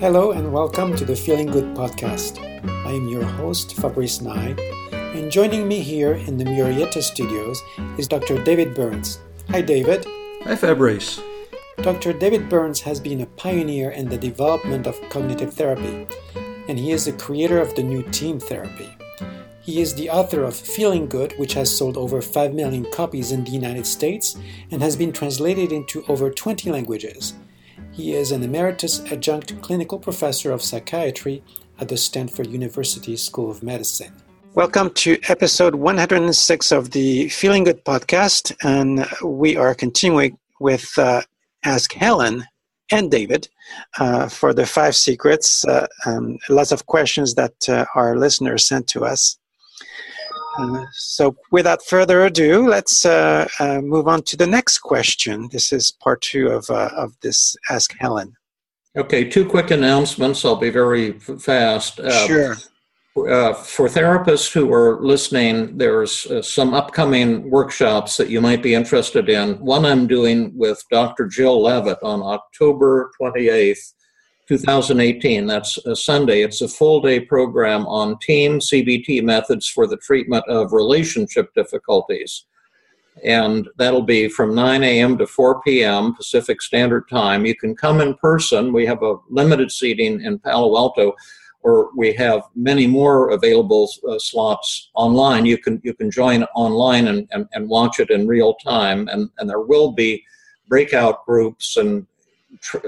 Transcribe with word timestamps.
Hello 0.00 0.30
and 0.30 0.50
welcome 0.50 0.96
to 0.96 1.04
the 1.04 1.14
Feeling 1.14 1.48
Good 1.48 1.76
podcast. 1.76 2.40
I 2.86 2.92
am 2.92 3.06
your 3.10 3.22
host, 3.22 3.76
Fabrice 3.76 4.22
Nye, 4.22 4.56
and 4.92 5.30
joining 5.30 5.68
me 5.68 5.80
here 5.80 6.14
in 6.14 6.38
the 6.38 6.44
Murrieta 6.44 7.02
studios 7.02 7.60
is 7.98 8.08
Dr. 8.08 8.42
David 8.42 8.74
Burns. 8.74 9.18
Hi, 9.50 9.60
David. 9.60 10.06
Hi, 10.44 10.56
Fabrice. 10.56 11.20
Dr. 11.82 12.14
David 12.14 12.48
Burns 12.48 12.80
has 12.80 12.98
been 12.98 13.20
a 13.20 13.26
pioneer 13.26 13.90
in 13.90 14.08
the 14.08 14.16
development 14.16 14.86
of 14.86 14.98
cognitive 15.10 15.52
therapy, 15.52 16.06
and 16.66 16.78
he 16.78 16.92
is 16.92 17.04
the 17.04 17.12
creator 17.12 17.60
of 17.60 17.74
the 17.74 17.82
new 17.82 18.02
team 18.04 18.40
therapy. 18.40 18.88
He 19.60 19.82
is 19.82 19.94
the 19.94 20.08
author 20.08 20.44
of 20.44 20.56
Feeling 20.56 21.08
Good, 21.08 21.38
which 21.38 21.52
has 21.52 21.76
sold 21.76 21.98
over 21.98 22.22
5 22.22 22.54
million 22.54 22.90
copies 22.90 23.32
in 23.32 23.44
the 23.44 23.50
United 23.50 23.84
States 23.84 24.38
and 24.70 24.80
has 24.80 24.96
been 24.96 25.12
translated 25.12 25.72
into 25.72 26.06
over 26.08 26.30
20 26.30 26.72
languages. 26.72 27.34
He 27.92 28.14
is 28.14 28.30
an 28.30 28.44
emeritus 28.44 29.00
adjunct 29.10 29.60
clinical 29.62 29.98
professor 29.98 30.52
of 30.52 30.62
psychiatry 30.62 31.42
at 31.80 31.88
the 31.88 31.96
Stanford 31.96 32.46
University 32.46 33.16
School 33.16 33.50
of 33.50 33.64
Medicine. 33.64 34.12
Welcome 34.54 34.90
to 34.94 35.18
episode 35.28 35.74
106 35.74 36.70
of 36.72 36.92
the 36.92 37.28
Feeling 37.30 37.64
Good 37.64 37.84
podcast, 37.84 38.54
and 38.62 39.06
we 39.24 39.56
are 39.56 39.74
continuing 39.74 40.38
with 40.60 40.96
uh, 40.98 41.22
Ask 41.64 41.92
Helen 41.92 42.44
and 42.92 43.10
David 43.10 43.48
uh, 43.98 44.28
for 44.28 44.54
the 44.54 44.66
five 44.66 44.94
secrets. 44.94 45.64
Uh, 45.64 45.88
um, 46.06 46.38
lots 46.48 46.70
of 46.70 46.86
questions 46.86 47.34
that 47.34 47.68
uh, 47.68 47.86
our 47.96 48.16
listeners 48.16 48.66
sent 48.66 48.86
to 48.88 49.04
us. 49.04 49.36
Uh, 50.60 50.84
so, 50.92 51.36
without 51.50 51.84
further 51.84 52.24
ado, 52.24 52.68
let's 52.68 53.04
uh, 53.04 53.48
uh, 53.58 53.80
move 53.80 54.06
on 54.08 54.22
to 54.24 54.36
the 54.36 54.46
next 54.46 54.78
question. 54.78 55.48
This 55.52 55.72
is 55.72 55.90
part 55.90 56.20
two 56.20 56.48
of, 56.48 56.68
uh, 56.70 56.90
of 56.96 57.14
this 57.22 57.56
Ask 57.70 57.94
Helen. 57.98 58.34
Okay, 58.96 59.24
two 59.24 59.46
quick 59.48 59.70
announcements. 59.70 60.44
I'll 60.44 60.56
be 60.56 60.70
very 60.70 61.18
fast. 61.18 62.00
Uh, 62.00 62.26
sure. 62.26 62.54
for 63.14 63.88
therapists 63.88 64.52
who 64.52 64.72
are 64.72 65.00
listening, 65.00 65.78
there's 65.78 66.26
some 66.46 66.74
upcoming 66.74 67.48
workshops 67.50 68.16
that 68.16 68.30
you 68.30 68.40
might 68.40 68.62
be 68.62 68.74
interested 68.74 69.28
in. 69.28 69.54
One 69.60 69.86
I'm 69.86 70.06
doing 70.06 70.52
with 70.56 70.82
Dr. 70.90 71.26
Jill 71.26 71.62
Levitt 71.62 71.98
on 72.02 72.20
October 72.22 73.10
28th 73.20 73.92
2018. 74.50 75.46
That's 75.46 75.78
a 75.86 75.94
Sunday. 75.94 76.42
It's 76.42 76.60
a 76.60 76.66
full 76.66 77.00
day 77.00 77.20
program 77.20 77.86
on 77.86 78.18
team 78.18 78.58
CBT 78.58 79.22
methods 79.22 79.68
for 79.68 79.86
the 79.86 79.96
treatment 79.98 80.44
of 80.48 80.72
relationship 80.72 81.54
difficulties. 81.54 82.46
And 83.22 83.68
that'll 83.76 84.02
be 84.02 84.28
from 84.28 84.52
9 84.52 84.82
a.m. 84.82 85.16
to 85.18 85.26
4 85.28 85.62
p.m. 85.62 86.16
Pacific 86.16 86.60
Standard 86.62 87.08
Time. 87.08 87.46
You 87.46 87.54
can 87.54 87.76
come 87.76 88.00
in 88.00 88.14
person. 88.14 88.72
We 88.72 88.84
have 88.86 89.04
a 89.04 89.18
limited 89.28 89.70
seating 89.70 90.20
in 90.22 90.40
Palo 90.40 90.76
Alto, 90.76 91.14
or 91.62 91.90
we 91.96 92.12
have 92.14 92.42
many 92.56 92.88
more 92.88 93.30
available 93.30 93.88
uh, 94.08 94.18
slots 94.18 94.90
online. 94.94 95.46
You 95.46 95.58
can 95.58 95.80
you 95.84 95.94
can 95.94 96.10
join 96.10 96.42
online 96.56 97.06
and, 97.06 97.28
and, 97.30 97.46
and 97.52 97.68
watch 97.68 98.00
it 98.00 98.10
in 98.10 98.26
real 98.26 98.54
time. 98.54 99.06
And, 99.12 99.30
and 99.38 99.48
there 99.48 99.60
will 99.60 99.92
be 99.92 100.24
breakout 100.66 101.24
groups 101.24 101.76
and 101.76 102.04
tr- 102.60 102.78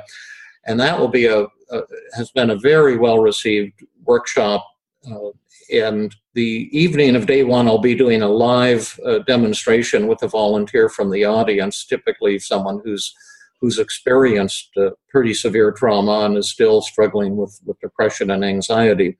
and 0.67 0.79
that 0.79 0.99
will 0.99 1.07
be 1.07 1.25
a, 1.25 1.43
a 1.71 1.81
has 2.15 2.29
been 2.31 2.51
a 2.51 2.59
very 2.59 2.97
well 2.97 3.19
received 3.19 3.83
workshop. 4.03 4.65
Uh, 5.09 5.31
and 5.73 6.15
the 6.33 6.69
evening 6.71 7.15
of 7.15 7.25
day 7.25 7.43
one, 7.43 7.67
I'll 7.67 7.77
be 7.77 7.95
doing 7.95 8.21
a 8.21 8.29
live 8.29 8.97
uh, 9.05 9.19
demonstration 9.19 10.07
with 10.07 10.23
a 10.23 10.27
volunteer 10.27 10.87
from 10.87 11.11
the 11.11 11.25
audience, 11.25 11.85
typically 11.85 12.39
someone 12.39 12.81
who's 12.83 13.13
who's 13.59 13.79
experienced 13.79 14.69
uh, 14.77 14.91
pretty 15.09 15.33
severe 15.33 15.71
trauma 15.71 16.25
and 16.25 16.37
is 16.37 16.49
still 16.49 16.81
struggling 16.81 17.35
with, 17.35 17.59
with 17.65 17.79
depression 17.79 18.29
and 18.29 18.45
anxiety. 18.45 19.17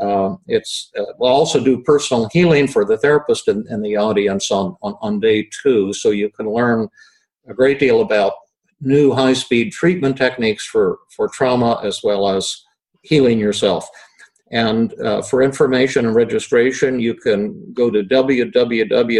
Uh, 0.00 0.34
it's 0.46 0.90
uh, 0.98 1.12
we'll 1.18 1.30
also 1.30 1.62
do 1.62 1.82
personal 1.82 2.28
healing 2.32 2.66
for 2.66 2.84
the 2.84 2.96
therapist 2.98 3.46
and, 3.48 3.66
in 3.68 3.80
the 3.82 3.96
audience 3.96 4.50
on, 4.50 4.74
on, 4.82 4.96
on 5.00 5.20
day 5.20 5.48
two, 5.62 5.92
so 5.92 6.10
you 6.10 6.30
can 6.30 6.50
learn 6.50 6.88
a 7.48 7.54
great 7.54 7.78
deal 7.78 8.00
about 8.00 8.32
new 8.80 9.12
high 9.12 9.34
speed 9.34 9.72
treatment 9.72 10.16
techniques 10.16 10.64
for, 10.64 10.98
for 11.14 11.28
trauma 11.28 11.80
as 11.82 12.00
well 12.02 12.28
as 12.28 12.64
healing 13.02 13.38
yourself. 13.38 13.88
And 14.52 14.92
uh, 15.00 15.22
for 15.22 15.42
information 15.42 16.06
and 16.06 16.14
registration, 16.14 16.98
you 16.98 17.14
can 17.14 17.72
go 17.72 17.88
to 17.88 18.02
www.iahb.org, 18.02 19.12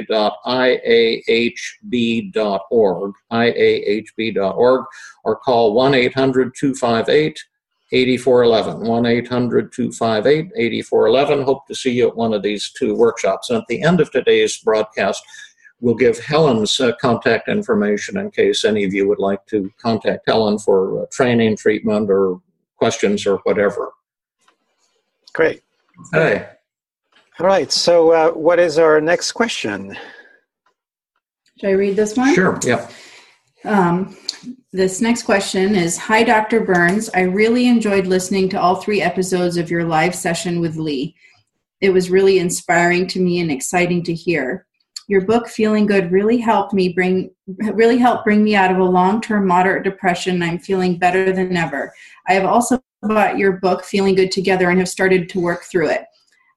iahb.org, 3.33 4.85
or 5.25 5.37
call 5.37 5.73
1 5.75 5.95
800 5.95 6.53
258 6.59 7.39
8411. 7.93 8.89
1 8.89 9.07
800 9.07 9.73
258 9.73 10.53
8411. 10.57 11.45
Hope 11.45 11.67
to 11.69 11.75
see 11.77 11.93
you 11.93 12.09
at 12.09 12.17
one 12.17 12.35
of 12.35 12.43
these 12.43 12.73
two 12.73 12.97
workshops. 12.97 13.51
And 13.51 13.59
at 13.59 13.67
the 13.69 13.83
end 13.83 14.01
of 14.01 14.11
today's 14.11 14.59
broadcast, 14.59 15.23
We'll 15.81 15.95
give 15.95 16.19
Helen's 16.19 16.79
uh, 16.79 16.93
contact 17.01 17.49
information 17.49 18.19
in 18.19 18.31
case 18.31 18.65
any 18.65 18.85
of 18.85 18.93
you 18.93 19.09
would 19.09 19.19
like 19.19 19.45
to 19.47 19.71
contact 19.81 20.25
Helen 20.27 20.59
for 20.59 21.03
uh, 21.03 21.07
training, 21.11 21.57
treatment, 21.57 22.11
or 22.11 22.41
questions 22.77 23.27
or 23.27 23.37
whatever. 23.39 23.91
Great. 25.33 25.63
Hey. 26.13 26.47
All 27.39 27.47
right. 27.47 27.73
So, 27.73 28.13
uh, 28.13 28.31
what 28.33 28.59
is 28.59 28.79
our 28.79 29.01
next 29.01 29.33
question? 29.33 29.97
Should 31.59 31.71
I 31.71 31.73
read 31.73 31.97
this 31.97 32.17
one? 32.17 32.35
Sure. 32.35 32.59
Yeah. 32.63 32.91
Um, 33.65 34.17
this 34.73 35.01
next 35.01 35.23
question 35.23 35.75
is 35.75 35.97
Hi, 35.99 36.23
Dr. 36.23 36.61
Burns. 36.61 37.11
I 37.15 37.23
really 37.23 37.69
enjoyed 37.69 38.07
listening 38.07 38.49
to 38.51 38.61
all 38.61 38.77
three 38.77 39.03
episodes 39.03 39.57
of 39.57 39.71
your 39.71 39.85
live 39.85 40.15
session 40.15 40.61
with 40.61 40.77
Lee. 40.77 41.15
It 41.81 41.91
was 41.91 42.11
really 42.11 42.39
inspiring 42.39 43.07
to 43.09 43.21
me 43.21 43.41
and 43.41 43.51
exciting 43.51 44.03
to 44.05 44.15
hear 44.15 44.67
your 45.11 45.23
book 45.23 45.49
feeling 45.49 45.87
good 45.87 46.13
really 46.13 46.39
helped 46.39 46.73
me 46.73 46.89
bring 46.89 47.29
really 47.75 47.99
helped 47.99 48.25
bring 48.25 48.45
me 48.45 48.55
out 48.55 48.71
of 48.71 48.79
a 48.79 48.85
long-term 48.85 49.45
moderate 49.45 49.83
depression. 49.83 50.41
I'm 50.41 50.61
feeling 50.61 51.01
better 51.01 51.33
than 51.33 51.57
ever. 51.57 51.93
I 52.29 52.35
have 52.35 52.45
also 52.45 52.81
bought 53.03 53.37
your 53.37 53.55
book 53.55 53.85
feeling 53.85 54.15
good 54.15 54.31
together 54.31 54.71
and 54.71 54.79
have 54.79 54.89
started 54.89 55.29
to 55.31 55.41
work 55.41 55.65
through 55.65 55.89
it. 55.89 56.05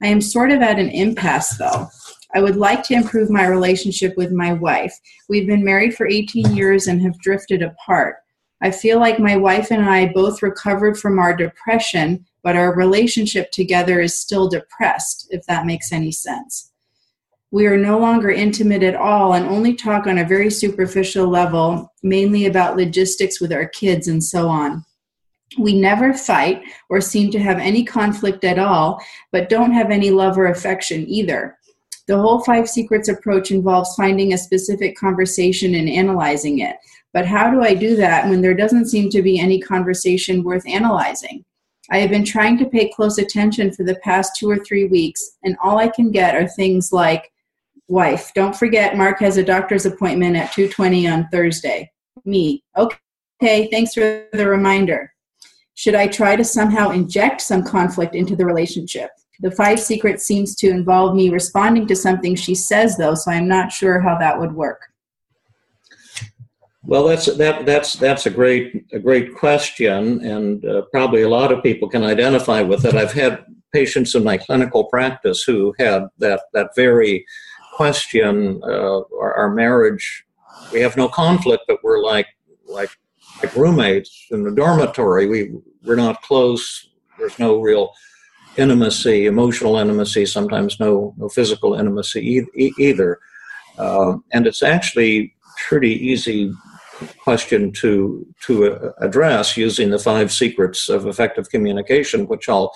I 0.04 0.08
am 0.08 0.22
sort 0.22 0.52
of 0.52 0.62
at 0.62 0.78
an 0.78 0.90
impasse 0.90 1.58
though. 1.58 1.88
I 2.36 2.42
would 2.42 2.56
like 2.56 2.84
to 2.84 2.94
improve 2.94 3.32
my 3.32 3.48
relationship 3.48 4.16
with 4.18 4.32
my 4.32 4.54
wife. 4.54 4.94
We've 5.30 5.48
been 5.48 5.66
married 5.66 5.96
for 5.96 6.08
18 6.08 6.56
years 6.56 6.86
and 6.86 7.02
have 7.02 7.18
drifted 7.22 7.64
apart. 7.64 8.18
I 8.62 8.70
feel 8.70 9.00
like 9.00 9.18
my 9.18 9.36
wife 9.36 9.72
and 9.72 9.84
i 9.84 10.14
both 10.14 10.44
recovered 10.44 10.98
from 10.98 11.18
our 11.18 11.36
depression 11.36 12.24
but 12.44 12.56
our 12.56 12.76
relationship 12.76 13.50
together 13.50 14.00
is 14.00 14.20
still 14.20 14.48
depressed 14.48 15.28
if 15.32 15.44
that 15.48 15.66
makes 15.66 15.92
any 15.92 16.12
sense 16.12 16.73
we 17.54 17.68
are 17.68 17.78
no 17.78 18.00
longer 18.00 18.32
intimate 18.32 18.82
at 18.82 18.96
all 18.96 19.36
and 19.36 19.46
only 19.46 19.76
talk 19.76 20.08
on 20.08 20.18
a 20.18 20.28
very 20.28 20.50
superficial 20.50 21.28
level, 21.28 21.94
mainly 22.02 22.48
about 22.48 22.76
logistics 22.76 23.40
with 23.40 23.54
our 23.54 23.68
kids 23.68 24.08
and 24.08 24.24
so 24.24 24.50
on. 24.50 24.84
We 25.60 25.80
never 25.80 26.16
fight 26.16 26.64
or 26.90 27.00
seem 27.00 27.30
to 27.30 27.40
have 27.40 27.60
any 27.60 27.86
conflict 27.86 28.44
at 28.44 28.58
all, 28.58 29.00
but 29.32 29.50
don't 29.50 29.72
have 29.72 29.92
any 29.92 30.10
love 30.10 30.36
or 30.36 30.48
affection 30.48 31.08
either. 31.08 31.60
The 32.08 32.18
whole 32.18 32.44
Five 32.44 32.68
Secrets 32.68 33.08
approach 33.08 33.52
involves 33.52 33.94
finding 33.96 34.34
a 34.34 34.38
specific 34.40 34.98
conversation 34.98 35.76
and 35.76 35.88
analyzing 35.88 36.58
it. 36.58 36.78
But 37.14 37.28
how 37.28 37.52
do 37.52 37.62
I 37.62 37.76
do 37.76 37.96
that 37.98 38.28
when 38.28 38.42
there 38.42 38.56
doesn't 38.56 38.88
seem 38.88 39.12
to 39.12 39.22
be 39.22 39.40
any 39.40 39.62
conversation 39.62 40.44
worth 40.44 40.68
analyzing? 40.68 41.46
I 41.92 42.00
have 42.00 42.10
been 42.10 42.26
trying 42.26 42.58
to 42.58 42.66
pay 42.66 42.90
close 42.90 43.20
attention 43.20 43.72
for 43.72 43.84
the 43.84 44.00
past 44.04 44.38
two 44.40 44.50
or 44.50 44.58
three 44.58 44.86
weeks, 44.86 45.38
and 45.44 45.56
all 45.64 45.78
I 45.78 45.90
can 45.90 46.10
get 46.10 46.34
are 46.34 46.48
things 46.48 46.92
like, 46.92 47.30
wife, 47.88 48.32
don't 48.34 48.56
forget 48.56 48.98
Mark 48.98 49.20
has 49.20 49.38
a 49.38 49.44
doctor's 49.44 49.86
appointment 49.86 50.36
at 50.36 50.52
2.20 50.52 51.12
on 51.12 51.28
Thursday. 51.32 51.92
Me, 52.26 52.64
okay, 52.78 53.70
thanks 53.72 53.94
for 53.94 54.28
the 54.34 54.48
reminder. 54.48 55.12
Should 55.76 55.96
I 55.96 56.08
try 56.08 56.36
to 56.36 56.44
somehow 56.44 56.92
inject 56.92 57.42
some 57.42 57.64
conflict 57.64 58.16
into 58.16 58.36
the 58.36 58.46
relationship? 58.46 59.10
The 59.40 59.52
five 59.52 59.80
secrets 59.80 60.26
seems 60.26 60.56
to 60.58 60.70
involve 60.70 61.16
me 61.16 61.30
responding 61.30 61.88
to 61.88 61.96
something 61.96 62.36
she 62.36 62.56
says, 62.56 62.98
though, 62.98 63.16
so 63.16 63.32
I'm 63.32 63.48
not 63.48 63.72
sure 63.72 64.00
how 64.00 64.18
that 64.20 64.40
would 64.40 64.54
work. 64.54 64.82
Well, 66.86 67.06
that's 67.06 67.26
that 67.38 67.66
that's 67.66 67.94
that's 67.94 68.26
a 68.26 68.30
great 68.30 68.86
a 68.92 69.00
great 69.00 69.34
question, 69.34 70.20
and 70.26 70.66
uh, 70.66 70.82
probably 70.92 71.22
a 71.22 71.30
lot 71.30 71.52
of 71.54 71.64
people 71.64 71.88
can 71.88 72.04
identify 72.04 72.62
with 72.62 72.84
it. 72.84 72.94
I've 72.94 73.14
had 73.14 73.46
patients 73.74 74.16
in 74.16 74.24
my 74.24 74.38
clinical 74.38 74.84
practice 74.86 75.44
who 75.44 75.74
had 75.80 76.04
that 76.18 76.42
that 76.54 76.72
very 76.76 77.26
question. 77.76 78.62
Uh, 78.64 79.00
our, 79.20 79.34
our 79.36 79.54
marriage, 79.54 80.26
we 80.72 80.80
have 80.82 80.96
no 80.96 81.08
conflict, 81.08 81.64
but 81.68 81.84
we're 81.84 82.02
like 82.02 82.28
like 82.68 82.90
like 83.42 83.56
roommates 83.56 84.28
in 84.32 84.44
the 84.44 84.52
dormitory. 84.52 85.28
We 85.28 85.52
we're 85.84 85.96
not 85.96 86.22
close. 86.22 86.90
There's 87.18 87.40
no 87.40 87.60
real 87.60 87.94
intimacy, 88.58 89.26
emotional 89.26 89.78
intimacy. 89.78 90.26
Sometimes 90.26 90.80
no 90.80 91.14
no 91.18 91.30
physical 91.30 91.74
intimacy 91.76 92.46
e- 92.56 92.74
either. 92.78 93.20
Uh, 93.78 94.18
and 94.32 94.46
it's 94.46 94.62
actually 94.62 95.36
pretty 95.68 95.92
easy 95.92 96.52
question 97.18 97.72
to 97.72 98.26
to 98.46 98.74
uh, 98.74 98.92
address 99.00 99.58
using 99.58 99.90
the 99.90 100.00
five 100.00 100.32
secrets 100.32 100.90
of 100.90 101.08
effective 101.08 101.50
communication, 101.50 102.28
which 102.28 102.48
I'll 102.48 102.72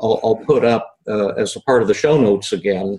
I'll, 0.00 0.20
I'll 0.22 0.36
put 0.36 0.64
up 0.64 0.98
uh, 1.08 1.28
as 1.28 1.56
a 1.56 1.60
part 1.60 1.82
of 1.82 1.88
the 1.88 1.94
show 1.94 2.20
notes 2.20 2.52
again. 2.52 2.98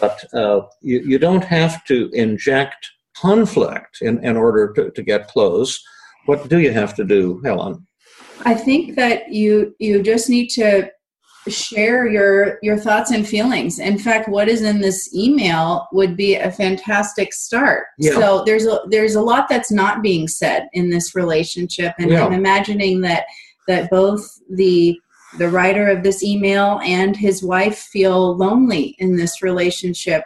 But 0.00 0.22
uh, 0.34 0.62
you, 0.80 1.00
you 1.00 1.18
don't 1.18 1.44
have 1.44 1.84
to 1.86 2.10
inject 2.12 2.90
conflict 3.16 3.98
in, 4.02 4.24
in 4.24 4.36
order 4.36 4.72
to, 4.74 4.90
to 4.90 5.02
get 5.02 5.28
close. 5.28 5.82
What 6.26 6.48
do 6.48 6.58
you 6.58 6.72
have 6.72 6.94
to 6.96 7.04
do, 7.04 7.40
Helen? 7.44 7.86
I 8.44 8.54
think 8.54 8.96
that 8.96 9.32
you 9.32 9.74
you 9.78 10.02
just 10.02 10.30
need 10.30 10.48
to 10.50 10.90
share 11.48 12.06
your 12.06 12.58
your 12.62 12.76
thoughts 12.76 13.10
and 13.10 13.26
feelings 13.26 13.78
in 13.78 13.98
fact 13.98 14.28
what 14.28 14.46
is 14.46 14.62
in 14.62 14.80
this 14.80 15.12
email 15.14 15.88
would 15.90 16.14
be 16.14 16.34
a 16.34 16.50
fantastic 16.50 17.32
start 17.32 17.86
yeah. 17.98 18.12
so 18.12 18.42
there's 18.44 18.66
a 18.66 18.80
there's 18.90 19.14
a 19.14 19.20
lot 19.20 19.48
that's 19.48 19.72
not 19.72 20.02
being 20.02 20.28
said 20.28 20.68
in 20.74 20.90
this 20.90 21.14
relationship 21.14 21.94
and 21.98 22.10
yeah. 22.10 22.24
i'm 22.24 22.34
imagining 22.34 23.00
that 23.00 23.24
that 23.66 23.90
both 23.90 24.22
the 24.50 24.98
the 25.38 25.48
writer 25.48 25.88
of 25.88 26.02
this 26.02 26.22
email 26.22 26.80
and 26.84 27.16
his 27.16 27.42
wife 27.42 27.78
feel 27.78 28.36
lonely 28.36 28.96
in 28.98 29.16
this 29.16 29.42
relationship 29.42 30.24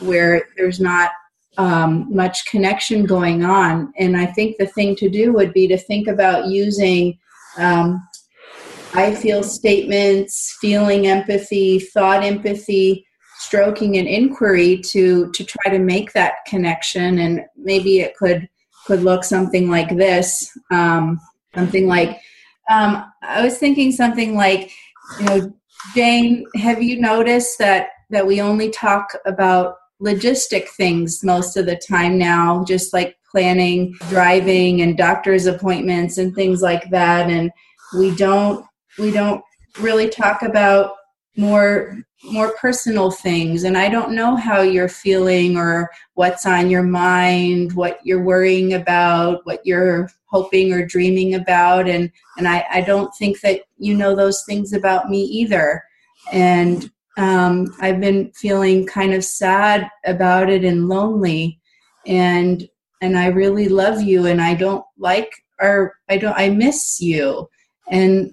where 0.00 0.48
there's 0.56 0.80
not 0.80 1.10
um, 1.58 2.06
much 2.14 2.46
connection 2.46 3.04
going 3.04 3.44
on. 3.44 3.92
And 3.98 4.16
i 4.16 4.26
think 4.26 4.56
the 4.56 4.66
thing 4.66 4.94
to 4.96 5.08
do 5.08 5.32
would 5.32 5.52
be 5.52 5.66
to 5.68 5.76
think 5.76 6.08
about 6.08 6.46
using 6.46 7.18
um, 7.56 8.02
I 8.94 9.14
feel 9.14 9.42
statements, 9.42 10.56
feeling 10.60 11.06
empathy, 11.06 11.78
thought 11.78 12.24
empathy, 12.24 13.06
stroking 13.38 13.96
an 13.96 14.06
inquiry 14.06 14.78
to 14.86 15.30
to 15.32 15.44
try 15.44 15.70
to 15.70 15.78
make 15.78 16.12
that 16.12 16.44
connection. 16.46 17.18
And 17.18 17.42
maybe 17.56 18.00
it 18.00 18.16
could 18.16 18.48
could 18.86 19.02
look 19.02 19.24
something 19.24 19.68
like 19.68 19.96
this 19.96 20.50
um, 20.70 21.20
something 21.54 21.86
like 21.86 22.20
um, 22.70 23.04
i 23.22 23.42
was 23.42 23.58
thinking 23.58 23.92
something 23.92 24.34
like 24.34 24.70
you 25.18 25.26
know 25.26 25.52
jane 25.94 26.44
have 26.56 26.82
you 26.82 27.00
noticed 27.00 27.58
that 27.58 27.88
that 28.10 28.26
we 28.26 28.40
only 28.40 28.70
talk 28.70 29.12
about 29.26 29.76
logistic 30.00 30.68
things 30.68 31.24
most 31.24 31.56
of 31.56 31.66
the 31.66 31.76
time 31.76 32.16
now 32.16 32.64
just 32.64 32.92
like 32.92 33.18
planning 33.30 33.94
driving 34.08 34.80
and 34.82 34.96
doctor's 34.96 35.46
appointments 35.46 36.18
and 36.18 36.34
things 36.34 36.62
like 36.62 36.88
that? 36.90 37.30
And 37.30 37.50
we 37.96 38.14
don't 38.14 38.64
we 38.98 39.10
don't 39.10 39.42
really 39.80 40.08
talk 40.08 40.42
about 40.42 40.94
more 41.38 41.96
more 42.24 42.52
personal 42.60 43.12
things. 43.12 43.62
And 43.62 43.78
i 43.78 43.88
don't 43.88 44.12
know 44.12 44.34
how 44.34 44.60
you're 44.60 44.88
feeling 44.88 45.56
or 45.56 45.88
what's 46.14 46.44
on 46.44 46.68
your 46.68 46.82
mind 46.82 47.72
what 47.74 48.00
you're 48.02 48.22
worrying 48.22 48.74
about 48.74 49.46
what 49.46 49.64
you're 49.64 50.10
hoping 50.26 50.72
or 50.72 50.84
dreaming 50.84 51.34
about. 51.34 51.88
And 51.88 52.10
and 52.36 52.48
i, 52.48 52.66
I 52.70 52.80
don't 52.80 53.14
think 53.14 53.40
that 53.42 53.62
you 53.78 53.94
know 53.94 54.16
those 54.16 54.44
things 54.44 54.72
about 54.72 55.08
me 55.08 55.22
either. 55.22 55.84
And 56.32 56.90
um, 57.16 57.72
i've 57.80 58.00
been 58.00 58.32
feeling 58.32 58.84
kind 58.84 59.14
of 59.14 59.24
sad 59.24 59.88
about 60.04 60.50
it 60.50 60.64
and 60.64 60.88
lonely. 60.88 61.60
And 62.06 62.68
and 63.00 63.16
i 63.16 63.26
really 63.28 63.68
love 63.68 64.02
you 64.02 64.26
and 64.26 64.42
i 64.42 64.54
don't 64.54 64.84
like 64.98 65.30
or 65.60 65.94
i 66.08 66.18
don't 66.18 66.36
i 66.36 66.48
miss 66.50 67.00
you. 67.00 67.48
And 67.90 68.32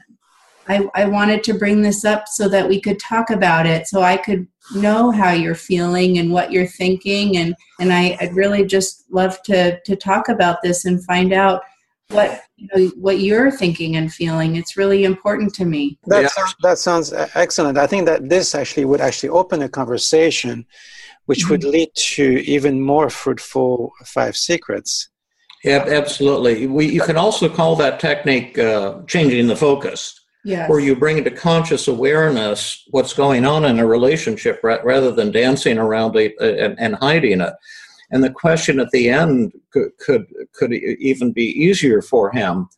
I, 0.68 0.88
I 0.96 1.06
wanted 1.06 1.44
to 1.46 1.54
bring 1.54 1.82
this 1.82 2.06
up 2.06 2.28
so 2.28 2.50
that 2.50 2.68
we 2.68 2.82
could 2.82 3.00
talk 3.00 3.30
about 3.30 3.66
it 3.66 3.88
so 3.88 4.02
I 4.02 4.18
could 4.18 4.48
know 4.76 5.12
how 5.12 5.32
you're 5.32 5.56
feeling 5.56 6.18
and 6.18 6.32
what 6.32 6.52
you're 6.52 6.68
thinking 6.68 7.38
and 7.38 7.56
and 7.80 7.94
I, 7.94 8.18
would 8.22 8.36
really 8.36 8.66
just 8.66 9.06
love 9.12 9.42
to 9.44 9.80
to 9.80 9.96
talk 9.96 10.30
about 10.30 10.62
this 10.64 10.86
and 10.86 11.04
find 11.06 11.34
out 11.34 11.62
what 12.10 12.42
you 12.56 12.68
know 12.74 12.88
what 12.96 13.20
you're 13.20 13.52
thinking 13.52 13.96
and 13.96 14.12
feeling. 14.12 14.56
It's 14.56 14.78
really 14.78 15.04
important 15.04 15.54
to 15.56 15.66
me. 15.66 16.00
That, 16.06 16.24
yeah. 16.24 16.28
sounds, 16.28 16.56
that 16.62 16.78
sounds 16.78 17.14
excellent. 17.36 17.78
I 17.78 17.88
think 17.88 18.06
that 18.06 18.30
this 18.30 18.56
actually 18.56 18.86
would 18.86 19.02
actually 19.02 19.30
open 19.30 19.62
a 19.62 19.70
conversation 19.70 20.66
which 21.26 21.40
mm-hmm. 21.40 21.52
would 21.52 21.64
lead 21.64 21.90
to 21.96 22.24
even 22.46 22.80
more 22.80 23.10
fruitful 23.10 23.92
five 24.06 24.36
secrets. 24.36 25.10
Yeah 25.64 25.84
absolutely. 25.88 26.68
We, 26.68 26.88
you 26.88 27.02
can 27.02 27.18
also 27.18 27.50
call 27.50 27.76
that 27.78 28.00
technique 28.00 28.58
uh, 28.60 29.02
changing 29.08 29.48
the 29.48 29.56
focus 29.56 30.22
yes. 30.46 30.70
where 30.70 30.80
you 30.80 30.96
bring 30.96 31.18
into 31.18 31.32
conscious 31.32 31.88
awareness 31.88 32.86
what's 32.92 33.14
going 33.14 33.46
on 33.46 33.66
in 33.66 33.80
a 33.80 33.86
relationship 33.86 34.62
rather 34.64 35.12
than 35.12 35.32
dancing 35.32 35.78
around 35.78 36.16
it 36.16 36.34
and, 36.40 36.80
and 36.80 36.96
hiding 36.96 37.42
it. 37.42 37.54
And 38.12 38.24
the 38.24 38.30
question 38.30 38.80
at 38.80 38.92
the 38.92 39.10
end 39.10 39.54
could, 39.72 39.98
could, 39.98 40.26
could 40.54 40.72
even 40.74 41.34
be 41.34 41.46
easier 41.46 42.02
for 42.02 42.32
him. 42.32 42.70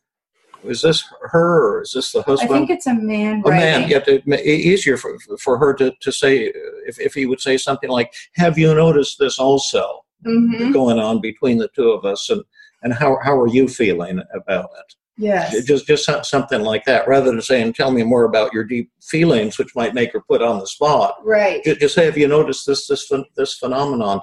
Is 0.63 0.81
this 0.81 1.03
her 1.21 1.67
or 1.67 1.81
is 1.83 1.91
this 1.91 2.11
the 2.11 2.23
husband? 2.23 2.51
I 2.51 2.57
think 2.57 2.69
it's 2.69 2.87
a 2.87 2.93
man. 2.93 3.43
A 3.45 3.49
man. 3.49 3.87
Yeah, 3.87 4.03
easier 4.37 4.97
for, 4.97 5.17
for 5.39 5.57
her 5.57 5.73
to, 5.75 5.93
to 6.01 6.11
say 6.11 6.51
if, 6.87 6.99
if 6.99 7.13
he 7.13 7.25
would 7.25 7.39
say 7.39 7.57
something 7.57 7.89
like, 7.89 8.11
"Have 8.33 8.57
you 8.57 8.73
noticed 8.73 9.19
this 9.19 9.37
also 9.37 10.03
mm-hmm. 10.25 10.71
going 10.71 10.99
on 10.99 11.21
between 11.21 11.59
the 11.59 11.69
two 11.75 11.91
of 11.91 12.05
us?" 12.05 12.29
and 12.29 12.43
and 12.81 12.93
how 12.93 13.17
how 13.23 13.39
are 13.39 13.47
you 13.47 13.67
feeling 13.67 14.21
about 14.33 14.69
it? 14.79 14.95
Yes. 15.17 15.65
Just 15.65 15.87
just 15.87 16.09
something 16.25 16.61
like 16.61 16.85
that, 16.85 17.07
rather 17.07 17.31
than 17.31 17.41
saying, 17.41 17.73
"Tell 17.73 17.91
me 17.91 18.03
more 18.03 18.25
about 18.25 18.53
your 18.53 18.63
deep 18.63 18.91
feelings," 19.01 19.57
which 19.57 19.75
might 19.75 19.95
make 19.95 20.13
her 20.13 20.21
put 20.21 20.41
on 20.41 20.59
the 20.59 20.67
spot. 20.67 21.15
Right. 21.23 21.63
Just, 21.63 21.95
say, 21.95 22.05
"Have 22.05 22.17
you 22.17 22.27
noticed 22.27 22.67
this 22.67 22.87
this 22.87 23.11
this 23.35 23.55
phenomenon?" 23.55 24.21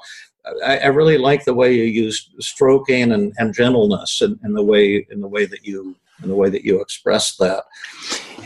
I, 0.64 0.78
I 0.78 0.86
really 0.86 1.18
like 1.18 1.44
the 1.44 1.54
way 1.54 1.72
you 1.72 1.84
use 1.84 2.30
stroking 2.38 3.12
and, 3.12 3.32
and 3.38 3.54
gentleness 3.54 4.20
in, 4.20 4.38
in 4.44 4.52
the 4.52 4.62
way 4.62 5.06
in 5.10 5.20
the 5.20 5.28
way 5.28 5.46
that 5.46 5.64
you 5.64 5.96
in 6.22 6.28
the 6.28 6.36
way 6.36 6.50
that 6.50 6.64
you 6.64 6.80
express 6.80 7.36
that. 7.36 7.64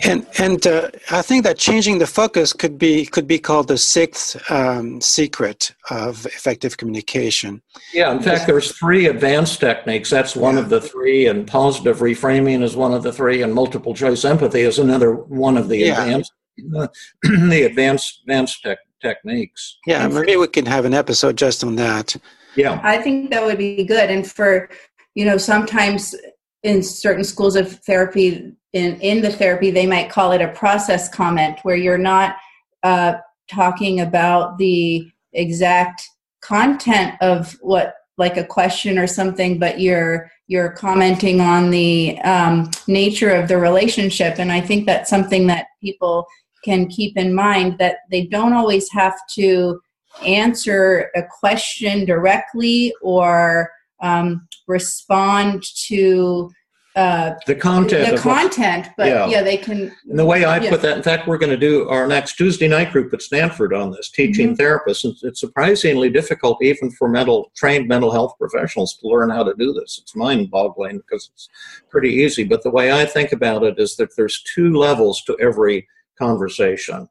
And 0.05 0.27
and 0.39 0.67
uh, 0.67 0.91
I 1.11 1.23
think 1.23 1.45
that 1.45 1.59
changing 1.59 1.99
the 1.99 2.07
focus 2.07 2.53
could 2.53 2.79
be 2.79 3.07
could 3.07 3.27
be 3.27 3.39
called 3.39 3.69
the 3.69 3.79
sixth 3.79 4.51
um, 4.51 5.01
secret 5.01 5.75
of 5.91 6.27
effective 6.27 6.77
communication. 6.77 7.63
Yeah, 7.93 8.13
in 8.13 8.21
fact, 8.21 8.47
there's 8.47 8.77
three 8.77 9.07
advanced 9.07 9.61
techniques. 9.61 10.11
That's 10.11 10.37
one 10.37 10.55
yeah. 10.55 10.61
of 10.61 10.69
the 10.69 10.81
three, 10.81 11.27
and 11.27 11.47
positive 11.47 11.99
reframing 11.99 12.63
is 12.63 12.77
one 12.77 12.93
of 12.93 13.03
the 13.03 13.13
three, 13.13 13.43
and 13.43 13.55
multiple 13.55 13.95
choice 13.95 14.25
empathy 14.25 14.61
is 14.61 14.79
another 14.79 15.15
one 15.15 15.57
of 15.57 15.69
the 15.69 15.79
yeah. 15.79 16.03
advanced 16.03 16.33
uh, 16.77 16.89
the 17.23 17.63
advanced 17.63 18.21
advanced 18.23 18.63
te- 18.63 18.75
techniques. 19.01 19.79
Yeah, 19.87 20.07
maybe 20.09 20.37
we 20.37 20.49
can 20.49 20.67
have 20.67 20.85
an 20.85 20.95
episode 20.95 21.37
just 21.37 21.65
on 21.65 21.77
that. 21.77 22.17
Yeah, 22.57 22.81
I 22.83 22.99
think 22.99 23.31
that 23.31 23.45
would 23.45 23.59
be 23.59 23.85
good. 23.85 24.11
And 24.11 24.27
for 24.27 24.69
you 25.15 25.25
know, 25.25 25.39
sometimes 25.39 26.15
in 26.63 26.83
certain 26.83 27.25
schools 27.25 27.57
of 27.57 27.73
therapy 27.81 28.53
in 28.73 29.01
in 29.01 29.23
the 29.23 29.31
therapy 29.31 29.71
they 29.71 29.87
might 29.87 30.11
call 30.11 30.33
it 30.33 30.43
a 30.43 30.49
process 30.49 31.09
comment 31.09 31.59
where 31.63 31.77
you're 31.77 31.99
not 31.99 32.37
uh, 32.83 33.15
talking 33.51 34.01
about 34.01 34.59
the 34.59 35.11
exact 35.33 36.03
content 36.41 37.15
of 37.21 37.53
what 37.61 37.95
like 38.19 38.37
a 38.37 38.45
question 38.45 38.99
or 38.99 39.07
something 39.07 39.59
but 39.59 39.81
you're 39.81 40.31
you're 40.49 40.71
commenting 40.71 41.41
on 41.41 41.71
the 41.71 42.19
um, 42.23 42.71
nature 42.87 43.31
of 43.31 43.49
the 43.49 43.57
relationship. 43.57 44.39
And 44.39 44.51
i 44.53 44.61
think 44.61 44.87
that's 44.87 45.11
something 45.11 45.47
that 45.47 45.67
people 45.81 46.27
can 46.65 46.89
keep 46.89 47.17
in 47.17 47.33
mind 47.35 47.79
that 47.79 47.99
they 48.11 48.27
don't 48.27 48.53
always 48.53 48.91
have 48.91 49.15
to 49.35 49.81
answer 50.27 51.11
a 51.15 51.23
question 51.23 52.05
directly 52.05 52.93
or 53.01 53.71
um, 54.01 54.49
respond 54.67 55.63
to 55.87 56.51
uh, 56.99 57.39
the 57.47 57.55
content. 57.55 58.17
the 58.17 58.21
content, 58.21 58.89
but 58.97 59.07
yeah. 59.07 59.27
yeah. 59.29 59.43
they 59.43 59.57
can. 59.57 59.95
And 60.09 60.19
the 60.19 60.25
way 60.25 60.45
I 60.45 60.59
yeah. 60.59 60.71
put 60.71 60.83
that, 60.83 60.97
in 60.97 61.03
fact, 61.03 61.29
we're 61.29 61.39
going 61.39 61.51
to 61.51 61.57
do 61.71 61.89
our 61.89 62.07
next 62.07 62.35
Tuesday 62.35 62.69
night 62.69 62.91
group 62.93 63.15
at 63.15 63.23
Stanford 63.23 63.73
on 63.73 63.93
this, 63.93 64.11
teaching 64.11 64.49
Mm-hmm. 64.49 64.63
therapists. 64.63 65.05
And 65.05 65.15
it's 65.23 65.41
surprisingly 65.41 66.11
difficult, 66.11 66.63
even 66.63 66.91
for 66.91 67.09
mental 67.09 67.51
trained 67.57 67.87
mental 67.89 68.11
health 68.11 68.35
professionals, 68.39 68.97
to 68.99 69.09
learn 69.09 69.31
how 69.31 69.45
to 69.45 69.55
do 69.59 69.73
this. 69.73 69.99
It's 70.03 70.17
mind-boggling 70.17 70.99
because 70.99 71.31
it's 71.33 71.49
pretty 71.89 72.11
easy. 72.11 72.45
But 72.45 72.63
the 72.63 72.71
way 72.71 72.93
I 72.93 73.05
think 73.07 73.33
about 73.33 73.63
it 73.63 73.79
is 73.79 73.97
that 73.97 74.17
there's 74.17 74.43
two 74.55 74.75
levels 74.75 75.23
to 75.25 75.39
every 75.41 75.87
conversation. 76.19 77.09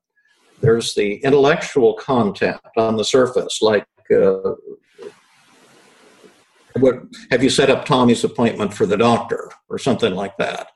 There's 0.61 0.93
the 0.93 1.15
intellectual 1.23 1.93
content 1.95 2.61
on 2.75 2.97
the 2.97 3.05
surface, 3.05 3.61
like. 3.61 3.85
Uh, 4.09 4.53
what 6.77 7.01
have 7.31 7.43
you 7.43 7.49
set 7.49 7.69
up 7.69 7.85
Tommy's 7.85 8.23
appointment 8.23 8.73
for 8.73 8.85
the 8.85 8.97
doctor 8.97 9.51
or 9.69 9.77
something 9.77 10.13
like 10.13 10.37
that? 10.37 10.67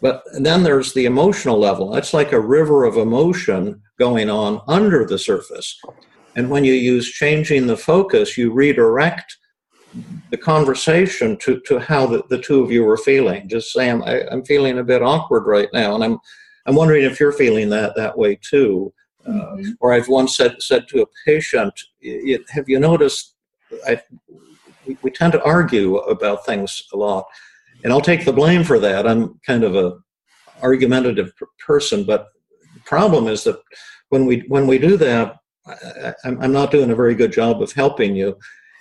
But 0.00 0.22
then 0.40 0.62
there's 0.62 0.94
the 0.94 1.06
emotional 1.06 1.58
level. 1.58 1.90
That's 1.90 2.14
like 2.14 2.32
a 2.32 2.40
river 2.40 2.84
of 2.84 2.96
emotion 2.96 3.82
going 3.98 4.30
on 4.30 4.60
under 4.68 5.04
the 5.04 5.18
surface. 5.18 5.78
And 6.36 6.48
when 6.50 6.62
you 6.64 6.72
use 6.74 7.10
changing 7.10 7.66
the 7.66 7.76
focus, 7.76 8.38
you 8.38 8.52
redirect 8.52 9.36
the 10.30 10.36
conversation 10.36 11.36
to, 11.38 11.60
to 11.66 11.78
how 11.80 12.06
the, 12.06 12.22
the 12.28 12.40
two 12.40 12.62
of 12.62 12.70
you 12.70 12.88
are 12.88 12.96
feeling. 12.96 13.48
Just 13.48 13.72
say, 13.72 13.90
I'm, 13.90 14.02
I, 14.04 14.22
I'm 14.30 14.44
feeling 14.44 14.78
a 14.78 14.84
bit 14.84 15.02
awkward 15.02 15.46
right 15.46 15.68
now. 15.72 15.94
And 15.94 16.04
I'm, 16.04 16.18
I'm 16.66 16.76
wondering 16.76 17.04
if 17.04 17.18
you're 17.18 17.32
feeling 17.32 17.68
that 17.70 17.96
that 17.96 18.16
way 18.16 18.38
too. 18.40 18.92
Uh, 19.26 19.56
Mhm. 19.56 19.72
or 19.80 19.92
I've 19.92 20.08
once 20.08 20.36
said, 20.36 20.62
said 20.62 20.86
to 20.88 21.02
a 21.02 21.06
patient, 21.26 21.74
have 22.50 22.68
you 22.68 22.78
noticed 22.78 23.34
I, 23.86 24.00
we, 24.88 24.96
we 25.02 25.10
tend 25.10 25.32
to 25.34 25.44
argue 25.44 25.96
about 25.98 26.44
things 26.46 26.82
a 26.92 26.96
lot. 26.96 27.26
And 27.84 27.92
i'll 27.92 28.00
take 28.00 28.24
the 28.24 28.32
blame 28.32 28.64
for 28.64 28.78
that. 28.80 29.06
I'm 29.06 29.38
kind 29.46 29.62
of 29.62 29.76
a 29.76 29.98
argumentative 30.62 31.30
person 31.64 32.02
but 32.02 32.28
the 32.74 32.80
problem 32.80 33.28
is 33.28 33.44
that 33.44 33.60
when 34.08 34.26
we 34.26 34.40
when 34.48 34.66
we 34.66 34.78
do 34.78 34.96
that 34.96 35.36
I, 35.68 36.14
I'm, 36.24 36.40
I'm 36.42 36.52
not 36.52 36.72
doing 36.72 36.90
a 36.90 36.96
very 36.96 37.14
good 37.14 37.32
job 37.32 37.62
of 37.62 37.72
helping 37.72 38.16
you. 38.16 38.36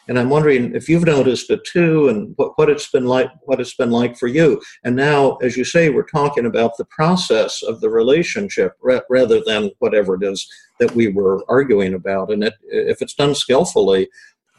And 0.07 0.17
i'm 0.17 0.29
wondering 0.29 0.73
if 0.73 0.89
you've 0.89 1.05
noticed 1.05 1.51
it 1.51 1.63
too 1.65 2.07
and 2.07 2.33
what, 2.37 2.57
what 2.57 2.69
it's 2.69 2.89
been 2.89 3.05
like 3.05 3.29
what 3.43 3.59
it's 3.59 3.75
been 3.75 3.91
like 3.91 4.17
for 4.17 4.27
you. 4.27 4.59
And 4.83 4.95
now 4.95 5.35
as 5.35 5.55
you 5.55 5.65
say 5.65 5.89
we're 5.89 6.15
talking 6.19 6.47
about 6.47 6.77
the 6.77 6.85
process 6.85 7.61
of 7.61 7.79
the 7.81 7.91
relationship 7.91 8.73
ra- 8.81 9.01
rather 9.07 9.39
than 9.45 9.69
whatever 9.77 10.15
it 10.15 10.23
is 10.23 10.47
that 10.79 10.95
we 10.95 11.09
were 11.09 11.43
arguing 11.47 11.93
about. 11.93 12.31
And 12.31 12.43
it, 12.43 12.55
if 12.63 13.03
it's 13.03 13.15
done 13.15 13.35
skillfully 13.35 14.09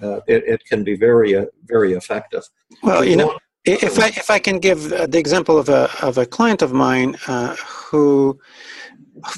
uh, 0.02 0.20
it, 0.26 0.44
it 0.46 0.64
can 0.64 0.84
be 0.84 0.96
very 0.96 1.36
uh, 1.36 1.46
very 1.64 1.92
effective. 1.92 2.44
Well, 2.82 3.04
you 3.04 3.16
know, 3.16 3.38
if 3.64 3.98
I 3.98 4.08
if 4.08 4.30
I 4.30 4.38
can 4.38 4.58
give 4.58 4.88
the 4.88 5.18
example 5.18 5.58
of 5.58 5.68
a 5.68 5.90
of 6.02 6.18
a 6.18 6.26
client 6.26 6.62
of 6.62 6.72
mine 6.72 7.16
uh, 7.26 7.54
who, 7.66 8.38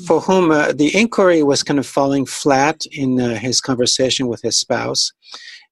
for 0.06 0.20
whom 0.20 0.50
uh, 0.50 0.72
the 0.72 0.96
inquiry 0.96 1.42
was 1.42 1.62
kind 1.62 1.78
of 1.78 1.86
falling 1.86 2.26
flat 2.26 2.84
in 2.92 3.20
uh, 3.20 3.36
his 3.36 3.60
conversation 3.60 4.26
with 4.28 4.42
his 4.42 4.58
spouse, 4.58 5.12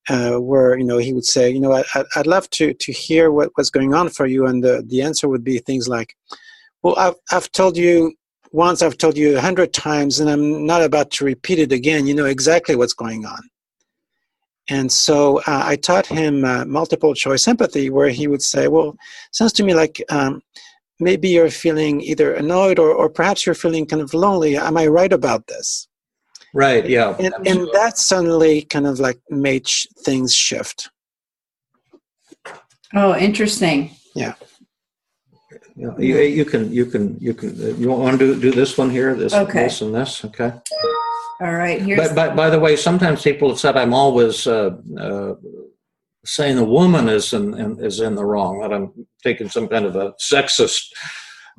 uh, 0.09 0.37
where 0.37 0.78
you 0.78 0.85
know 0.85 0.99
he 0.99 1.12
would 1.12 1.25
say, 1.26 1.50
you 1.50 1.61
know, 1.61 1.73
I, 1.73 1.85
I'd- 1.95 2.09
I'd 2.16 2.26
love 2.26 2.49
to 2.50 2.75
to 2.75 2.92
hear 2.92 3.30
what 3.30 3.50
what's 3.54 3.71
going 3.71 3.95
on 3.95 4.09
for 4.09 4.26
you, 4.26 4.47
and 4.47 4.62
the 4.64 4.83
the 4.87 5.02
answer 5.02 5.28
would 5.28 5.45
be 5.45 5.59
things 5.59 5.88
like, 5.88 6.16
well, 6.83 6.97
I've 6.99 7.16
I've 7.33 7.50
told 7.52 7.76
you. 7.76 8.14
Once 8.50 8.80
I've 8.80 8.97
told 8.97 9.18
you 9.18 9.37
a 9.37 9.42
hundred 9.42 9.75
times, 9.75 10.21
and 10.21 10.30
I'm 10.30 10.64
not 10.64 10.80
about 10.83 11.11
to 11.11 11.26
repeat 11.26 11.59
it 11.59 11.71
again. 11.71 12.07
You 12.07 12.14
know 12.14 12.25
exactly 12.25 12.76
what's 12.76 12.95
going 12.95 13.26
on. 13.26 13.40
And 14.68 14.90
so 14.92 15.38
uh, 15.40 15.62
I 15.64 15.76
taught 15.76 16.06
him 16.06 16.44
uh, 16.44 16.64
multiple 16.64 17.14
choice 17.14 17.48
empathy, 17.48 17.90
where 17.90 18.10
he 18.10 18.26
would 18.26 18.42
say, 18.42 18.68
Well, 18.68 18.96
sounds 19.32 19.52
to 19.54 19.62
me 19.62 19.75
like 19.75 20.02
um, 20.10 20.42
maybe 21.00 21.28
you're 21.28 21.50
feeling 21.50 22.00
either 22.00 22.34
annoyed 22.34 22.78
or, 22.78 22.92
or 22.92 23.08
perhaps 23.08 23.46
you're 23.46 23.54
feeling 23.54 23.87
kind 23.87 24.02
of 24.02 24.12
lonely. 24.14 24.56
Am 24.56 24.76
I 24.76 24.87
right 24.87 25.12
about 25.12 25.46
this? 25.46 25.88
Right. 26.54 26.88
Yeah. 26.88 27.16
And, 27.18 27.34
and 27.46 27.68
that 27.72 27.98
suddenly 27.98 28.62
kind 28.62 28.87
of 28.87 29.00
like 29.00 29.20
made 29.30 29.68
sh- 29.68 29.87
things 30.04 30.34
shift. 30.34 30.90
Oh, 32.94 33.14
interesting. 33.16 33.94
Yeah, 35.78 35.94
you, 35.98 36.18
you 36.18 36.44
can 36.44 36.72
you 36.72 36.87
can 36.87 37.16
you 37.20 37.32
can 37.32 37.50
uh, 37.62 37.68
you 37.76 37.88
want 37.88 38.18
to 38.18 38.34
do, 38.34 38.40
do 38.40 38.50
this 38.50 38.76
one 38.76 38.90
here 38.90 39.14
this 39.14 39.32
Okay. 39.32 39.64
this 39.64 39.80
and 39.80 39.94
this 39.94 40.25
okay 40.25 40.52
All 41.40 41.54
right. 41.54 41.80
Here's 41.80 42.00
but, 42.09 42.14
but 42.14 42.37
by 42.37 42.50
the 42.50 42.59
way 42.59 42.75
sometimes 42.76 43.23
people 43.23 43.49
have 43.50 43.61
said 43.61 43.76
i'm 43.76 43.95
always 43.95 44.47
uh, 44.47 44.71
uh, 44.99 45.35
saying 46.25 46.57
the 46.57 46.64
woman 46.64 47.09
is 47.09 47.33
in, 47.33 47.54
in 47.54 47.83
is 47.85 48.00
in 48.00 48.14
the 48.16 48.25
wrong 48.25 48.61
that 48.61 48.73
i'm 48.73 48.92
taking 49.23 49.49
some 49.49 49.68
kind 49.68 49.87
of 49.87 49.95
a 49.97 50.12
sexist 50.21 50.87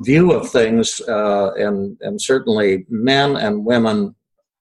view 0.01 0.31
of 0.33 0.49
things 0.49 1.01
uh, 1.07 1.51
and 1.55 1.97
and 2.01 2.21
certainly 2.21 2.85
men 2.89 3.35
and 3.37 3.65
women 3.65 4.13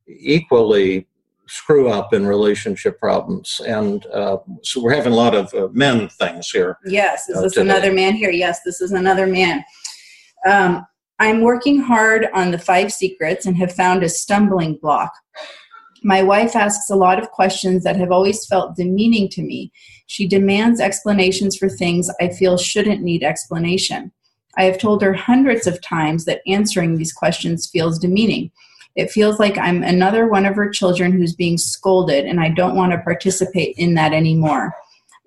equally 0.07 1.07
screw 1.49 1.89
up 1.89 2.13
in 2.13 2.27
relationship 2.27 2.99
problems 3.01 3.61
and 3.67 4.07
uh, 4.07 4.37
so 4.63 4.81
we're 4.83 4.95
having 4.95 5.13
a 5.13 5.17
lot 5.17 5.35
of 5.35 5.53
uh, 5.55 5.69
men 5.73 6.09
things 6.11 6.49
here 6.51 6.79
Yes, 6.87 7.29
is 7.29 7.37
uh, 7.37 7.41
this 7.43 7.55
today. 7.55 7.71
another 7.71 7.93
man 7.93 8.15
here? 8.15 8.31
Yes, 8.31 8.61
this 8.65 8.81
is 8.81 8.93
another 8.93 9.27
man. 9.27 9.65
Um, 10.47 10.87
I'm 11.19 11.43
working 11.43 11.81
hard 11.81 12.29
on 12.33 12.51
the 12.51 12.59
five 12.59 12.93
secrets 12.93 13.47
and 13.47 13.57
have 13.57 13.75
found 13.75 14.03
a 14.03 14.09
stumbling 14.09 14.77
block. 14.77 15.13
My 16.03 16.23
wife 16.23 16.55
asks 16.55 16.91
a 16.91 16.97
lot 16.97 17.19
of 17.19 17.31
questions 17.31 17.83
that 17.85 17.97
have 17.97 18.13
always 18.13 18.47
felt 18.47 18.77
demeaning 18.77 19.29
to 19.31 19.43
me. 19.43 19.73
She 20.07 20.29
demands 20.29 20.81
explanations 20.81 21.57
for 21.57 21.69
things 21.69 22.11
I 22.21 22.29
feel 22.29 22.57
shouldn't 22.57 23.03
need 23.03 23.25
explanation. 23.25 24.13
I 24.57 24.65
have 24.65 24.79
told 24.79 25.03
her 25.03 25.13
hundreds 25.13 25.67
of 25.67 25.83
times 25.83 26.25
that 26.25 26.43
answering 26.47 26.97
these 26.97 27.13
questions 27.13 27.69
feels 27.69 27.99
demeaning. 27.99 28.51
It 28.95 29.11
feels 29.11 29.39
like 29.39 29.59
I'm 29.59 29.83
another 29.83 30.29
one 30.29 30.47
of 30.47 30.57
her 30.57 30.71
children 30.71 31.13
who's 31.13 31.35
being 31.35 31.59
scolded, 31.59 32.27
and 32.27 32.41
I 32.41 32.49
don't 32.51 32.77
want 32.77 32.93
to 32.93 32.99
participate 32.99 33.77
in 33.77 33.95
that 33.95 34.13
anymore 34.13 34.75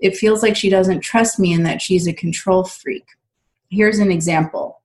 it 0.01 0.17
feels 0.17 0.41
like 0.41 0.55
she 0.55 0.69
doesn't 0.69 1.01
trust 1.01 1.39
me 1.39 1.53
and 1.53 1.65
that 1.65 1.81
she's 1.81 2.07
a 2.07 2.13
control 2.13 2.65
freak. 2.65 3.05
Here's 3.69 3.99
an 3.99 4.11
example. 4.11 4.80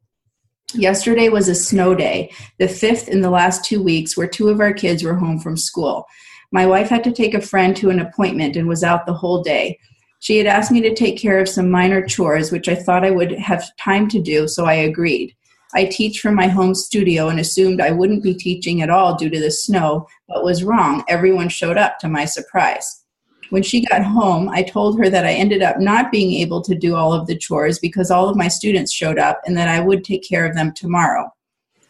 Yesterday 0.76 1.30
was 1.30 1.48
a 1.48 1.54
snow 1.54 1.94
day, 1.94 2.30
the 2.58 2.68
fifth 2.68 3.08
in 3.08 3.22
the 3.22 3.30
last 3.30 3.64
two 3.64 3.82
weeks, 3.82 4.14
where 4.14 4.28
two 4.28 4.50
of 4.50 4.60
our 4.60 4.74
kids 4.74 5.02
were 5.02 5.14
home 5.14 5.38
from 5.38 5.56
school. 5.56 6.06
My 6.52 6.66
wife 6.66 6.88
had 6.90 7.02
to 7.04 7.12
take 7.12 7.32
a 7.32 7.40
friend 7.40 7.74
to 7.76 7.88
an 7.88 8.00
appointment 8.00 8.56
and 8.56 8.68
was 8.68 8.84
out 8.84 9.06
the 9.06 9.14
whole 9.14 9.42
day. 9.42 9.78
She 10.20 10.36
had 10.36 10.46
asked 10.46 10.70
me 10.70 10.82
to 10.82 10.94
take 10.94 11.18
care 11.18 11.38
of 11.38 11.48
some 11.48 11.70
minor 11.70 12.04
chores, 12.06 12.52
which 12.52 12.68
I 12.68 12.74
thought 12.74 13.04
I 13.04 13.10
would 13.10 13.32
have 13.32 13.74
time 13.76 14.06
to 14.08 14.20
do, 14.20 14.46
so 14.46 14.66
I 14.66 14.74
agreed. 14.74 15.34
I 15.74 15.86
teach 15.86 16.20
from 16.20 16.34
my 16.34 16.46
home 16.46 16.74
studio 16.74 17.28
and 17.28 17.40
assumed 17.40 17.80
I 17.80 17.90
wouldn't 17.90 18.22
be 18.22 18.34
teaching 18.34 18.82
at 18.82 18.90
all 18.90 19.16
due 19.16 19.30
to 19.30 19.40
the 19.40 19.50
snow, 19.50 20.06
but 20.28 20.44
was 20.44 20.62
wrong. 20.62 21.04
Everyone 21.08 21.48
showed 21.48 21.78
up 21.78 21.98
to 22.00 22.08
my 22.08 22.26
surprise. 22.26 23.02
When 23.50 23.62
she 23.62 23.84
got 23.84 24.02
home, 24.02 24.48
I 24.48 24.62
told 24.62 24.98
her 24.98 25.08
that 25.08 25.24
I 25.24 25.32
ended 25.32 25.62
up 25.62 25.78
not 25.78 26.10
being 26.10 26.32
able 26.40 26.62
to 26.62 26.74
do 26.74 26.96
all 26.96 27.12
of 27.12 27.26
the 27.26 27.36
chores 27.36 27.78
because 27.78 28.10
all 28.10 28.28
of 28.28 28.36
my 28.36 28.48
students 28.48 28.92
showed 28.92 29.18
up 29.18 29.40
and 29.46 29.56
that 29.56 29.68
I 29.68 29.80
would 29.80 30.04
take 30.04 30.28
care 30.28 30.44
of 30.44 30.54
them 30.54 30.72
tomorrow. 30.72 31.30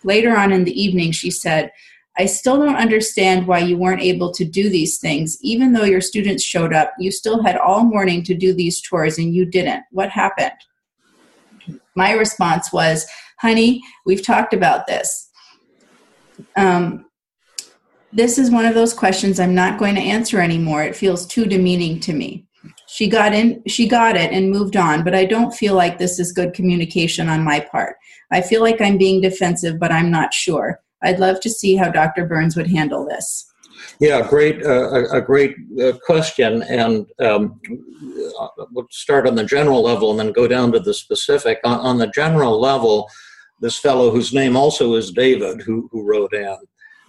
Later 0.05 0.37
on 0.37 0.53
in 0.53 0.65
the 0.65 0.81
evening, 0.81 1.13
she 1.13 1.31
said, 1.31 1.73
I 2.19 2.27
still 2.27 2.59
don't 2.59 2.77
understand 2.77 3.47
why 3.47 3.59
you 3.59 3.77
weren't 3.77 4.03
able 4.03 4.33
to 4.33 4.45
do 4.45 4.69
these 4.69 4.99
things. 4.99 5.39
Even 5.43 5.73
though 5.73 5.85
your 5.85 6.01
students 6.01 6.43
showed 6.43 6.73
up, 6.73 6.93
you 6.99 7.11
still 7.11 7.43
had 7.43 7.57
all 7.57 7.85
morning 7.85 8.23
to 8.25 8.35
do 8.35 8.53
these 8.55 8.81
chores 8.81 9.19
and 9.19 9.35
you 9.35 9.45
didn't. 9.45 9.83
What 9.91 10.11
happened? 10.11 10.53
My 11.95 12.13
response 12.13 12.73
was, 12.73 13.07
honey, 13.39 13.83
we've 14.05 14.25
talked 14.25 14.55
about 14.55 14.87
this. 14.87 15.31
Um, 16.57 17.06
this 18.17 18.39
is 18.39 18.51
one 18.51 18.65
of 18.65 18.75
those 18.75 18.95
questions 18.95 19.39
I'm 19.39 19.55
not 19.55 19.79
going 19.79 19.95
to 19.95 20.01
answer 20.01 20.41
anymore. 20.41 20.83
It 20.83 20.97
feels 20.97 21.27
too 21.27 21.45
demeaning 21.45 22.01
to 22.01 22.15
me. 22.15 22.47
She 22.89 23.09
got 23.09 23.35
in 23.35 23.63
she 23.67 23.87
got 23.87 24.17
it 24.17 24.33
and 24.33 24.51
moved 24.51 24.77
on, 24.77 25.05
but 25.05 25.15
I 25.15 25.27
don't 25.27 25.53
feel 25.53 25.75
like 25.75 25.99
this 25.99 26.19
is 26.19 26.33
good 26.33 26.55
communication 26.55 27.29
on 27.29 27.45
my 27.45 27.61
part. 27.61 27.97
I 28.33 28.41
feel 28.41 28.63
like 28.63 28.81
I'm 28.81 28.97
being 28.97 29.21
defensive, 29.21 29.79
but 29.79 29.93
I'm 29.93 30.11
not 30.11 30.33
sure. 30.33 30.81
I'd 31.03 31.19
love 31.19 31.41
to 31.41 31.51
see 31.51 31.77
how 31.77 31.91
Dr. 31.91 32.25
Burns 32.25 32.57
would 32.57 32.69
handle 32.69 33.07
this. 33.07 33.53
Yeah, 34.01 34.27
great, 34.27 34.65
uh, 34.65 35.09
a, 35.11 35.21
great 35.21 35.55
uh, 35.81 35.93
question, 36.05 36.63
and 36.63 37.07
um, 37.21 37.61
we'll 38.73 38.87
start 38.91 39.27
on 39.27 39.35
the 39.35 39.45
general 39.45 39.83
level 39.83 40.11
and 40.11 40.19
then 40.19 40.33
go 40.33 40.49
down 40.49 40.73
to 40.73 40.81
the 40.81 40.95
specific. 40.95 41.61
On, 41.65 41.79
on 41.81 41.99
the 41.99 42.09
general 42.09 42.59
level, 42.59 43.09
this 43.61 43.79
fellow, 43.79 44.11
whose 44.11 44.33
name 44.33 44.57
also 44.57 44.95
is 44.95 45.13
David, 45.13 45.61
who 45.61 45.89
who 45.93 46.05
wrote 46.05 46.33
in, 46.33 46.57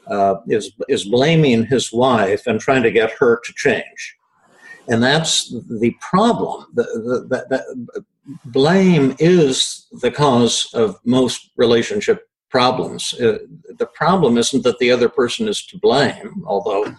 uh, 0.09 0.35
is 0.47 0.71
is 0.87 1.05
blaming 1.05 1.65
his 1.65 1.91
wife 1.91 2.47
and 2.47 2.59
trying 2.59 2.83
to 2.83 2.91
get 2.91 3.11
her 3.11 3.39
to 3.43 3.53
change, 3.53 4.15
and 4.87 5.01
that's 5.01 5.49
the 5.81 5.95
problem. 5.99 6.65
The, 6.73 6.83
the, 7.29 7.45
the, 7.49 7.75
the 7.93 8.05
blame 8.45 9.15
is 9.19 9.87
the 10.01 10.11
cause 10.11 10.69
of 10.73 10.99
most 11.05 11.51
relationship 11.55 12.27
problems. 12.49 13.13
Uh, 13.13 13.39
the 13.77 13.87
problem 13.87 14.37
isn't 14.37 14.63
that 14.63 14.79
the 14.79 14.91
other 14.91 15.09
person 15.09 15.47
is 15.47 15.65
to 15.67 15.77
blame, 15.79 16.43
although 16.45 16.93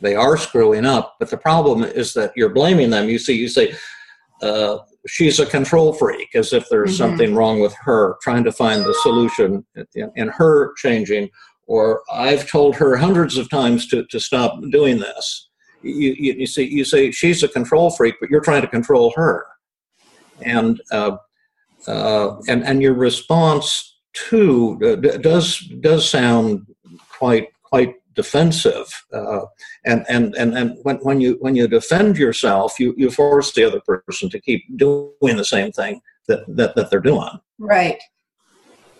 they 0.00 0.14
are 0.14 0.36
screwing 0.36 0.84
up. 0.86 1.16
But 1.18 1.30
the 1.30 1.36
problem 1.36 1.84
is 1.84 2.14
that 2.14 2.32
you're 2.36 2.54
blaming 2.54 2.90
them. 2.90 3.08
You 3.08 3.18
see, 3.18 3.36
you 3.36 3.48
say, 3.48 3.74
uh, 4.42 4.78
she's 5.06 5.38
a 5.38 5.46
control 5.46 5.92
freak, 5.92 6.34
as 6.34 6.52
if 6.52 6.68
there's 6.68 6.94
Mhm. 6.94 6.98
something 6.98 7.34
wrong 7.34 7.60
with 7.60 7.74
her, 7.80 8.16
trying 8.22 8.44
to 8.44 8.52
find 8.52 8.82
the 8.84 8.94
solution 9.02 9.64
in, 9.94 10.10
in 10.16 10.28
her 10.28 10.72
changing. 10.76 11.28
Or 11.70 12.02
I've 12.12 12.50
told 12.50 12.74
her 12.76 12.96
hundreds 12.96 13.38
of 13.38 13.48
times 13.48 13.86
to, 13.88 14.04
to 14.06 14.18
stop 14.18 14.60
doing 14.70 14.98
this. 14.98 15.48
You, 15.82 16.16
you, 16.18 16.32
you 16.40 16.46
see, 16.46 16.64
you 16.64 16.84
say 16.84 17.12
she's 17.12 17.44
a 17.44 17.48
control 17.48 17.90
freak, 17.90 18.16
but 18.20 18.28
you're 18.28 18.40
trying 18.40 18.62
to 18.62 18.66
control 18.66 19.12
her, 19.14 19.46
and 20.42 20.80
uh, 20.90 21.16
uh, 21.86 22.36
and 22.48 22.64
and 22.64 22.82
your 22.82 22.94
response 22.94 23.98
too 24.12 24.78
uh, 24.84 24.96
does 25.18 25.58
does 25.80 26.10
sound 26.10 26.66
quite 27.08 27.48
quite 27.62 27.94
defensive. 28.14 28.88
Uh, 29.14 29.46
and 29.86 30.04
and 30.08 30.34
and 30.34 30.58
and 30.58 30.76
when, 30.82 30.96
when 30.96 31.20
you 31.20 31.36
when 31.40 31.54
you 31.54 31.68
defend 31.68 32.18
yourself 32.18 32.78
you 32.80 32.92
you 32.98 33.10
force 33.10 33.52
the 33.52 33.64
other 33.64 33.80
person 33.80 34.28
to 34.28 34.40
keep 34.40 34.62
doing 34.76 35.36
the 35.36 35.44
same 35.44 35.70
thing 35.72 36.02
that 36.26 36.40
that, 36.48 36.74
that 36.74 36.90
they're 36.90 37.00
doing 37.00 37.38
Right. 37.60 38.02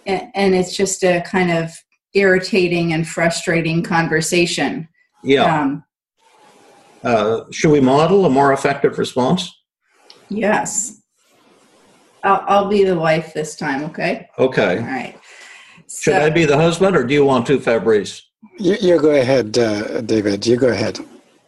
And, 0.07 0.31
and 0.35 0.55
it's 0.55 0.77
just 0.77 1.03
a 1.03 1.23
kind 1.23 1.51
of 1.51 1.73
irritating 2.15 2.93
and 2.93 3.07
frustrating 3.07 3.83
conversation. 3.83 4.89
yeah 5.23 5.63
Um, 5.63 5.85
uh, 7.03 7.45
should 7.51 7.71
we 7.71 7.81
model 7.81 8.27
a 8.27 8.31
more 8.31 8.53
effective 8.53 8.99
response 8.99 9.51
yes. 10.29 11.01
I'll, 12.23 12.45
I'll 12.47 12.69
be 12.69 12.85
the 12.85 12.95
wife 12.97 13.33
this 13.33 13.57
time, 13.57 13.83
okay? 13.85 14.29
All 14.37 14.47
okay 14.49 14.79
right. 14.81 15.19
should 16.03 16.15
i 16.15 16.29
be 16.31 16.45
the 16.45 16.57
husband 16.57 16.95
or 16.97 17.05
do 17.05 17.15
you 17.15 17.25
want 17.25 17.47
to 17.47 17.59
fabrice 17.59 18.23
You, 18.59 18.77
you 18.81 19.01
go 19.01 19.11
ahead, 19.11 19.57
uh, 19.59 20.01
David. 20.03 20.47
You 20.47 20.57
go 20.57 20.69
ahead. 20.69 20.99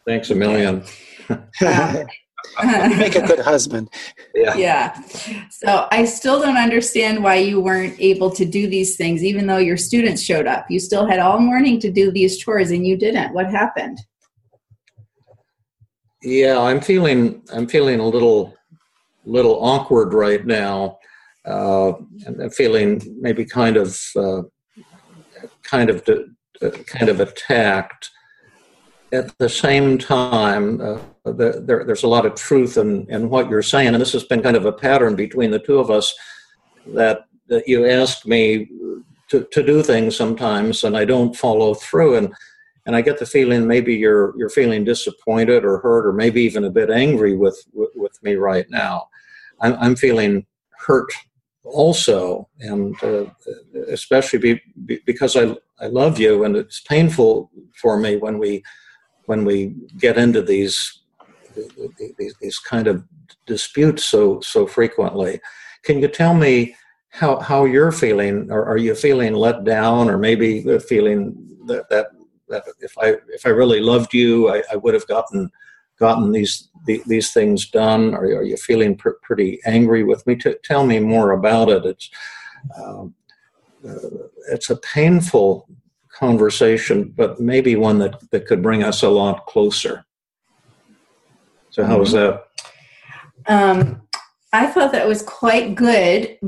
thanks 0.07 0.31
a 0.31 0.35
million 0.35 0.83
you 2.63 2.97
make 2.97 3.15
a 3.15 3.27
good 3.27 3.39
husband. 3.53 3.91
yeah 4.35 4.55
yeah. 4.57 5.03
So 5.51 5.89
I 5.91 6.05
still 6.05 6.41
don't 6.41 6.57
understand 6.57 7.23
why 7.23 7.37
you 7.37 7.61
weren't 7.61 7.97
able 7.99 8.31
to 8.31 8.45
do 8.45 8.69
these 8.69 8.97
things, 8.97 9.25
even 9.25 9.47
though 9.47 9.59
your 9.59 9.77
students 9.77 10.23
showed 10.23 10.47
up. 10.47 10.67
You 10.71 10.81
still 10.81 11.07
had 11.07 11.19
all 11.19 11.39
morning 11.39 11.81
to 11.81 11.91
do 11.91 12.11
these 12.11 12.39
chores 12.39 12.71
and 12.71 12.87
you 12.87 12.97
didn't. 12.97 13.33
What 13.33 13.51
happened? 13.51 13.99
yeah 16.25 16.57
i'm 16.61 16.81
feeling 16.81 17.43
i'm 17.53 17.67
feeling 17.67 17.99
a 17.99 18.07
little 18.07 18.55
little 19.25 19.65
awkward 19.65 20.15
right 20.15 20.47
now 20.47 20.97
uh, 21.45 21.93
and 22.27 22.41
I'm 22.41 22.51
feeling 22.51 23.01
maybe 23.21 23.45
kind 23.45 23.77
of 23.77 23.99
uh, 24.17 24.43
kind 25.63 25.91
of 25.91 26.09
uh, 26.09 26.71
kind 26.87 27.09
of 27.09 27.21
attacked 27.21 28.11
at 29.12 29.37
the 29.38 29.49
same 29.49 29.99
time 29.99 30.81
uh, 30.81 30.99
the, 31.25 31.62
there, 31.64 31.85
there's 31.85 32.02
a 32.02 32.09
lot 32.09 32.26
of 32.26 32.35
truth 32.35 32.76
in, 32.76 33.09
in 33.11 33.28
what 33.28 33.49
you're 33.49 33.62
saying 33.62 33.88
and 33.88 34.00
this 34.00 34.12
has 34.12 34.25
been 34.25 34.42
kind 34.42 34.57
of 34.57 34.66
a 34.66 34.73
pattern 34.73 35.14
between 35.14 35.50
the 35.50 35.59
two 35.59 35.78
of 35.78 35.90
us 35.90 36.14
that, 36.87 37.26
that 37.49 37.66
you 37.69 37.87
ask 37.87 38.26
me 38.26 38.69
to, 39.28 39.45
to 39.52 39.62
do 39.62 39.83
things 39.83 40.16
sometimes 40.16 40.85
and 40.85 40.97
i 40.97 41.04
don't 41.04 41.37
follow 41.37 41.75
through 41.75 42.16
and 42.16 42.33
and 42.87 42.97
I 42.97 43.00
get 43.00 43.19
the 43.19 43.26
feeling 43.26 43.66
maybe 43.66 43.95
you're 43.95 44.37
you're 44.37 44.50
feeling 44.50 44.85
disappointed 44.85 45.64
or 45.64 45.78
hurt 45.78 46.07
or 46.07 46.12
maybe 46.12 46.42
even 46.42 46.64
a 46.64 46.71
bit 46.71 46.90
angry 46.90 47.37
with 47.37 47.62
with, 47.73 47.90
with 47.95 48.23
me 48.23 48.35
right 48.35 48.69
now. 48.71 49.09
I'm, 49.61 49.75
I'm 49.75 49.97
feeling 49.97 50.47
hurt 50.78 51.12
also, 51.64 52.49
and 52.59 53.00
uh, 53.04 53.26
especially 53.88 54.38
be, 54.38 54.61
be, 54.85 55.00
because 55.07 55.37
I 55.37 55.57
I 55.81 55.87
love 55.87 56.19
you, 56.19 56.45
and 56.45 56.57
it's 56.57 56.81
painful 56.81 57.50
for 57.81 57.99
me 57.99 58.16
when 58.16 58.38
we 58.38 58.62
when 59.26 59.45
we 59.45 59.75
get 59.99 60.17
into 60.19 60.43
these 60.43 61.00
these, 62.19 62.35
these 62.41 62.59
kind 62.59 62.87
of 62.87 63.05
disputes 63.47 64.05
so 64.05 64.41
so 64.41 64.67
frequently. 64.67 65.41
Can 65.83 65.99
you 66.00 66.09
tell 66.09 66.35
me 66.35 66.76
how 67.11 67.38
how 67.40 67.64
you're 67.64 67.92
feeling, 67.92 68.51
or 68.51 68.64
are 68.64 68.79
you 68.79 68.94
feeling 68.94 69.35
let 69.35 69.64
down, 69.64 70.09
or 70.09 70.18
maybe 70.18 70.62
feeling 70.81 71.35
that 71.66 71.88
that 71.90 72.07
that 72.49 72.64
if 72.81 72.97
I 72.99 73.16
if 73.29 73.47
I 73.47 73.51
really 73.51 73.81
loved 73.81 74.14
you, 74.14 74.49
I, 74.51 74.62
I 74.73 74.77
would 74.77 74.94
have 74.94 75.07
gotten 75.07 75.51
gotten 75.99 76.33
these 76.33 76.68
the, 76.87 77.03
these 77.07 77.33
things 77.33 77.68
done. 77.70 78.14
Are, 78.14 78.25
are 78.25 78.42
you 78.42 78.57
feeling 78.57 78.97
pr- 78.97 79.20
pretty 79.23 79.61
angry 79.66 80.05
with 80.05 80.27
me? 80.27 80.37
T- 80.37 80.55
tell 80.64 80.87
me 80.87 80.99
more 81.01 81.33
about 81.33 81.68
it. 81.68 81.85
It's 81.85 82.11
um, 82.77 83.14
uh, 83.87 84.27
it's 84.51 84.70
a 84.70 84.77
painful 84.77 85.68
conversation, 86.12 87.12
but 87.16 87.40
maybe 87.40 87.77
one 87.77 87.98
that, 87.98 88.31
that 88.31 88.46
could 88.46 88.62
bring 88.62 88.83
us 88.83 89.03
a 89.03 89.09
lot 89.09 89.46
closer. 89.46 90.05
So 91.70 91.85
how 91.85 91.98
was 91.98 92.12
that? 92.12 92.44
Um, 93.46 94.03
I 94.53 94.66
thought 94.66 94.92
that 94.92 95.09
was 95.09 95.22
quite 95.22 95.75
good, 95.75 96.38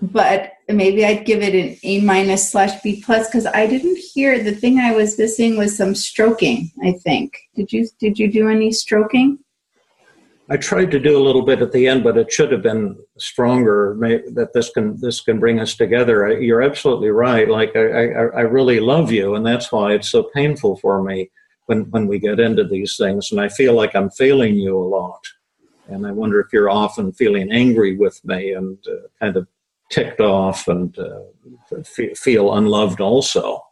but 0.00 0.52
maybe 0.68 1.04
I'd 1.04 1.24
give 1.24 1.42
it 1.42 1.54
an 1.54 1.78
A 1.82 2.00
minus 2.02 2.50
slash 2.50 2.80
B 2.82 3.02
plus 3.04 3.28
because 3.28 3.46
I 3.46 3.66
didn't 3.66 3.96
hear 3.96 4.42
the 4.42 4.54
thing 4.54 4.78
I 4.78 4.94
was 4.94 5.18
missing 5.18 5.56
was 5.56 5.76
some 5.76 5.94
stroking. 5.94 6.70
I 6.82 6.92
think 6.92 7.38
did 7.54 7.72
you 7.72 7.88
did 7.98 8.18
you 8.18 8.30
do 8.30 8.48
any 8.48 8.72
stroking? 8.72 9.38
I 10.50 10.58
tried 10.58 10.90
to 10.90 11.00
do 11.00 11.16
a 11.16 11.24
little 11.24 11.42
bit 11.42 11.62
at 11.62 11.72
the 11.72 11.88
end, 11.88 12.04
but 12.04 12.18
it 12.18 12.30
should 12.30 12.52
have 12.52 12.62
been 12.62 12.98
stronger. 13.16 13.96
That 14.34 14.50
this 14.52 14.70
can 14.70 15.00
this 15.00 15.20
can 15.20 15.40
bring 15.40 15.58
us 15.58 15.74
together. 15.74 16.26
I, 16.26 16.36
you're 16.38 16.62
absolutely 16.62 17.10
right. 17.10 17.48
Like 17.48 17.74
I, 17.74 17.80
I, 17.80 18.26
I 18.26 18.40
really 18.42 18.80
love 18.80 19.10
you, 19.10 19.34
and 19.34 19.46
that's 19.46 19.72
why 19.72 19.94
it's 19.94 20.10
so 20.10 20.24
painful 20.34 20.76
for 20.76 21.02
me 21.02 21.30
when 21.66 21.90
when 21.90 22.06
we 22.06 22.18
get 22.18 22.40
into 22.40 22.64
these 22.64 22.96
things. 22.96 23.32
And 23.32 23.40
I 23.40 23.48
feel 23.48 23.72
like 23.74 23.96
I'm 23.96 24.10
failing 24.10 24.54
you 24.56 24.76
a 24.76 24.84
lot. 24.84 25.20
And 25.86 26.06
I 26.06 26.12
wonder 26.12 26.40
if 26.40 26.52
you're 26.52 26.70
often 26.70 27.12
feeling 27.12 27.50
angry 27.52 27.96
with 27.96 28.22
me 28.24 28.52
and 28.52 28.78
uh, 28.86 29.08
kind 29.20 29.36
of 29.36 29.46
ticked 29.90 30.20
off 30.20 30.66
and 30.68 30.98
uh, 30.98 31.82
feel 32.14 32.54
unloved 32.54 33.00
also. 33.00 33.62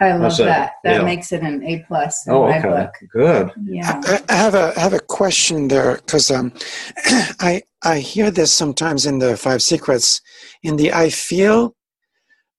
I 0.00 0.12
love 0.12 0.22
How's 0.22 0.38
that? 0.38 0.44
that. 0.46 0.72
That 0.84 0.96
Yeah. 0.96 1.04
makes 1.04 1.32
it 1.32 1.42
an 1.42 1.62
A 1.64 1.84
plus 1.88 2.26
in 2.26 2.32
Oh, 2.34 2.48
my 2.48 2.58
okay, 2.58 2.68
book. 2.68 2.90
good. 3.12 3.50
Yeah. 3.64 4.00
I, 4.04 4.22
I 4.28 4.34
have 4.34 4.54
a 4.54 4.72
I 4.76 4.80
have 4.80 4.92
a 4.92 5.00
question 5.00 5.68
there 5.68 5.96
because 5.96 6.30
um, 6.30 6.52
I 7.40 7.62
I 7.82 7.98
hear 7.98 8.30
this 8.30 8.52
sometimes 8.52 9.06
in 9.06 9.18
the 9.18 9.36
Five 9.36 9.62
Secrets. 9.62 10.20
In 10.62 10.76
the 10.76 10.92
I 10.92 11.08
feel, 11.10 11.74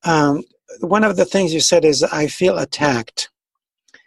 um, 0.03 0.43
one 0.79 1.03
of 1.03 1.15
the 1.17 1.25
things 1.25 1.53
you 1.53 1.59
said 1.59 1.85
is 1.85 2.03
I 2.03 2.27
feel 2.27 2.57
attacked, 2.57 3.29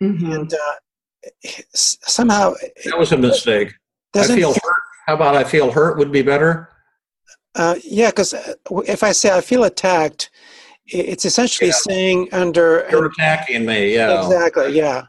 Mhm. 0.03 0.35
and 0.35 0.53
uh, 0.55 1.49
somehow 1.75 2.55
That 2.85 2.99
was 2.99 3.13
a 3.13 3.17
mistake. 3.17 3.73
I 4.15 4.27
feel 4.27 4.53
hurt. 4.53 4.83
How 5.07 5.15
about 5.15 5.37
I 5.37 5.45
feel 5.45 5.71
hurt 5.71 5.99
would 5.99 6.11
be 6.13 6.23
better? 6.23 6.69
Uh, 7.55 7.77
yeah, 7.85 8.11
because 8.11 8.33
if 8.87 9.03
I 9.03 9.13
say 9.13 9.31
I 9.37 9.41
feel 9.41 9.65
attacked, 9.65 10.31
i- 10.31 10.35
it's 10.93 11.25
essentially 11.25 11.69
Yeah. 11.71 11.77
saying 11.89 12.29
under 12.33 12.87
You're 12.91 13.07
attacking 13.07 13.65
me. 13.67 13.95
Yeah. 13.95 14.25
exactly. 14.25 14.73
Yeah, 14.77 15.03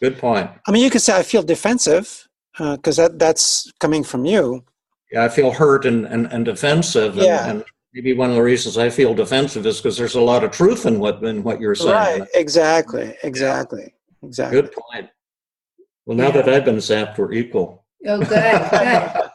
Good 0.00 0.18
point. 0.18 0.50
I 0.66 0.70
mean 0.72 0.82
you 0.84 0.90
could 0.90 1.02
say 1.02 1.16
I 1.16 1.22
feel 1.22 1.42
defensive 1.42 2.28
uh, 2.58 2.76
because 2.76 2.96
that 2.96 3.18
that's 3.18 3.70
coming 3.80 4.04
from 4.04 4.24
you. 4.24 4.64
Yeah, 5.12 5.24
I 5.24 5.28
feel 5.28 5.50
hurt 5.52 5.84
and, 5.86 6.06
and, 6.06 6.26
and 6.32 6.44
defensive. 6.44 7.14
And, 7.16 7.26
Yeah. 7.26 7.48
and 7.50 7.64
maybe 7.92 8.12
one 8.14 8.30
of 8.30 8.36
the 8.36 8.42
reasons 8.42 8.76
I 8.78 8.90
feel 8.90 9.14
defensive 9.14 9.64
is 9.66 9.78
because 9.78 9.96
there's 9.96 10.16
a 10.16 10.20
lot 10.20 10.42
of 10.44 10.50
truth 10.50 10.86
in 10.86 10.98
what 10.98 11.22
in 11.24 11.42
what 11.42 11.60
you're 11.60 11.74
saying. 11.74 11.92
Right. 12.20 12.28
Exactly. 12.34 13.16
Exactly. 13.22 13.94
Exactly. 14.22 14.60
Good 14.60 14.72
point. 14.72 15.10
Well, 16.06 16.16
now 16.16 16.26
Yeah. 16.26 16.42
that 16.42 16.48
I've 16.48 16.64
been 16.64 16.76
zapped, 16.76 17.18
we're 17.18 17.32
equal. 17.32 17.84
Oh, 18.06 18.18
good. 18.18 18.28
Good. 18.28 19.30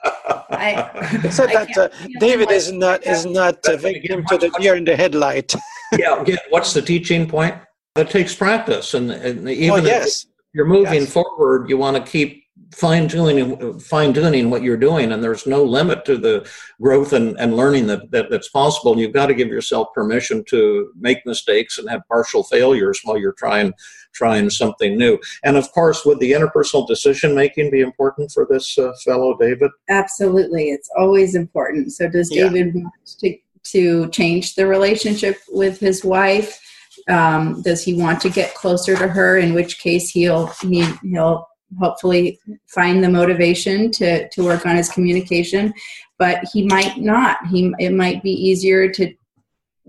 I, 0.50 1.20
Except 1.24 1.56
I 1.56 1.66
that 1.66 1.78
uh, 1.78 1.90
David 2.20 2.52
is 2.52 2.72
not 2.72 3.06
is 3.06 3.26
not 3.26 3.60
a 3.68 3.78
victim 3.78 4.26
to 4.26 4.38
the 4.38 4.48
what's- 4.50 4.64
deer 4.64 4.76
in 4.76 4.86
the 4.86 4.96
headlight. 4.96 5.54
yeah. 5.98 6.22
Again, 6.22 6.38
what's 6.50 6.74
the 6.74 6.82
teaching 6.82 7.28
point? 7.28 7.56
That 7.96 8.10
takes 8.10 8.36
practice, 8.36 8.94
and, 8.94 9.12
and 9.12 9.48
oh 9.48 9.52
even 9.52 9.80
if 9.80 9.86
yes. 9.86 10.26
you're 10.54 10.66
moving 10.66 11.02
Yes. 11.02 11.12
forward, 11.12 11.70
you 11.70 11.78
want 11.78 11.98
to 11.98 12.12
keep 12.12 12.44
fine 12.74 13.08
tuning 13.08 13.80
fine 13.80 14.14
tuning 14.14 14.50
what 14.50 14.62
you're 14.62 14.78
doing, 14.78 15.12
and 15.12 15.24
there's 15.24 15.48
no 15.48 15.64
limit 15.64 16.06
to 16.06 16.18
the 16.18 16.48
growth 16.82 17.14
and, 17.14 17.38
and 17.40 17.56
learning 17.56 17.88
that, 17.88 18.10
that 18.12 18.30
that's 18.30 18.50
possible. 18.50 18.92
And 18.92 19.02
you've 19.02 19.14
got 19.14 19.26
to 19.26 19.34
give 19.34 19.48
yourself 19.48 19.88
permission 19.94 20.44
to 20.50 20.92
make 20.98 21.26
mistakes 21.26 21.78
and 21.78 21.90
have 21.90 22.02
partial 22.08 22.44
failures 22.44 23.02
while 23.04 23.18
you're 23.18 23.34
trying 23.34 23.74
trying 24.20 24.50
something 24.50 24.98
new. 24.98 25.18
And 25.46 25.56
of 25.62 25.72
course, 25.72 26.00
would 26.06 26.20
the 26.20 26.34
interpersonal 26.38 26.86
decision 26.94 27.34
making 27.44 27.72
be 27.72 27.82
important 27.90 28.32
for 28.36 28.46
this 28.50 28.78
uh, 28.78 28.92
fellow 29.06 29.38
David? 29.46 29.72
Absolutely. 30.02 30.66
It's 30.76 30.90
always 31.02 31.32
important. 31.44 31.94
So 31.98 32.04
does 32.10 32.30
Yeah. 32.30 32.50
David 32.50 32.76
want 32.76 32.94
to, 33.22 33.30
to 33.76 34.10
change 34.10 34.56
the 34.56 34.68
relationship 34.68 35.38
with 35.62 35.80
his 35.80 36.04
wife? 36.04 36.50
Um, 37.08 37.62
does 37.62 37.82
he 37.88 37.94
want 37.94 38.20
to 38.22 38.30
get 38.30 38.60
closer 38.62 38.94
to 38.98 39.08
her? 39.08 39.38
In 39.38 39.54
which 39.54 39.80
case 39.80 40.06
he'll 40.10 40.48
he, 40.62 40.86
he'll 41.12 41.48
hopefully 41.84 42.40
find 42.68 43.04
the 43.04 43.10
motivation 43.20 43.92
to, 44.00 44.28
to 44.30 44.44
work 44.44 44.66
on 44.66 44.76
his 44.76 44.90
communication, 44.90 45.74
but 46.18 46.38
he 46.52 46.62
might 46.76 46.98
not. 46.98 47.38
He 47.54 47.74
it 47.80 47.94
might 47.94 48.22
be 48.22 48.32
easier 48.50 48.82
to 48.98 49.14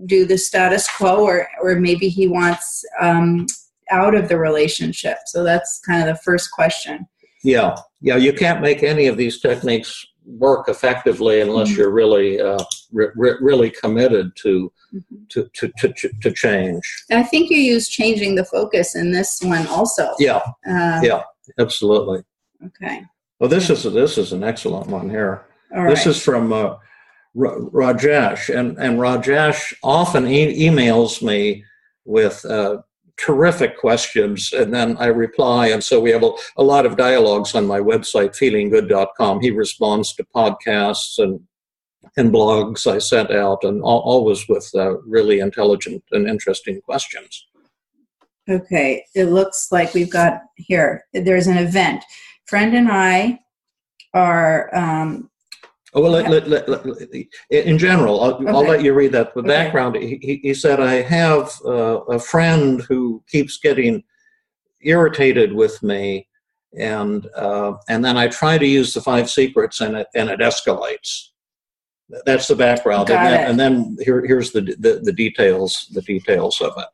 do 0.05 0.25
the 0.25 0.37
status 0.37 0.85
quo 0.97 1.15
or 1.29 1.47
or 1.61 1.75
maybe 1.75 2.07
he 2.07 2.27
wants 2.27 2.83
um, 2.99 3.45
out 3.89 4.15
of 4.15 4.29
the 4.29 4.37
relationship. 4.37 5.17
So 5.25 5.43
that's 5.43 5.79
kind 5.85 6.01
of 6.07 6.15
the 6.15 6.21
first 6.21 6.51
question. 6.51 7.07
Yeah, 7.43 7.75
yeah. 8.01 8.17
You 8.17 8.33
can't 8.33 8.61
make 8.61 8.83
any 8.83 9.07
of 9.07 9.17
these 9.17 9.39
techniques 9.39 10.05
work 10.25 10.69
effectively 10.69 11.41
unless 11.41 11.69
Mhm. 11.71 11.77
you're 11.77 11.89
really 11.89 12.39
uh, 12.39 12.59
re- 12.91 13.07
re- 13.15 13.37
really 13.41 13.71
committed 13.71 14.31
to, 14.37 14.71
Mhm. 14.93 15.29
to, 15.29 15.49
to, 15.55 15.71
to, 15.93 16.09
to 16.21 16.31
change. 16.31 16.83
And 17.09 17.19
I 17.19 17.23
think 17.23 17.49
you 17.49 17.57
use 17.57 17.89
changing 17.89 18.35
the 18.35 18.45
focus 18.45 18.95
in 18.95 19.11
this 19.11 19.41
one 19.41 19.65
also. 19.67 20.13
Yeah, 20.19 20.41
Um, 20.67 21.03
yeah, 21.03 21.23
absolutely. 21.57 22.23
Okay. 22.67 23.03
Well, 23.39 23.49
this 23.49 23.71
is 23.71 23.81
this 23.83 24.19
is 24.19 24.33
an 24.33 24.43
excellent 24.43 24.87
one 24.87 25.09
here. 25.09 25.45
All 25.75 25.87
This 25.87 26.05
right. 26.05 26.07
is 26.15 26.21
from 26.21 26.53
uh, 26.53 26.75
Ra- 27.33 27.57
Rajesh, 27.57 28.53
and 28.55 28.77
and 28.77 28.99
Rajesh 28.99 29.73
often 29.81 30.27
e- 30.27 30.67
emails 30.69 31.23
me 31.23 31.63
with 32.05 32.45
uh, 32.45 32.77
terrific 33.25 33.77
questions, 33.77 34.53
and 34.53 34.73
then 34.73 34.97
I 34.97 35.07
reply, 35.07 35.67
and 35.67 35.83
so 35.83 35.99
we 35.99 36.11
have 36.11 36.23
a, 36.23 36.31
a 36.57 36.63
lot 36.63 36.85
of 36.85 36.97
dialogues 36.97 37.55
on 37.55 37.67
my 37.67 37.79
website, 37.79 38.31
feelinggood.com. 38.31 39.41
He 39.41 39.51
responds 39.51 40.13
to 40.15 40.23
podcasts 40.35 41.17
and 41.17 41.39
and 42.17 42.33
blogs 42.33 42.91
I 42.91 42.97
sent 42.97 43.31
out, 43.31 43.63
and 43.63 43.79
al- 43.81 44.03
always 44.13 44.47
with 44.49 44.69
uh, 44.75 44.97
really 45.01 45.39
intelligent 45.39 46.03
and 46.11 46.27
interesting 46.27 46.81
questions. 46.81 47.45
Okay, 48.49 49.05
it 49.15 49.25
looks 49.25 49.71
like 49.71 49.93
we've 49.93 50.09
got 50.09 50.41
here, 50.57 51.05
there's 51.13 51.47
an 51.47 51.57
event. 51.57 52.03
Friend 52.47 52.75
and 52.75 52.91
I 52.91 53.39
are, 54.13 54.75
um, 54.75 55.29
Oh, 55.93 56.01
well, 56.01 56.11
let, 56.11 56.47
let, 56.47 56.69
let, 56.69 56.85
in 57.49 57.77
general, 57.77 58.21
I'll, 58.23 58.47
I'll 58.55 58.63
let 58.65 58.81
you 58.81 58.93
read 58.93 59.11
that. 59.11 59.33
The 59.33 59.41
Okay. 59.41 59.47
background, 59.49 59.97
he, 59.97 60.39
he- 60.41 60.53
said, 60.53 60.79
I 60.79 61.01
have 61.01 61.51
uh, 61.65 62.01
a 62.05 62.17
friend 62.17 62.81
who 62.83 63.21
keeps 63.29 63.57
getting 63.59 64.03
irritated 64.81 65.51
with 65.51 65.83
me, 65.83 66.27
and 66.77 67.27
uh, 67.35 67.73
and 67.89 68.05
then 68.05 68.15
I 68.15 68.27
try 68.29 68.57
to 68.57 68.65
use 68.65 68.93
the 68.93 69.01
five 69.01 69.29
secrets, 69.29 69.81
and 69.81 69.97
it 69.97 70.07
and 70.15 70.29
it 70.29 70.39
escalates. 70.39 71.27
That's 72.25 72.47
the 72.47 72.55
background, 72.55 73.09
and, 73.09 73.25
then, 73.25 73.49
and 73.49 73.59
then 73.59 73.97
here, 74.01 74.25
here's 74.25 74.51
the, 74.51 74.61
the 74.79 75.01
the 75.03 75.11
details, 75.13 75.87
the 75.93 76.01
details 76.01 76.61
of 76.61 76.71
it. 76.77 76.85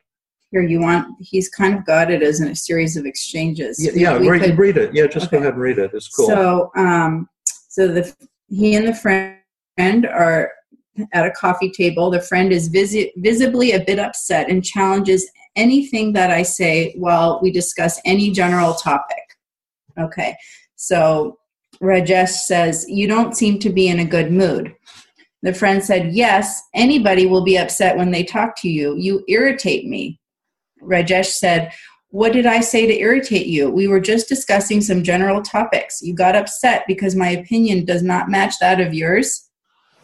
here 0.50 0.62
you 0.62 0.80
want, 0.80 1.06
he's 1.20 1.48
kind 1.48 1.74
of 1.76 1.86
got 1.86 2.10
it 2.10 2.22
as 2.22 2.40
in 2.40 2.48
a 2.48 2.56
series 2.56 2.96
of 2.96 3.06
exchanges. 3.06 3.78
Yeah, 3.80 3.92
yeah 4.20 4.28
read, 4.28 4.42
could- 4.42 4.58
read 4.58 4.76
it. 4.76 4.92
Yeah, 4.92 5.06
just 5.06 5.30
go 5.30 5.38
ahead 5.38 5.52
and 5.54 5.62
read 5.62 5.78
it. 5.78 5.92
It's 5.94 6.08
cool. 6.08 6.26
So, 6.26 6.70
um, 6.76 7.28
so 7.68 7.86
the 7.86 8.12
he 8.48 8.74
and 8.74 8.86
the 8.86 8.94
friend 8.94 10.06
are 10.06 10.50
at 11.12 11.26
a 11.26 11.30
coffee 11.30 11.70
table. 11.70 12.10
The 12.10 12.20
friend 12.20 12.52
is 12.52 12.68
visi- 12.68 13.12
visibly 13.16 13.72
a 13.72 13.84
bit 13.84 13.98
upset 13.98 14.50
and 14.50 14.64
challenges 14.64 15.30
anything 15.56 16.12
that 16.14 16.30
I 16.30 16.42
say 16.42 16.94
while 16.96 17.40
we 17.42 17.50
discuss 17.50 18.00
any 18.04 18.30
general 18.30 18.74
topic. 18.74 19.22
Okay, 19.98 20.36
so 20.76 21.38
Rajesh 21.82 22.30
says, 22.30 22.86
"You 22.88 23.06
don't 23.06 23.36
seem 23.36 23.58
to 23.60 23.70
be 23.70 23.88
in 23.88 24.00
a 24.00 24.04
good 24.04 24.32
mood." 24.32 24.74
The 25.42 25.54
friend 25.54 25.84
said, 25.84 26.12
"Yes, 26.12 26.62
anybody 26.74 27.26
will 27.26 27.44
be 27.44 27.58
upset 27.58 27.96
when 27.96 28.10
they 28.10 28.24
talk 28.24 28.56
to 28.62 28.68
you. 28.68 28.96
You 28.96 29.24
irritate 29.28 29.86
me." 29.86 30.20
Rajesh 30.82 31.32
said, 31.32 31.72
what 32.10 32.32
did 32.32 32.46
I 32.46 32.60
say 32.60 32.86
to 32.86 32.98
irritate 32.98 33.46
you? 33.46 33.70
We 33.70 33.86
were 33.86 34.00
just 34.00 34.28
discussing 34.28 34.80
some 34.80 35.02
general 35.02 35.42
topics. 35.42 36.00
You 36.00 36.14
got 36.14 36.36
upset 36.36 36.84
because 36.86 37.14
my 37.14 37.28
opinion 37.28 37.84
does 37.84 38.02
not 38.02 38.30
match 38.30 38.54
that 38.60 38.80
of 38.80 38.94
yours. 38.94 39.50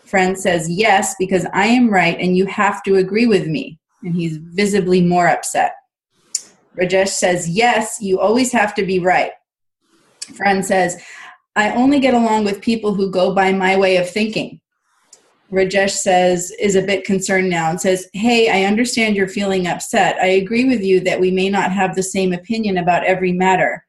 Friend 0.04 0.38
says, 0.38 0.68
Yes, 0.68 1.14
because 1.18 1.46
I 1.54 1.66
am 1.66 1.88
right 1.88 2.18
and 2.20 2.36
you 2.36 2.46
have 2.46 2.82
to 2.82 2.96
agree 2.96 3.26
with 3.26 3.46
me. 3.46 3.78
And 4.02 4.14
he's 4.14 4.36
visibly 4.36 5.00
more 5.00 5.28
upset. 5.28 5.72
Rajesh 6.76 7.08
says, 7.08 7.48
Yes, 7.48 7.98
you 8.02 8.20
always 8.20 8.52
have 8.52 8.74
to 8.74 8.84
be 8.84 8.98
right. 8.98 9.32
Friend 10.36 10.64
says, 10.64 11.02
I 11.56 11.70
only 11.74 12.00
get 12.00 12.14
along 12.14 12.44
with 12.44 12.60
people 12.60 12.94
who 12.94 13.10
go 13.10 13.34
by 13.34 13.52
my 13.52 13.76
way 13.76 13.96
of 13.96 14.10
thinking. 14.10 14.60
Rajesh 15.54 15.90
says, 15.90 16.50
is 16.58 16.74
a 16.74 16.82
bit 16.82 17.04
concerned 17.04 17.48
now 17.48 17.70
and 17.70 17.80
says, 17.80 18.08
Hey, 18.12 18.50
I 18.50 18.66
understand 18.66 19.16
you're 19.16 19.28
feeling 19.28 19.66
upset. 19.66 20.16
I 20.16 20.26
agree 20.26 20.64
with 20.64 20.82
you 20.82 21.00
that 21.00 21.20
we 21.20 21.30
may 21.30 21.48
not 21.48 21.72
have 21.72 21.94
the 21.94 22.02
same 22.02 22.32
opinion 22.32 22.78
about 22.78 23.04
every 23.04 23.32
matter. 23.32 23.84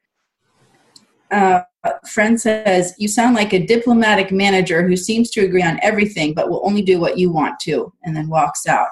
Uh, 1.30 1.62
friend 2.08 2.40
says, 2.40 2.94
You 2.98 3.08
sound 3.08 3.34
like 3.34 3.52
a 3.52 3.66
diplomatic 3.66 4.30
manager 4.30 4.86
who 4.86 4.96
seems 4.96 5.30
to 5.30 5.44
agree 5.44 5.62
on 5.62 5.78
everything 5.82 6.34
but 6.34 6.48
will 6.48 6.62
only 6.64 6.82
do 6.82 7.00
what 7.00 7.18
you 7.18 7.30
want 7.30 7.58
to, 7.60 7.92
and 8.04 8.16
then 8.16 8.28
walks 8.28 8.66
out. 8.66 8.88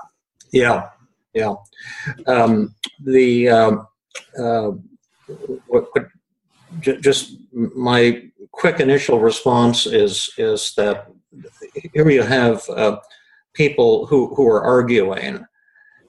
Yeah, 0.53 0.89
yeah. 1.33 1.55
Um, 2.27 2.75
the 3.05 3.49
um, 3.49 3.87
uh, 4.39 4.71
what, 5.67 5.89
what, 5.93 6.09
just 6.81 7.37
my 7.53 8.31
quick 8.53 8.81
initial 8.81 9.21
response 9.21 9.87
is 9.87 10.31
is 10.39 10.75
that 10.77 11.14
here 11.93 12.09
you 12.11 12.23
have 12.23 12.69
uh, 12.71 12.99
people 13.53 14.07
who 14.07 14.35
who 14.35 14.47
are 14.49 14.63
arguing, 14.63 15.45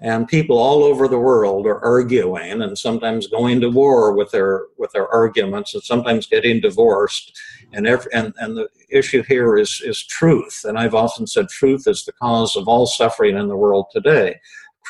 and 0.01 0.27
people 0.27 0.57
all 0.57 0.83
over 0.83 1.07
the 1.07 1.19
world 1.19 1.65
are 1.65 1.83
arguing, 1.83 2.61
and 2.61 2.77
sometimes 2.77 3.27
going 3.27 3.61
to 3.61 3.69
war 3.69 4.13
with 4.13 4.31
their 4.31 4.65
with 4.77 4.91
their 4.91 5.07
arguments, 5.07 5.73
and 5.73 5.83
sometimes 5.83 6.27
getting 6.27 6.61
divorced. 6.61 7.37
And, 7.73 7.87
every, 7.87 8.11
and 8.13 8.33
and 8.39 8.55
the 8.55 8.69
issue 8.89 9.23
here 9.23 9.57
is 9.57 9.81
is 9.83 10.03
truth, 10.05 10.65
and 10.65 10.77
I've 10.77 10.95
often 10.95 11.27
said 11.27 11.49
truth 11.49 11.87
is 11.87 12.05
the 12.05 12.13
cause 12.13 12.55
of 12.55 12.67
all 12.67 12.85
suffering 12.85 13.37
in 13.37 13.47
the 13.47 13.57
world 13.57 13.87
today 13.91 14.39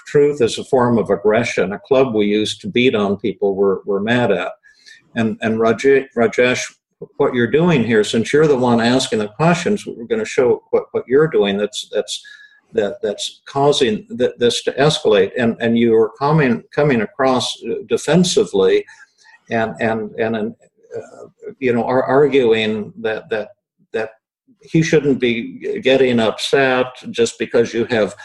truth 0.06 0.42
is 0.42 0.58
a 0.58 0.64
form 0.64 0.98
of 0.98 1.10
aggression, 1.10 1.74
a 1.74 1.80
club 1.80 2.14
we 2.14 2.28
use 2.28 2.58
to 2.60 2.68
beat 2.68 2.96
on 2.96 3.18
people 3.18 3.56
we're, 3.56 3.82
we're 3.86 4.00
mad 4.00 4.32
at. 4.32 4.52
And, 5.16 5.38
and 5.42 5.60
Rajesh, 5.60 6.08
Rajesh, 6.16 6.74
what 7.18 7.34
you're 7.34 7.52
doing 7.52 7.84
here, 7.84 8.04
since 8.04 8.32
you're 8.32 8.48
the 8.48 8.58
one 8.58 8.80
asking 8.80 9.20
the 9.20 9.28
questions, 9.30 9.86
we're 9.86 10.06
going 10.06 10.20
to 10.20 10.26
show 10.26 10.64
what, 10.72 10.86
what 10.92 11.04
you're 11.08 11.28
doing 11.28 11.58
that's, 11.58 11.90
that's, 11.92 12.22
that, 12.74 12.98
that's 13.02 13.42
causing 13.46 14.06
th- 14.18 14.36
this 14.38 14.64
to 14.64 14.72
escalate. 14.74 15.32
And, 15.38 15.56
and 15.60 15.78
you 15.78 15.96
are 15.96 16.12
coming, 16.18 16.64
coming 16.72 17.02
across 17.02 17.56
defensively 17.88 18.86
and, 19.50 19.74
and, 19.80 20.12
and 20.20 20.36
uh, 20.36 21.52
you 21.60 21.74
know, 21.74 21.86
are 21.86 22.04
arguing 22.04 22.94
that, 22.98 23.30
that, 23.30 23.50
that 23.94 24.12
he 24.62 24.82
shouldn't 24.82 25.20
be 25.20 25.80
getting 25.82 26.20
upset 26.20 26.88
just 27.12 27.38
because 27.38 27.74
you 27.74 27.86
have 27.86 28.16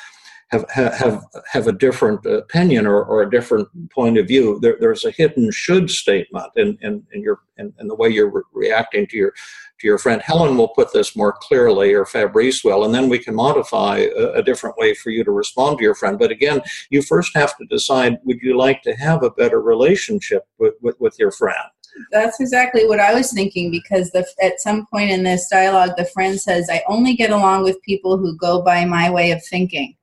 have 0.51 0.69
have 0.71 1.25
have 1.53 1.67
a 1.69 1.73
different 1.73 2.27
opinion 2.27 2.87
or, 2.87 3.05
or 3.05 3.23
a 3.23 3.31
different 3.31 3.69
point 3.91 4.19
of 4.19 4.27
view. 4.27 4.59
There, 4.61 4.77
there's 4.81 5.05
a 5.05 5.11
hidden 5.11 5.51
should 5.53 5.91
statement 5.91 6.51
in, 6.57 6.77
in, 6.83 7.07
in 7.13 7.23
your 7.23 7.41
in, 7.57 7.73
in, 7.79 7.87
the 7.87 7.95
way 7.95 8.09
you're 8.09 8.31
re- 8.31 8.43
reacting 8.53 9.07
to 9.09 9.17
your 9.17 9.31
to 9.31 9.87
your 9.87 9.99
friend. 9.99 10.21
Helen 10.21 10.57
will 10.57 10.69
put 10.69 10.93
this 10.93 11.15
more 11.15 11.33
clearly, 11.33 11.93
or 11.95 12.05
Fabrice 12.05 12.65
will, 12.65 12.85
and 12.85 12.93
then 12.93 13.09
we 13.09 13.19
can 13.19 13.35
modify 13.35 13.99
a, 13.99 14.33
a 14.33 14.43
different 14.43 14.77
way 14.77 14.93
for 14.93 15.11
you 15.11 15.23
to 15.23 15.31
respond 15.31 15.79
to 15.79 15.85
your 15.85 15.95
friend. 15.95 16.19
But 16.19 16.33
again, 16.33 16.63
you 16.91 17.03
first 17.03 17.37
have 17.37 17.57
to 17.59 17.65
decide: 17.67 18.19
would 18.25 18.41
you 18.43 18.57
like 18.57 18.83
to 18.83 18.95
have 18.95 19.23
a 19.23 19.31
better 19.31 19.61
relationship 19.61 20.49
with, 20.59 20.75
with, 20.83 20.99
with 21.01 21.17
your 21.19 21.31
friend? 21.31 21.71
That's 22.11 22.41
exactly 22.41 22.87
what 22.87 23.01
I 23.01 23.15
was 23.15 23.33
thinking 23.33 23.71
because 23.71 24.11
the, 24.11 24.27
at 24.43 24.61
some 24.61 24.87
point 24.87 25.11
in 25.11 25.25
this 25.25 25.49
dialogue, 25.49 25.97
the 25.97 26.05
friend 26.05 26.41
says, 26.41 26.71
I 26.71 26.83
only 26.89 27.15
get 27.15 27.31
along 27.31 27.65
with 27.65 27.83
people 27.83 28.17
who 28.17 28.37
go 28.37 28.63
by 28.63 28.85
my 28.85 29.11
way 29.11 29.33
of 29.33 29.45
thinking. 29.45 29.97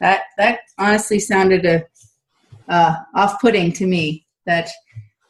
That, 0.00 0.22
that 0.38 0.60
honestly 0.78 1.18
sounded 1.18 1.64
a, 1.64 1.84
uh, 2.68 2.96
off-putting 3.14 3.72
to 3.72 3.86
me, 3.86 4.26
that 4.46 4.68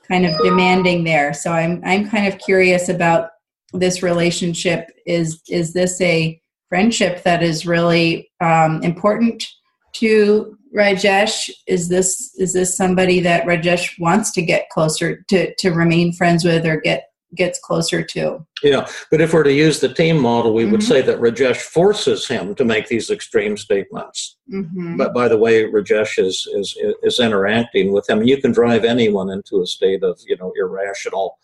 kind 0.09 0.27
of 0.27 0.37
demanding 0.39 1.05
there. 1.05 1.33
So 1.33 1.53
I'm, 1.53 1.83
I'm 1.85 2.09
kind 2.09 2.27
of 2.27 2.39
curious 2.39 2.89
about 2.89 3.31
this 3.73 4.03
relationship. 4.03 4.91
Is, 5.07 5.41
is 5.49 5.73
this 5.73 6.01
a 6.01 6.41
friendship 6.69 7.23
that 7.25 7.43
is 7.43 7.67
really 7.67 8.31
um, 8.41 8.83
important 8.83 9.47
to 9.95 10.57
Rajesh? 10.77 11.49
Is 11.67 11.89
this 11.89 12.35
is 12.39 12.53
this 12.53 12.77
somebody 12.77 13.21
that 13.21 13.47
Rajesh 13.47 13.99
wants 13.99 14.31
to 14.33 14.43
get 14.43 14.69
closer 14.71 15.25
to 15.29 15.55
to 15.55 15.71
remain 15.71 16.13
friends 16.13 16.45
with 16.45 16.67
or 16.67 16.81
get 16.81 17.09
gets 17.37 17.59
closer 17.59 18.03
to? 18.03 18.45
Yeah, 18.63 18.87
but 19.11 19.21
if 19.21 19.33
we're 19.33 19.43
to 19.43 19.53
use 19.53 19.81
the 19.81 19.93
team 19.93 20.19
model, 20.19 20.55
we 20.55 20.65
would 20.65 20.81
Mhm. 20.81 20.89
say 20.89 21.03
that 21.03 21.21
Rajesh 21.21 21.59
forces 21.59 22.27
him 22.27 22.55
to 22.55 22.65
make 22.65 22.89
these 22.89 23.11
extreme 23.11 23.57
statements. 23.57 24.37
Mm-hmm. 24.53 24.97
But 24.97 25.13
by 25.15 25.29
the 25.29 25.37
way, 25.37 25.65
Rajesh 25.65 26.19
is, 26.19 26.49
is 26.55 26.77
is 27.03 27.21
interacting 27.21 27.93
with 27.93 28.09
him, 28.09 28.21
and 28.21 28.29
you 28.29 28.41
can 28.41 28.53
drive 28.53 28.85
anyone 28.85 29.31
into 29.31 29.63
a 29.63 29.67
state 29.67 30.03
of 30.03 30.21
you 30.27 30.37
know 30.37 30.53
irrational, 30.57 31.39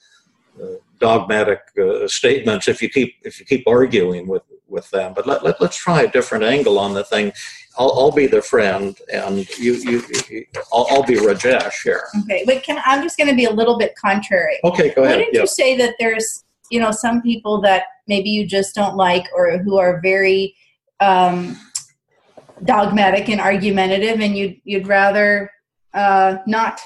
uh, 0.63 0.77
dogmatic 0.99 1.61
uh, 1.79 2.09
statements 2.09 2.69
if 2.69 2.81
you 2.83 2.89
keep 2.89 3.15
if 3.23 3.39
you 3.39 3.47
keep 3.47 3.67
arguing 3.67 4.27
with 4.27 4.43
with 4.69 4.91
them. 4.91 5.13
But 5.15 5.27
let, 5.27 5.45
let 5.45 5.61
let's 5.61 5.77
try 5.77 6.03
a 6.03 6.11
different 6.11 6.45
angle 6.45 6.79
on 6.79 6.95
the 6.95 7.05
thing. 7.05 7.33
I'll, 7.79 7.93
I'll 7.99 8.13
be 8.13 8.27
the 8.27 8.43
friend, 8.43 8.97
and 9.13 9.49
you 9.59 9.75
you, 9.75 10.03
you 10.31 10.45
I'll, 10.73 10.87
I'll 10.91 11.03
be 11.03 11.15
Rajesh 11.17 11.83
here. 11.83 12.05
Okay, 12.23 12.45
but 12.47 12.63
can 12.63 12.81
I'm 12.85 13.03
just 13.03 13.17
going 13.17 13.29
to 13.31 13.37
be 13.37 13.47
a 13.47 13.51
little 13.51 13.79
bit 13.79 13.95
contrary. 13.97 14.59
Okay, 14.65 14.93
go 14.95 15.05
ahead. 15.05 15.17
Wouldn't 15.19 15.35
Yeah. 15.35 15.41
you 15.43 15.47
say 15.47 15.77
that 15.79 15.95
there's 15.99 16.45
you 16.71 16.81
know 16.81 16.91
some 16.91 17.23
people 17.23 17.61
that 17.63 17.85
maybe 18.09 18.31
you 18.31 18.47
just 18.47 18.75
don't 18.75 18.97
like 18.97 19.27
or 19.35 19.59
who 19.59 19.79
are 19.79 20.01
very 20.03 20.55
um, 21.01 21.59
dogmatic 22.65 23.29
and 23.29 23.41
argumentative, 23.41 24.21
and 24.21 24.37
you'd 24.37 24.57
you'd 24.65 24.87
rather 24.87 25.51
uh, 25.95 26.37
not 26.47 26.81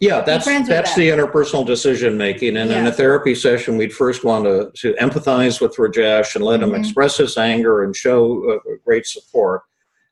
Yeah, 0.00 0.20
that's 0.20 0.44
that's 0.44 0.68
them. 0.68 0.98
the 0.98 1.08
interpersonal 1.08 1.64
decision 1.66 2.16
making. 2.18 2.56
And 2.58 2.70
in 2.70 2.86
a 2.86 2.92
therapy 2.92 3.34
session, 3.34 3.76
we'd 3.78 3.92
first 3.94 4.22
want 4.24 4.44
to, 4.44 4.70
to 4.82 4.94
empathize 5.00 5.60
with 5.60 5.76
Rajesh 5.76 6.34
and 6.36 6.44
let 6.44 6.62
him 6.62 6.70
Mhm. 6.70 6.78
express 6.80 7.16
his 7.16 7.36
anger 7.38 7.82
and 7.84 7.96
show 7.96 8.50
uh, 8.54 8.58
great 8.84 9.06
support. 9.06 9.62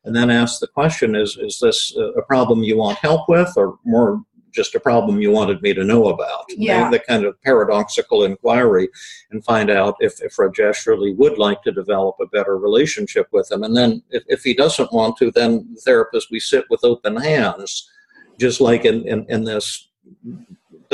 And 0.04 0.14
then 0.14 0.30
ask 0.30 0.60
the 0.60 0.66
question: 0.66 1.14
Is 1.14 1.36
is 1.36 1.58
this 1.60 1.96
a 1.96 2.22
problem 2.22 2.62
you 2.62 2.76
want 2.76 2.98
help 2.98 3.28
with, 3.28 3.52
or 3.56 3.78
more 3.84 4.22
just 4.52 4.76
a 4.76 4.80
problem 4.80 5.20
you 5.20 5.32
wanted 5.32 5.60
me 5.62 5.74
to 5.74 5.82
know 5.82 6.08
about? 6.08 6.44
Yeah. 6.48 6.88
The, 6.90 6.98
the 6.98 7.04
kind 7.04 7.24
of 7.24 7.40
paradoxical 7.42 8.24
inquiry, 8.24 8.88
and 9.30 9.44
find 9.44 9.70
out 9.70 9.96
if 10.00 10.22
if 10.22 10.36
Rajesh 10.36 10.86
really 10.86 11.14
would 11.14 11.38
like 11.38 11.62
to 11.62 11.72
develop 11.72 12.16
a 12.20 12.26
better 12.26 12.58
relationship 12.58 13.28
with 13.32 13.50
him. 13.50 13.62
And 13.62 13.76
then 13.76 14.02
if, 14.10 14.22
if 14.28 14.42
he 14.42 14.54
doesn't 14.54 14.92
want 14.92 15.16
to, 15.18 15.30
then 15.30 15.68
the 15.74 15.80
therapist 15.80 16.30
we 16.30 16.40
sit 16.40 16.64
with 16.70 16.84
open 16.84 17.16
hands 17.16 17.90
just 18.38 18.60
like 18.60 18.84
in, 18.84 19.06
in, 19.06 19.24
in 19.28 19.44
this 19.44 19.88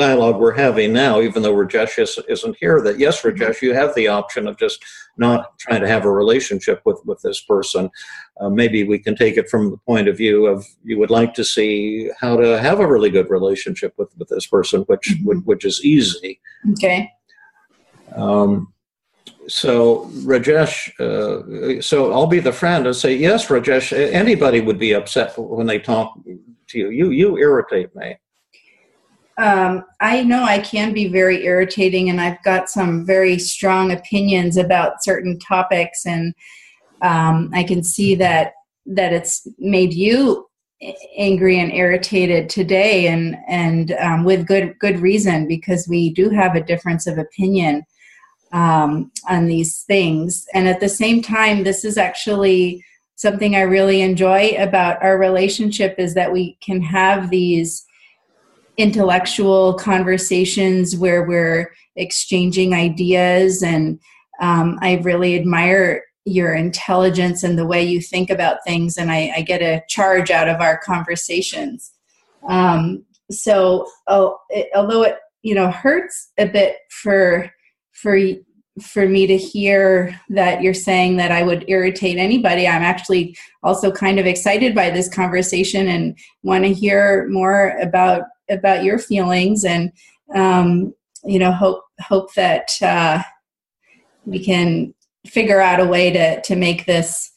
dialogue 0.01 0.37
we're 0.39 0.61
having 0.67 0.91
now, 0.91 1.21
even 1.21 1.41
though 1.43 1.53
Rajesh 1.53 1.95
is, 2.01 2.19
isn't 2.27 2.57
here, 2.59 2.81
that 2.81 2.97
yes, 2.97 3.21
Rajesh, 3.21 3.61
you 3.61 3.73
have 3.73 3.93
the 3.93 4.07
option 4.07 4.47
of 4.47 4.57
just 4.57 4.83
not 5.17 5.57
trying 5.59 5.81
to 5.81 5.87
have 5.87 6.05
a 6.05 6.11
relationship 6.23 6.81
with, 6.85 6.99
with 7.05 7.19
this 7.21 7.41
person. 7.41 7.89
Uh, 8.39 8.49
maybe 8.49 8.79
we 8.83 8.97
can 9.05 9.15
take 9.15 9.37
it 9.37 9.49
from 9.49 9.71
the 9.71 9.77
point 9.91 10.07
of 10.07 10.17
view 10.17 10.47
of 10.47 10.65
you 10.83 10.97
would 10.99 11.09
like 11.19 11.33
to 11.35 11.43
see 11.43 12.09
how 12.19 12.35
to 12.35 12.59
have 12.67 12.79
a 12.79 12.87
really 12.93 13.11
good 13.17 13.29
relationship 13.29 13.93
with, 13.97 14.09
with 14.17 14.29
this 14.29 14.47
person, 14.47 14.81
which, 14.89 15.05
Mhm. 15.11 15.25
which, 15.25 15.39
which 15.49 15.65
is 15.65 15.77
easy. 15.83 16.39
Okay. 16.71 17.09
Um, 18.15 18.73
so 19.47 20.09
Rajesh, 20.31 20.75
uh, 20.99 21.81
so 21.81 22.11
I'll 22.13 22.27
be 22.27 22.39
the 22.39 22.53
friend 22.61 22.85
and 22.87 22.95
say, 22.95 23.15
yes, 23.15 23.47
Rajesh, 23.47 23.91
anybody 24.23 24.61
would 24.61 24.79
be 24.79 24.93
upset 24.93 25.37
when 25.37 25.67
they 25.67 25.79
talk 25.79 26.13
to 26.69 26.77
you. 26.79 26.89
You, 26.89 27.09
you 27.11 27.37
irritate 27.37 27.95
me. 27.95 28.17
Um, 29.37 29.85
I 29.99 30.23
know 30.23 30.43
I 30.43 30.59
can 30.59 30.93
be 30.93 31.07
very 31.07 31.45
irritating, 31.45 32.09
and 32.09 32.19
I've 32.19 32.41
got 32.43 32.69
some 32.69 33.05
very 33.05 33.39
strong 33.39 33.91
opinions 33.91 34.57
about 34.57 35.03
certain 35.03 35.39
topics, 35.39 36.05
and 36.05 36.33
um, 37.01 37.49
I 37.53 37.63
can 37.63 37.83
see 37.83 38.15
that 38.15 38.53
that 38.85 39.13
it's 39.13 39.47
made 39.57 39.93
you 39.93 40.47
angry 41.17 41.59
and 41.59 41.71
irritated 41.71 42.49
today, 42.49 43.07
and 43.07 43.37
and 43.47 43.93
um, 43.93 44.23
with 44.23 44.47
good 44.47 44.77
good 44.79 44.99
reason 44.99 45.47
because 45.47 45.87
we 45.87 46.13
do 46.13 46.29
have 46.29 46.55
a 46.55 46.63
difference 46.63 47.07
of 47.07 47.17
opinion 47.17 47.83
um, 48.51 49.11
on 49.29 49.47
these 49.47 49.83
things, 49.83 50.45
and 50.53 50.67
at 50.67 50.79
the 50.79 50.89
same 50.89 51.21
time, 51.21 51.63
this 51.63 51.85
is 51.85 51.97
actually 51.97 52.83
something 53.15 53.55
I 53.55 53.61
really 53.61 54.01
enjoy 54.01 54.55
about 54.57 55.01
our 55.03 55.17
relationship 55.17 55.95
is 55.99 56.15
that 56.15 56.33
we 56.33 56.57
can 56.59 56.81
have 56.81 57.29
these 57.29 57.85
intellectual 58.77 59.73
conversations 59.75 60.95
where 60.95 61.23
we're 61.23 61.73
exchanging 61.95 62.73
ideas. 62.73 63.61
And 63.61 63.99
um, 64.41 64.77
i 64.81 64.95
really 65.03 65.35
admire 65.35 66.03
your 66.25 66.53
intelligence 66.53 67.43
and 67.43 67.57
the 67.57 67.65
way 67.65 67.81
you 67.81 68.01
think 68.01 68.29
about 68.29 68.63
things 68.65 68.97
and 68.97 69.11
i, 69.11 69.31
I 69.37 69.41
get 69.41 69.61
a 69.61 69.81
charge 69.87 70.29
out 70.29 70.49
of 70.49 70.61
our 70.61 70.77
conversations. 70.77 71.93
Um, 72.47 73.05
so 73.31 73.87
oh, 74.07 74.37
it, 74.49 74.67
although 74.75 75.03
it 75.03 75.17
you 75.41 75.55
know 75.55 75.71
hurts 75.71 76.31
a 76.37 76.45
bit 76.45 76.77
for 76.89 77.49
for 77.93 78.15
for 78.79 79.07
me 79.07 79.27
to 79.27 79.37
hear 79.37 80.17
that 80.29 80.61
you're 80.61 80.73
saying 80.73 81.17
that 81.17 81.31
i 81.31 81.43
would 81.43 81.65
irritate 81.67 82.17
anybody 82.17 82.67
i'm 82.67 82.81
actually 82.81 83.35
also 83.63 83.91
kind 83.91 84.17
of 84.17 84.25
excited 84.25 84.73
by 84.73 84.89
this 84.89 85.13
conversation 85.13 85.89
and 85.89 86.17
want 86.43 86.63
to 86.63 86.73
hear 86.73 87.27
more 87.29 87.77
about 87.81 88.23
about 88.49 88.83
your 88.83 88.97
feelings 88.97 89.65
and 89.65 89.91
um, 90.35 90.93
you 91.23 91.39
know 91.39 91.51
hope 91.51 91.83
hope 91.99 92.33
that 92.35 92.69
uh, 92.81 93.21
we 94.25 94.43
can 94.43 94.93
figure 95.27 95.61
out 95.61 95.79
a 95.79 95.85
way 95.85 96.11
to 96.11 96.41
to 96.41 96.55
make 96.55 96.85
this 96.85 97.31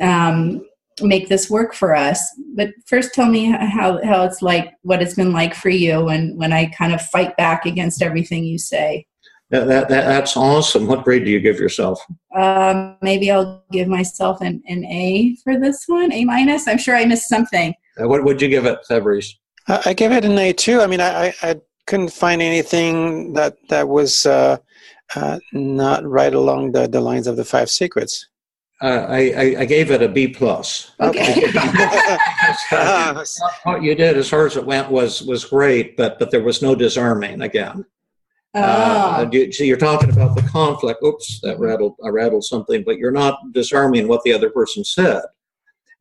um, 0.00 0.64
make 1.00 1.28
this 1.28 1.48
work 1.48 1.74
for 1.74 1.94
us. 1.94 2.20
But 2.54 2.70
first 2.86 3.14
tell 3.14 3.28
me 3.28 3.46
how 3.50 4.02
how 4.04 4.24
it's 4.24 4.42
like 4.42 4.74
what 4.82 5.02
it's 5.02 5.14
been 5.14 5.32
like 5.32 5.54
for 5.54 5.70
you 5.70 6.04
when 6.04 6.36
when 6.36 6.52
i 6.52 6.66
kind 6.66 6.92
of 6.92 7.00
fight 7.00 7.36
back 7.36 7.66
against 7.66 8.02
everything 8.02 8.44
you 8.44 8.58
say 8.58 9.06
That, 9.52 9.68
that, 9.68 9.88
that, 9.90 10.06
that's 10.06 10.36
awesome. 10.36 10.86
What 10.86 11.04
grade 11.04 11.24
do 11.24 11.30
you 11.30 11.38
give 11.38 11.60
yourself? 11.60 12.00
um, 12.34 12.96
maybe 13.02 13.30
i'll 13.30 13.62
give 13.70 13.86
myself 13.88 14.40
an, 14.40 14.62
an 14.66 14.84
a 14.86 15.36
for 15.44 15.60
this 15.60 15.84
one 15.86 16.10
a 16.12 16.24
minus 16.24 16.66
i'm 16.66 16.78
sure 16.78 16.96
i 16.96 17.04
missed 17.04 17.28
something 17.28 17.74
Uh, 18.00 18.08
what 18.08 18.24
would 18.24 18.40
you 18.40 18.48
give 18.48 18.64
it, 18.64 18.78
Fabrice? 18.88 19.38
I 19.68 19.82
I 19.86 19.92
give 19.92 20.12
it 20.12 20.24
an 20.24 20.38
A 20.38 20.52
too. 20.52 20.80
I 20.80 20.86
mean, 20.86 21.00
I, 21.00 21.26
I, 21.26 21.34
I 21.42 21.54
couldn't 21.86 22.12
find 22.12 22.40
anything 22.40 23.32
that 23.34 23.56
that 23.68 23.88
was 23.88 24.26
uh, 24.26 24.56
uh, 25.14 25.38
not 25.52 26.04
right 26.04 26.34
along 26.34 26.72
the, 26.72 26.88
the 26.88 27.00
lines 27.00 27.26
of 27.26 27.36
the 27.36 27.44
five 27.44 27.68
secrets. 27.68 28.28
Uh, 28.80 29.06
I, 29.08 29.20
I, 29.42 29.56
I 29.60 29.64
gave 29.66 29.92
it 29.92 30.02
a 30.02 30.08
B 30.08 30.26
plus. 30.26 30.90
okay 30.98 31.44
what 33.62 33.82
you 33.82 33.94
did, 33.94 34.16
as 34.16 34.28
far 34.28 34.46
as 34.46 34.56
it 34.56 34.66
went, 34.66 34.90
was 34.90 35.22
was 35.22 35.44
great, 35.44 35.96
but 35.96 36.18
but 36.18 36.30
there 36.30 36.42
was 36.42 36.62
no 36.62 36.74
disarming 36.74 37.42
again. 37.42 37.84
Uh, 38.54 39.24
oh. 39.26 39.30
you, 39.32 39.50
so 39.50 39.64
you're 39.64 39.78
talking 39.78 40.10
about 40.10 40.36
the 40.36 40.42
conflict. 40.42 41.02
Oops, 41.02 41.40
that 41.40 41.58
rattled 41.58 41.94
I 42.04 42.08
rattled 42.08 42.44
something, 42.44 42.82
but 42.84 42.98
you're 42.98 43.10
not 43.10 43.38
disarming 43.52 44.08
what 44.08 44.22
the 44.24 44.32
other 44.32 44.50
person 44.50 44.84
said. 44.84 45.22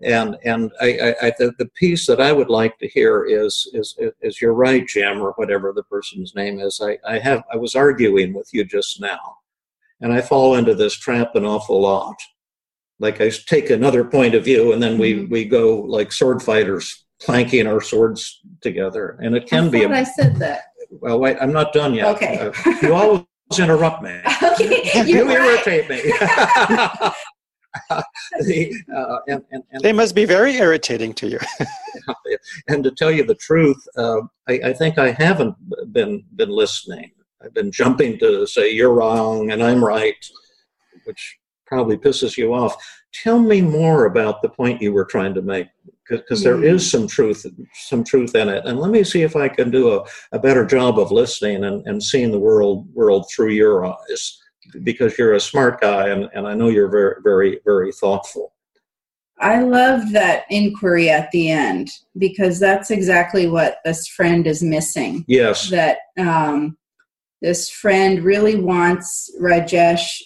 And 0.04 0.38
and 0.44 0.72
I, 0.82 0.88
I, 1.22 1.28
I 1.28 1.34
the, 1.38 1.54
the 1.60 1.68
piece 1.76 2.08
that 2.08 2.20
I 2.20 2.32
would 2.34 2.50
like 2.50 2.78
to 2.80 2.88
hear 2.88 3.24
is 3.24 3.70
is 3.74 3.98
is 4.22 4.42
you're 4.42 4.54
right, 4.54 4.86
Jim, 4.86 5.22
or 5.22 5.32
whatever 5.34 5.72
the 5.72 5.84
person's 5.84 6.36
name 6.36 6.60
is. 6.60 6.82
I, 6.84 6.98
I 7.08 7.20
have 7.20 7.44
I 7.54 7.58
was 7.58 7.76
arguing 7.76 8.34
with 8.34 8.50
you 8.52 8.66
just 8.66 9.00
now, 9.00 9.38
and 10.02 10.12
I 10.12 10.22
fall 10.22 10.56
into 10.56 10.76
this 10.76 10.96
trap 10.96 11.36
an 11.36 11.46
awful 11.46 11.80
lot. 11.82 12.18
Like 13.00 13.22
I 13.22 13.30
take 13.30 13.70
another 13.70 14.04
point 14.04 14.36
of 14.36 14.44
view, 14.44 14.74
and 14.74 14.82
then 14.84 14.98
we 14.98 15.14
Mhm. 15.14 15.30
we 15.30 15.46
go 15.46 15.82
like 15.82 16.12
sword 16.12 16.42
fighters 16.44 17.06
clanking 17.22 17.68
our 17.68 17.80
swords 17.82 18.42
together, 18.62 19.18
and 19.22 19.36
it 19.36 19.48
can 19.48 19.66
I 19.68 19.70
be 19.70 19.82
thought 19.84 19.92
I 19.94 20.00
a 20.00 20.06
said 20.06 20.36
that. 20.38 20.62
Well. 20.92 21.20
Wait, 21.20 21.38
I'm 21.42 21.54
not 21.54 21.74
done 21.74 21.94
yet. 21.94 22.08
Okay. 22.16 22.38
Uh, 22.40 22.74
you 22.82 22.94
always 22.94 23.26
interrupt 23.58 24.04
me. 24.04 24.20
okay, 24.44 25.04
You 25.06 25.28
right. 25.28 25.38
irritate 25.38 25.90
me. 25.90 26.02
The, 28.42 28.76
uh, 28.94 29.20
and, 29.28 29.44
and, 29.52 29.64
and, 29.72 29.82
they 29.82 29.94
must 29.94 30.14
be 30.14 30.26
very 30.26 30.56
irritating 30.56 31.14
to 31.14 31.28
you. 31.28 31.40
and 32.68 32.84
to 32.84 32.92
tell 32.92 33.12
you 33.12 33.24
the 33.24 33.36
truth, 33.36 33.82
uh, 33.98 34.22
I, 34.50 34.60
I 34.66 34.74
think 34.74 34.98
I 34.98 35.12
haven't 35.12 35.56
been 35.94 36.24
been 36.36 36.50
listening. 36.50 37.12
I've 37.44 37.54
been 37.54 37.72
jumping 37.72 38.20
to 38.20 38.46
say 38.46 38.72
you're 38.72 38.94
wrong 38.94 39.52
and 39.52 39.64
I'm 39.64 39.84
right, 39.84 40.16
which 41.06 41.38
probably 41.66 41.98
pisses 41.98 42.38
you 42.38 42.54
off. 42.54 42.76
Tell 43.14 43.40
me 43.40 43.62
more 43.62 44.06
about 44.06 44.42
the 44.42 44.50
point 44.50 44.82
you 44.82 44.94
were 44.94 45.06
trying 45.06 45.34
to 45.34 45.42
make, 45.42 45.68
because 46.10 46.44
there 46.44 46.64
is 46.64 46.90
some 46.90 47.08
truth, 47.08 47.46
some 47.74 48.04
truth 48.04 48.36
in 48.36 48.50
it. 48.50 48.66
And 48.66 48.80
let 48.80 48.92
me 48.92 49.04
see 49.04 49.22
if 49.22 49.36
I 49.36 49.48
can 49.48 49.72
do 49.72 49.94
a, 49.94 50.06
a 50.32 50.40
better 50.40 50.66
job 50.66 51.00
of 51.00 51.12
listening 51.12 51.64
and, 51.64 51.86
and 51.88 52.04
seeing 52.04 52.32
the 52.32 52.40
world 52.40 52.88
world 52.94 53.26
through 53.30 53.52
your 53.52 53.86
eyes, 53.86 54.40
because 54.84 55.18
you're 55.18 55.34
a 55.34 55.40
smart 55.40 55.82
guy 55.82 56.10
and, 56.10 56.30
and 56.34 56.48
I 56.48 56.54
know 56.54 56.70
you're 56.70 56.90
very 56.90 57.16
very 57.24 57.60
very 57.66 57.92
thoughtful. 57.92 58.54
I 59.40 59.62
love 59.62 60.12
that 60.12 60.44
inquiry 60.52 61.10
at 61.10 61.32
the 61.32 61.50
end 61.50 61.90
because 62.18 62.60
that's 62.60 62.92
exactly 62.92 63.48
what 63.48 63.78
this 63.84 64.08
friend 64.08 64.46
is 64.46 64.62
missing. 64.62 65.26
Yes. 65.28 65.70
That 65.72 65.98
um, 66.20 66.78
this 67.42 67.68
friend 67.70 68.24
really 68.24 68.58
wants 68.58 69.32
Rajesh 69.42 70.22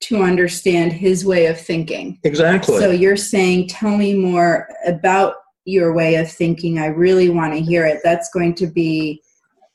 to 0.00 0.22
understand 0.22 0.92
his 0.92 1.24
way 1.24 1.46
of 1.46 1.58
thinking. 1.60 2.18
Exactly. 2.22 2.78
So 2.78 2.90
you're 2.90 3.16
saying, 3.16 3.68
tell 3.68 3.96
me 3.96 4.14
more 4.14 4.68
about 4.86 5.34
your 5.64 5.92
way 5.94 6.16
of 6.16 6.30
thinking. 6.30 6.78
I 6.78 6.86
really 6.86 7.28
want 7.30 7.52
to 7.54 7.60
hear 7.60 7.86
it. 7.86 8.00
That's 8.04 8.28
going 8.30 8.54
to 8.56 8.66
be 8.66 9.22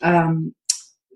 um, 0.01 0.53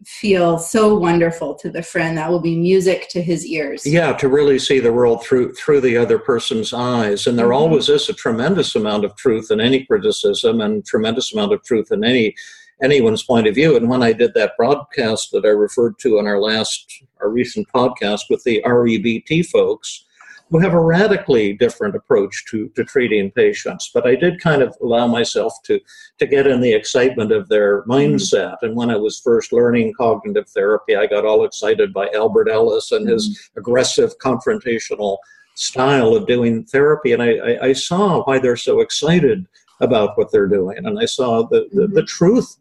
feel 0.06 0.58
so 0.60 0.96
wonderful 0.98 1.56
to 1.56 1.70
the 1.70 1.82
friend. 1.82 2.18
That 2.18 2.30
will 2.30 2.42
be 2.42 2.56
music 2.58 3.08
to 3.10 3.22
his 3.22 3.46
ears. 3.46 3.86
yeah 3.86 4.14
to 4.14 4.28
really 4.28 4.60
see 4.60 4.80
the 4.80 4.94
world 4.94 5.24
through 5.24 5.54
through 5.54 5.82
the 5.82 5.98
other 5.98 6.20
person's 6.20 6.74
eyes 6.74 7.26
and 7.26 7.40
there 7.40 7.48
Mhm. 7.50 7.56
always 7.56 7.90
is 7.90 8.08
a 8.10 8.14
tremendous 8.14 8.76
amount 8.76 9.06
of 9.06 9.16
truth 9.16 9.50
in 9.50 9.60
any 9.60 9.84
criticism 9.86 10.62
and 10.62 10.86
tremendous 10.86 11.34
amount 11.34 11.54
of 11.54 11.64
truth 11.64 11.92
in 11.92 12.04
any 12.04 12.36
anyone's 12.84 13.24
point 13.24 13.48
of 13.48 13.56
view 13.56 13.76
and 13.78 13.90
when 13.90 14.04
i 14.04 14.12
did 14.14 14.34
that 14.36 14.52
broadcast 14.58 15.30
that 15.32 15.46
i 15.46 15.50
referred 15.50 15.98
to 15.98 16.20
in 16.20 16.28
our 16.28 16.40
last 16.40 17.04
our 17.22 17.30
recent 17.30 17.68
podcast 17.74 18.22
with 18.30 18.44
the 18.44 18.62
rebt 18.66 19.46
folks 19.48 20.06
who 20.52 20.60
have 20.60 20.74
a 20.74 20.80
radically 20.80 21.54
different 21.54 21.96
approach 21.96 22.46
to, 22.52 22.70
to 22.76 22.84
treating 22.84 23.32
patients. 23.32 23.90
But 23.94 24.06
i 24.06 24.16
did 24.16 24.40
kind 24.40 24.62
of 24.62 24.76
allow 24.82 25.08
myself 25.08 25.54
to 25.66 25.80
to 26.20 26.26
get 26.28 26.48
in 26.48 26.62
the 26.62 26.74
excitement 26.74 27.32
of 27.32 27.50
their 27.50 27.82
mm-hmm. 27.82 27.92
mindset. 27.92 28.58
And 28.62 28.76
when 28.76 28.90
i 28.90 28.96
was 28.96 29.20
first 29.20 29.52
learning 29.52 29.94
cognitive 29.98 30.48
therapy 30.50 30.96
i 30.96 31.08
got 31.08 31.26
all 31.26 31.46
excited 31.46 31.94
by 31.94 32.10
albert 32.14 32.50
ellis 32.50 32.92
and 32.92 33.10
his 33.10 33.30
mm-hmm. 33.30 33.60
aggressive 33.60 34.18
confrontational 34.20 35.18
style 35.56 36.16
of 36.16 36.28
doing 36.28 36.64
therapy. 36.66 37.14
And 37.14 37.24
I, 37.24 37.32
I, 37.38 37.64
I 37.68 37.74
saw 37.74 38.24
why 38.24 38.40
they're 38.40 38.58
so 38.58 38.82
excited 38.82 39.46
about 39.82 40.18
what 40.18 40.32
they're 40.32 40.48
doing, 40.48 40.78
and 40.86 41.00
I 41.00 41.06
saw 41.06 41.44
the, 41.48 41.68
the, 41.74 41.88
the 41.88 42.02
mm-hmm. 42.02 42.06
truth 42.06 42.58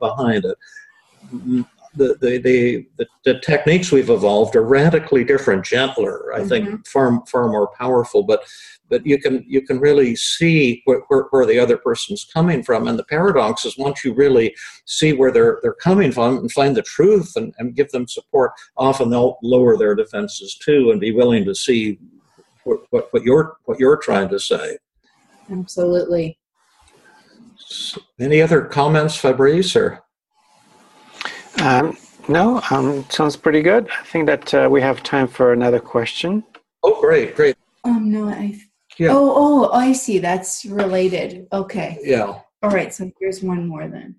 behind 0.00 0.44
it. 0.44 0.58
The, 1.96 2.16
the, 2.20 2.86
the, 2.98 3.06
the, 3.24 3.40
techniques 3.40 3.90
we've 3.90 4.10
evolved 4.10 4.54
are 4.54 4.62
radically 4.62 5.24
different, 5.24 5.64
gentler, 5.64 6.32
I 6.34 6.44
think 6.44 6.68
mm-hmm. 6.68 6.82
far, 6.84 7.24
far 7.26 7.48
more 7.48 7.68
powerful, 7.78 8.22
but 8.22 8.44
but 8.88 9.04
you 9.06 9.18
can 9.18 9.44
you 9.48 9.62
can 9.62 9.80
really 9.80 10.14
see 10.16 10.82
where, 10.84 11.00
where, 11.08 11.24
where, 11.30 11.46
the 11.46 11.58
other 11.58 11.76
person's 11.76 12.24
coming 12.24 12.62
from 12.62 12.86
and 12.86 12.98
the 12.98 13.04
paradox 13.04 13.64
is 13.64 13.76
once 13.76 14.04
you 14.04 14.14
really 14.14 14.54
see 14.84 15.12
where 15.12 15.32
they're 15.32 15.58
they're 15.62 15.74
coming 15.74 16.12
from 16.12 16.38
and 16.38 16.52
find 16.52 16.76
the 16.76 16.82
truth 16.82 17.32
and, 17.36 17.52
and 17.58 17.74
give 17.74 17.90
them 17.90 18.06
support 18.06 18.52
often 18.76 19.10
they'll 19.10 19.38
lower 19.42 19.76
their 19.76 19.94
defenses 19.94 20.54
too 20.56 20.90
and 20.90 21.00
be 21.00 21.12
willing 21.12 21.44
to 21.44 21.54
see 21.54 21.98
what, 22.64 22.80
what, 22.90 23.12
what 23.12 23.22
you're 23.22 23.56
what 23.64 23.78
you're 23.78 23.96
trying 23.96 24.28
to 24.28 24.38
say. 24.38 24.78
Absolutely. 25.50 26.38
Any 28.20 28.42
other 28.42 28.62
comments 28.62 29.16
fabrice 29.16 29.74
or 29.74 30.00
um, 31.62 31.96
no 32.28 32.60
um, 32.70 33.04
sounds 33.08 33.36
pretty 33.36 33.62
good 33.62 33.88
i 34.00 34.04
think 34.04 34.26
that 34.26 34.54
uh, 34.54 34.68
we 34.70 34.80
have 34.80 35.02
time 35.02 35.28
for 35.28 35.52
another 35.52 35.78
question 35.78 36.42
oh 36.82 37.00
great 37.00 37.34
great 37.34 37.56
um 37.84 38.10
no 38.10 38.28
i 38.28 38.58
yeah. 38.98 39.08
Oh, 39.10 39.32
oh, 39.36 39.72
I 39.72 39.92
see. 39.92 40.18
That's 40.18 40.64
related. 40.64 41.46
Okay. 41.52 41.98
Yeah. 42.02 42.40
All 42.62 42.70
right. 42.70 42.92
So 42.92 43.10
here's 43.20 43.42
one 43.42 43.66
more 43.66 43.88
then. 43.88 44.16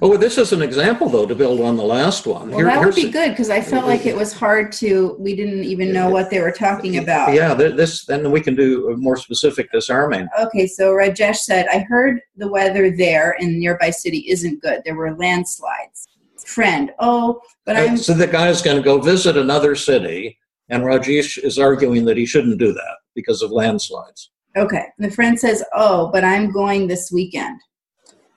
Oh, 0.00 0.08
well, 0.08 0.18
this 0.18 0.38
is 0.38 0.52
an 0.52 0.62
example, 0.62 1.08
though, 1.08 1.26
to 1.26 1.34
build 1.34 1.60
on 1.60 1.76
the 1.76 1.84
last 1.84 2.26
one. 2.26 2.48
Well, 2.48 2.58
Here, 2.58 2.66
that 2.66 2.84
would 2.84 2.94
be 2.94 3.10
good 3.10 3.30
because 3.30 3.50
I 3.50 3.60
felt 3.60 3.86
like 3.86 4.06
it 4.06 4.16
was 4.16 4.32
hard 4.32 4.72
to. 4.72 5.16
We 5.18 5.36
didn't 5.36 5.64
even 5.64 5.92
know 5.92 6.08
what 6.08 6.30
they 6.30 6.40
were 6.40 6.52
talking 6.52 6.98
about. 6.98 7.34
Yeah, 7.34 7.54
this. 7.54 8.04
Then 8.04 8.30
we 8.30 8.40
can 8.40 8.54
do 8.54 8.96
more 8.98 9.16
specific 9.16 9.70
disarming. 9.72 10.28
Okay, 10.40 10.66
so 10.66 10.92
Rajesh 10.92 11.36
said, 11.36 11.66
"I 11.72 11.80
heard 11.80 12.20
the 12.36 12.48
weather 12.48 12.90
there 12.90 13.36
in 13.38 13.58
nearby 13.58 13.90
city 13.90 14.24
isn't 14.28 14.62
good. 14.62 14.82
There 14.84 14.96
were 14.96 15.14
landslides." 15.14 16.08
Friend, 16.46 16.90
oh, 16.98 17.40
but 17.64 17.76
I'm. 17.76 17.96
So 17.96 18.14
the 18.14 18.26
guy 18.26 18.48
is 18.48 18.62
going 18.62 18.76
to 18.76 18.82
go 18.82 18.98
visit 18.98 19.36
another 19.36 19.76
city 19.76 20.38
and 20.72 20.84
Rajesh 20.84 21.36
is 21.36 21.58
arguing 21.58 22.06
that 22.06 22.16
he 22.16 22.24
shouldn't 22.24 22.58
do 22.58 22.72
that 22.72 22.96
because 23.14 23.42
of 23.42 23.50
landslides. 23.50 24.30
Okay. 24.56 24.86
The 24.98 25.10
friend 25.10 25.38
says, 25.38 25.62
Oh, 25.74 26.10
but 26.10 26.24
I'm 26.24 26.50
going 26.50 26.86
this 26.86 27.10
weekend. 27.12 27.60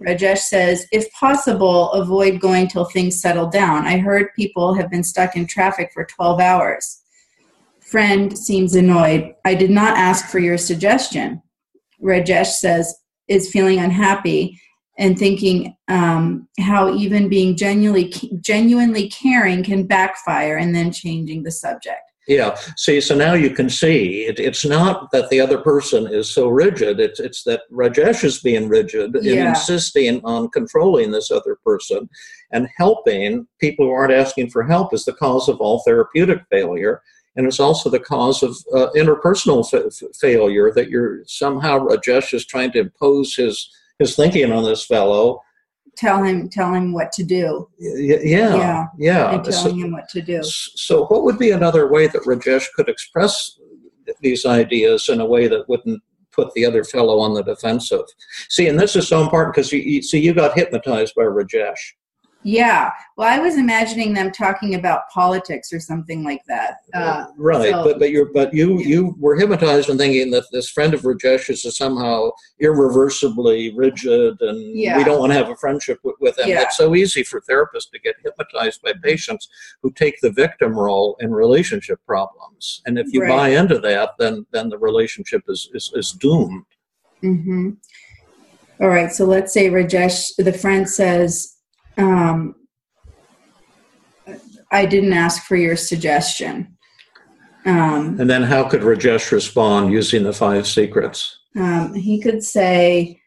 Rajesh 0.01 0.39
says, 0.39 0.87
If 0.91 1.11
possible, 1.13 1.91
avoid 1.93 2.39
going 2.39 2.67
till 2.67 2.85
things 2.85 3.21
settle 3.21 3.49
down. 3.49 3.85
I 3.85 3.97
heard 3.97 4.33
people 4.35 4.73
have 4.73 4.89
been 4.89 5.03
stuck 5.03 5.35
in 5.35 5.47
traffic 5.47 5.91
for 5.93 6.05
12 6.05 6.39
hours. 6.39 7.01
Friend 7.79 8.37
seems 8.37 8.75
annoyed. 8.75 9.33
I 9.45 9.55
did 9.55 9.69
not 9.69 9.97
ask 9.97 10.27
for 10.27 10.39
your 10.39 10.57
suggestion. 10.57 11.41
Rajesh 12.03 12.47
says, 12.47 12.93
is 13.27 13.51
feeling 13.51 13.79
unhappy 13.79 14.59
and 14.97 15.17
thinking 15.17 15.75
um, 15.87 16.47
how 16.59 16.93
even 16.93 17.27
being 17.27 17.55
genuinely 17.55 18.13
genuinely 18.39 19.09
caring 19.09 19.63
can 19.63 19.85
backfire 19.85 20.57
and 20.57 20.73
then 20.75 20.91
changing 20.91 21.43
the 21.43 21.51
subject 21.51 22.04
yeah. 22.27 22.57
See, 22.77 22.99
so 23.01 23.15
now 23.15 23.33
you 23.33 23.49
can 23.49 23.69
see 23.69 24.25
it, 24.25 24.39
it's 24.39 24.65
not 24.65 25.11
that 25.11 25.29
the 25.29 25.39
other 25.39 25.59
person 25.59 26.07
is 26.07 26.33
so 26.33 26.47
rigid. 26.47 26.99
It's 26.99 27.19
it's 27.19 27.43
that 27.43 27.61
Rajesh 27.71 28.23
is 28.23 28.39
being 28.41 28.67
rigid 28.67 29.15
yeah. 29.21 29.33
in 29.33 29.47
insisting 29.47 30.21
on 30.23 30.49
controlling 30.49 31.11
this 31.11 31.31
other 31.31 31.57
person, 31.63 32.09
and 32.51 32.69
helping 32.77 33.47
people 33.59 33.85
who 33.85 33.91
aren't 33.91 34.13
asking 34.13 34.49
for 34.49 34.63
help 34.63 34.93
is 34.93 35.05
the 35.05 35.13
cause 35.13 35.47
of 35.47 35.61
all 35.61 35.83
therapeutic 35.85 36.41
failure, 36.49 37.01
and 37.35 37.45
it's 37.45 37.59
also 37.59 37.89
the 37.89 37.99
cause 37.99 38.41
of 38.41 38.55
uh, 38.73 38.87
interpersonal 38.95 39.63
failure. 40.19 40.71
That 40.71 40.89
you're 40.89 41.19
somehow 41.25 41.79
Rajesh 41.79 42.33
is 42.33 42.45
trying 42.45 42.71
to 42.71 42.79
impose 42.79 43.35
his 43.35 43.69
his 43.99 44.15
thinking 44.15 44.51
on 44.51 44.63
this 44.63 44.85
fellow, 44.85 45.41
tell 45.95 46.23
him 46.23 46.49
tell 46.49 46.73
him 46.73 46.93
what 46.93 47.11
to 47.13 47.23
do. 47.23 47.69
Yeah, 47.77 48.19
yeah, 48.21 48.85
yeah. 48.97 49.35
And 49.35 49.43
telling 49.43 49.79
so, 49.79 49.85
him 49.85 49.91
what 49.91 50.09
to 50.09 50.21
do. 50.21 50.41
So, 50.43 51.05
what 51.05 51.23
would 51.23 51.39
be 51.39 51.51
another 51.51 51.91
way 51.91 52.07
that 52.07 52.23
Rajesh 52.23 52.65
could 52.75 52.89
express 52.89 53.59
these 54.21 54.45
ideas 54.45 55.09
in 55.09 55.19
a 55.21 55.25
way 55.25 55.47
that 55.47 55.67
wouldn't 55.67 56.01
put 56.31 56.53
the 56.53 56.65
other 56.65 56.83
fellow 56.83 57.19
on 57.19 57.33
the 57.33 57.43
defensive? 57.43 58.05
See, 58.49 58.67
and 58.67 58.79
this 58.79 58.95
is 58.95 59.07
so 59.07 59.21
important 59.21 59.55
because 59.55 59.71
you, 59.71 59.79
you 59.79 60.01
see, 60.01 60.19
you 60.19 60.33
got 60.33 60.57
hypnotized 60.57 61.15
by 61.15 61.23
Rajesh. 61.23 61.93
Yeah. 62.45 62.91
Well, 63.17 63.27
I 63.27 63.39
was 63.39 63.57
imagining 63.57 64.13
them 64.13 64.31
talking 64.31 64.75
about 64.75 65.09
politics 65.11 65.73
or 65.73 65.79
something 65.79 66.23
like 66.23 66.41
that. 66.47 66.75
Uh, 66.93 67.25
right. 67.37 67.71
So, 67.71 67.83
but 67.83 67.97
but 67.97 68.11
you 68.11 68.29
but 68.35 68.53
you 68.53 68.79
you 68.81 69.15
were 69.17 69.35
hypnotized 69.35 69.89
in 69.89 69.97
thinking 69.97 70.29
that 70.29 70.43
this 70.51 70.69
friend 70.69 70.93
of 70.93 71.01
Rajesh 71.01 71.49
is 71.49 71.63
somehow 71.75 72.29
irreversibly 72.59 73.73
rigid, 73.75 74.39
and 74.41 74.77
yeah. 74.77 74.95
we 74.95 75.03
don't 75.03 75.19
want 75.19 75.31
to 75.31 75.37
have 75.37 75.49
a 75.49 75.55
friendship 75.55 75.97
with, 76.03 76.17
with 76.21 76.37
him. 76.37 76.49
Yeah. 76.49 76.61
It's 76.61 76.77
so 76.77 76.93
easy 76.93 77.23
for 77.23 77.41
therapists 77.41 77.89
to 77.91 77.99
get 77.99 78.15
hypnotized 78.23 78.83
by 78.83 78.93
patients 79.01 79.49
who 79.81 79.91
take 79.91 80.21
the 80.21 80.31
victim 80.31 80.77
role 80.77 81.17
in 81.21 81.33
relationship 81.33 81.99
problems, 82.05 82.83
and 82.85 82.99
if 82.99 83.07
you 83.11 83.23
right. 83.23 83.29
buy 83.29 83.49
into 83.49 83.79
that, 83.79 84.11
then 84.19 84.45
then 84.51 84.69
the 84.69 84.77
relationship 84.77 85.41
is 85.47 85.67
is, 85.73 85.91
is 85.95 86.11
doomed. 86.11 86.65
Mm-hmm. 87.23 87.71
All 88.81 88.89
right. 88.89 89.11
So 89.11 89.25
let's 89.25 89.51
say 89.51 89.71
Rajesh, 89.71 90.35
the 90.37 90.53
friend 90.53 90.87
says 90.87 91.54
um, 91.97 92.55
I 94.71 94.85
didn't 94.85 95.13
ask 95.13 95.43
for 95.43 95.55
your 95.55 95.75
suggestion. 95.75 96.75
Um, 97.65 98.19
and 98.19 98.29
then 98.29 98.43
how 98.43 98.63
could 98.63 98.81
Rajesh 98.81 99.31
respond 99.31 99.91
using 99.91 100.23
the 100.23 100.33
five 100.33 100.67
secrets? 100.67 101.39
Um, 101.55 101.93
he 101.93 102.19
could 102.19 102.43
say, 102.43 103.21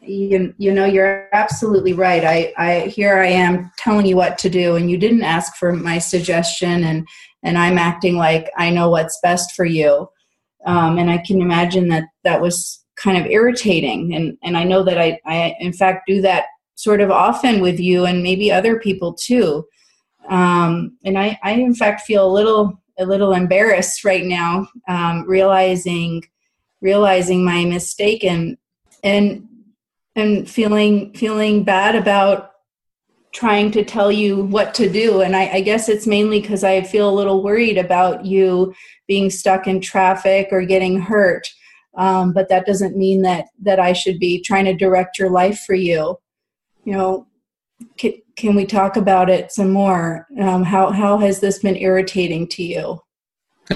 you, 0.00 0.54
you 0.58 0.72
know, 0.72 0.86
you're 0.86 1.28
absolutely 1.32 1.92
right. 1.92 2.24
I, 2.24 2.52
I, 2.56 2.80
here 2.88 3.18
I 3.18 3.26
am 3.26 3.70
telling 3.78 4.06
you 4.06 4.16
what 4.16 4.38
to 4.38 4.50
do, 4.50 4.76
and 4.76 4.90
you 4.90 4.96
didn't 4.96 5.22
ask 5.22 5.56
for 5.56 5.72
my 5.72 5.98
suggestion, 5.98 6.84
and, 6.84 7.06
and 7.42 7.58
I'm 7.58 7.78
acting 7.78 8.16
like 8.16 8.50
I 8.56 8.70
know 8.70 8.88
what's 8.88 9.20
best 9.22 9.52
for 9.52 9.64
you. 9.64 10.08
Um, 10.66 10.98
and 10.98 11.10
I 11.10 11.18
can 11.18 11.40
imagine 11.40 11.88
that 11.88 12.04
that 12.24 12.40
was 12.40 12.84
kind 12.96 13.16
of 13.16 13.30
irritating. 13.30 14.14
And, 14.14 14.36
and 14.42 14.56
I 14.56 14.64
know 14.64 14.82
that 14.82 14.98
I, 14.98 15.18
I, 15.24 15.54
in 15.60 15.72
fact, 15.72 16.02
do 16.06 16.20
that 16.22 16.44
sort 16.80 17.02
of 17.02 17.10
often 17.10 17.60
with 17.60 17.78
you 17.78 18.06
and 18.06 18.22
maybe 18.22 18.50
other 18.50 18.78
people 18.78 19.12
too. 19.12 19.66
Um, 20.30 20.96
and 21.04 21.18
I, 21.18 21.38
I, 21.42 21.52
in 21.52 21.74
fact, 21.74 22.02
feel 22.02 22.26
a 22.26 22.32
little 22.32 22.80
a 22.98 23.04
little 23.04 23.32
embarrassed 23.32 24.04
right 24.04 24.24
now, 24.24 24.66
um, 24.88 25.24
realizing 25.26 26.22
realizing 26.80 27.44
my 27.44 27.64
mistake 27.64 28.24
and 28.24 28.56
and 29.04 29.46
and 30.16 30.48
feeling 30.48 31.12
feeling 31.12 31.64
bad 31.64 31.96
about 31.96 32.52
trying 33.32 33.70
to 33.72 33.84
tell 33.84 34.10
you 34.10 34.44
what 34.44 34.74
to 34.74 34.88
do. 34.88 35.20
And 35.20 35.36
I, 35.36 35.48
I 35.48 35.60
guess 35.60 35.88
it's 35.88 36.06
mainly 36.06 36.40
because 36.40 36.64
I 36.64 36.82
feel 36.82 37.08
a 37.08 37.14
little 37.14 37.42
worried 37.42 37.78
about 37.78 38.24
you 38.24 38.74
being 39.06 39.30
stuck 39.30 39.66
in 39.66 39.80
traffic 39.80 40.48
or 40.50 40.62
getting 40.62 40.98
hurt. 40.98 41.46
Um, 41.96 42.32
but 42.32 42.48
that 42.48 42.66
doesn't 42.66 42.96
mean 42.96 43.22
that 43.22 43.46
that 43.62 43.78
I 43.78 43.92
should 43.92 44.18
be 44.18 44.40
trying 44.40 44.64
to 44.64 44.74
direct 44.74 45.18
your 45.18 45.30
life 45.30 45.60
for 45.66 45.74
you 45.74 46.16
you 46.84 46.92
know, 46.92 47.26
can, 47.96 48.12
can 48.36 48.54
we 48.54 48.66
talk 48.66 48.96
about 48.96 49.30
it 49.30 49.52
some 49.52 49.70
more? 49.70 50.26
Um, 50.40 50.64
how 50.64 50.90
how 50.90 51.18
has 51.18 51.40
this 51.40 51.58
been 51.60 51.76
irritating 51.76 52.48
to 52.48 52.62
you? 52.62 53.00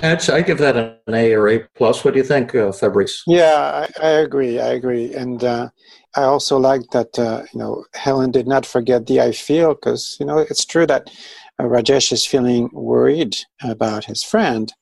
I'd, 0.03 0.29
I 0.29 0.43
give 0.43 0.59
that 0.59 0.77
an 0.77 1.15
A 1.15 1.33
or 1.35 1.49
A 1.49 1.61
plus. 1.77 2.05
What 2.05 2.15
do 2.15 2.19
you 2.19 2.25
think, 2.25 2.55
uh, 2.55 2.73
Fabrice? 2.73 3.23
Yeah, 3.27 3.87
I, 4.03 4.07
I, 4.07 4.11
agree. 4.11 4.59
I 4.61 4.73
agree, 4.73 5.15
and 5.15 5.43
uh, 5.45 5.69
I 6.17 6.23
also 6.23 6.59
like 6.59 6.83
that. 6.93 7.17
Uh, 7.19 7.43
you 7.53 7.61
know, 7.61 7.85
Helen 7.95 8.31
did 8.31 8.47
not 8.47 8.67
forget 8.67 9.07
the 9.07 9.21
I 9.21 9.33
feel 9.33 9.75
because 9.75 10.17
you 10.19 10.27
know 10.27 10.39
it's 10.39 10.65
true 10.65 10.87
that 10.87 11.11
uh, 11.59 11.65
Rajesh 11.65 12.13
is 12.13 12.27
feeling 12.27 12.71
worried 12.73 13.37
about 13.63 14.05
his 14.05 14.25
friend, 14.25 14.73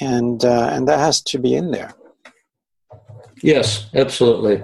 and 0.00 0.44
uh, 0.44 0.70
and 0.72 0.86
that 0.88 0.98
has 0.98 1.22
to 1.22 1.38
be 1.38 1.54
in 1.54 1.70
there. 1.70 1.94
Yes, 3.42 3.88
absolutely 3.94 4.62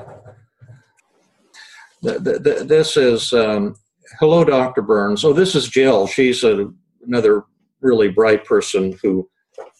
this 2.02 2.96
is 2.96 3.32
um, 3.32 3.76
hello, 4.18 4.44
Dr. 4.44 4.82
Burns. 4.82 5.24
Oh, 5.24 5.32
this 5.32 5.54
is 5.54 5.68
Jill. 5.68 6.06
She's 6.06 6.42
a, 6.44 6.70
another 7.06 7.44
really 7.80 8.08
bright 8.08 8.44
person 8.44 8.98
who 9.02 9.28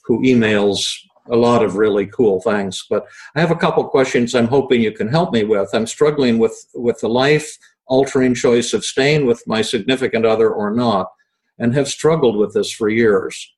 who 0.05 0.21
emails 0.23 0.95
a 1.31 1.37
lot 1.37 1.65
of 1.65 1.77
really 1.77 2.07
cool 2.07 2.41
things. 2.41 2.85
But 2.91 3.07
I 3.37 3.41
have 3.41 3.51
a 3.51 3.57
couple 3.57 3.85
questions 3.89 4.35
I'm 4.35 4.49
hoping 4.49 4.83
you 4.83 4.93
can 4.93 5.09
help 5.09 5.33
me 5.33 5.45
with. 5.45 5.71
I'm 5.73 5.87
struggling 5.87 6.39
with 6.39 6.67
with 6.75 7.01
the 7.01 7.09
life 7.09 7.57
altering 7.87 8.35
choice 8.35 8.73
of 8.73 8.85
staying 8.85 9.27
with 9.27 9.43
my 9.47 9.61
significant 9.61 10.25
other 10.25 10.51
or 10.51 10.71
not, 10.71 11.09
and 11.59 11.75
have 11.75 11.89
struggled 11.89 12.37
with 12.37 12.55
this 12.55 12.73
for 12.73 12.89
years. 12.89 13.53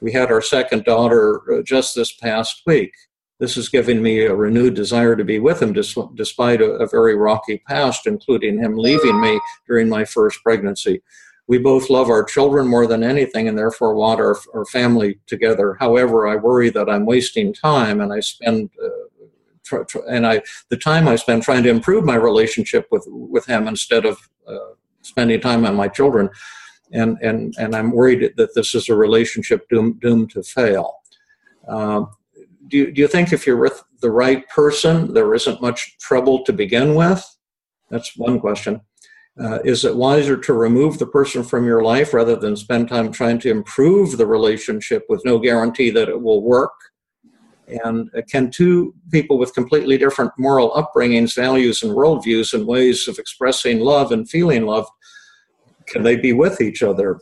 We 0.00 0.12
had 0.12 0.30
our 0.30 0.42
second 0.42 0.84
daughter 0.84 1.40
uh, 1.52 1.62
just 1.62 1.94
this 1.94 2.12
past 2.12 2.62
week. 2.66 2.92
This 3.40 3.56
has 3.56 3.68
given 3.68 4.00
me 4.00 4.20
a 4.20 4.34
renewed 4.34 4.74
desire 4.74 5.16
to 5.16 5.24
be 5.24 5.40
with 5.40 5.60
him 5.60 5.72
despite 5.72 6.60
a, 6.60 6.72
a 6.74 6.88
very 6.88 7.16
rocky 7.16 7.62
past, 7.66 8.06
including 8.06 8.58
him 8.58 8.76
leaving 8.76 9.20
me 9.20 9.40
during 9.66 9.88
my 9.88 10.04
first 10.04 10.42
pregnancy. 10.42 11.02
We 11.46 11.58
both 11.58 11.90
love 11.90 12.08
our 12.08 12.24
children 12.24 12.66
more 12.66 12.86
than 12.86 13.02
anything 13.02 13.48
and 13.48 13.58
therefore 13.58 13.94
want 13.94 14.20
our, 14.20 14.36
our 14.54 14.64
family 14.64 15.18
together. 15.26 15.76
However, 15.78 16.26
I 16.26 16.36
worry 16.36 16.70
that 16.70 16.88
I'm 16.88 17.06
wasting 17.06 17.52
time 17.52 18.00
and 18.00 18.12
I 18.12 18.20
spend 18.20 18.70
uh, 18.82 19.04
and 20.08 20.26
I 20.26 20.42
the 20.68 20.76
time 20.76 21.08
I 21.08 21.16
spend 21.16 21.42
trying 21.42 21.62
to 21.64 21.70
improve 21.70 22.04
my 22.04 22.16
relationship 22.16 22.86
with 22.90 23.06
with 23.08 23.46
him 23.46 23.66
instead 23.66 24.04
of 24.04 24.18
uh, 24.46 24.74
spending 25.02 25.40
time 25.40 25.64
on 25.64 25.74
my 25.74 25.88
children, 25.88 26.28
and 26.92 27.16
and 27.22 27.54
and 27.58 27.74
I'm 27.74 27.90
worried 27.90 28.34
that 28.36 28.54
this 28.54 28.74
is 28.74 28.88
a 28.88 28.94
relationship 28.94 29.68
doomed 29.68 30.00
doomed 30.00 30.30
to 30.32 30.42
fail. 30.42 30.96
Um, 31.66 32.10
do 32.68 32.78
you, 32.78 32.92
do 32.92 33.00
you 33.00 33.08
think 33.08 33.32
if 33.32 33.46
you're 33.46 33.56
with 33.56 33.82
the 34.00 34.10
right 34.10 34.48
person, 34.48 35.12
there 35.12 35.34
isn't 35.34 35.60
much 35.60 35.96
trouble 35.98 36.44
to 36.44 36.52
begin 36.52 36.94
with? 36.94 37.24
That's 37.90 38.16
one 38.16 38.40
question. 38.40 38.80
Uh, 39.40 39.58
is 39.64 39.84
it 39.84 39.96
wiser 39.96 40.36
to 40.36 40.52
remove 40.52 40.98
the 40.98 41.06
person 41.06 41.42
from 41.42 41.66
your 41.66 41.82
life 41.82 42.14
rather 42.14 42.36
than 42.36 42.56
spend 42.56 42.88
time 42.88 43.10
trying 43.10 43.38
to 43.40 43.50
improve 43.50 44.16
the 44.16 44.26
relationship 44.26 45.04
with 45.08 45.24
no 45.24 45.38
guarantee 45.38 45.90
that 45.90 46.08
it 46.08 46.20
will 46.20 46.42
work? 46.42 46.72
And 47.66 48.10
uh, 48.16 48.22
can 48.30 48.50
two 48.50 48.94
people 49.10 49.38
with 49.38 49.54
completely 49.54 49.98
different 49.98 50.32
moral 50.38 50.70
upbringings, 50.72 51.34
values, 51.34 51.82
and 51.82 51.92
worldviews 51.92 52.54
and 52.54 52.66
ways 52.66 53.08
of 53.08 53.18
expressing 53.18 53.80
love 53.80 54.12
and 54.12 54.28
feeling 54.28 54.66
love, 54.66 54.86
can 55.86 56.02
they 56.02 56.16
be 56.16 56.32
with 56.32 56.60
each 56.60 56.82
other? 56.82 57.20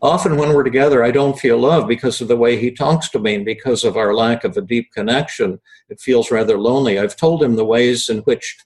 Often, 0.00 0.36
when 0.36 0.54
we're 0.54 0.62
together, 0.62 1.02
I 1.02 1.10
don't 1.10 1.38
feel 1.38 1.58
love 1.58 1.88
because 1.88 2.20
of 2.20 2.28
the 2.28 2.36
way 2.36 2.56
he 2.56 2.70
talks 2.70 3.08
to 3.10 3.18
me 3.18 3.34
and 3.34 3.44
because 3.44 3.82
of 3.82 3.96
our 3.96 4.14
lack 4.14 4.44
of 4.44 4.56
a 4.56 4.60
deep 4.60 4.92
connection. 4.92 5.60
It 5.88 6.00
feels 6.00 6.30
rather 6.30 6.56
lonely. 6.56 6.98
I've 6.98 7.16
told 7.16 7.42
him 7.42 7.56
the 7.56 7.64
ways 7.64 8.08
in 8.08 8.18
which 8.18 8.58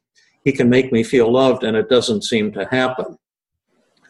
he 0.44 0.52
can 0.52 0.68
make 0.68 0.92
me 0.92 1.02
feel 1.02 1.32
loved, 1.32 1.64
and 1.64 1.74
it 1.76 1.88
doesn't 1.88 2.24
seem 2.24 2.52
to 2.52 2.66
happen. 2.66 3.16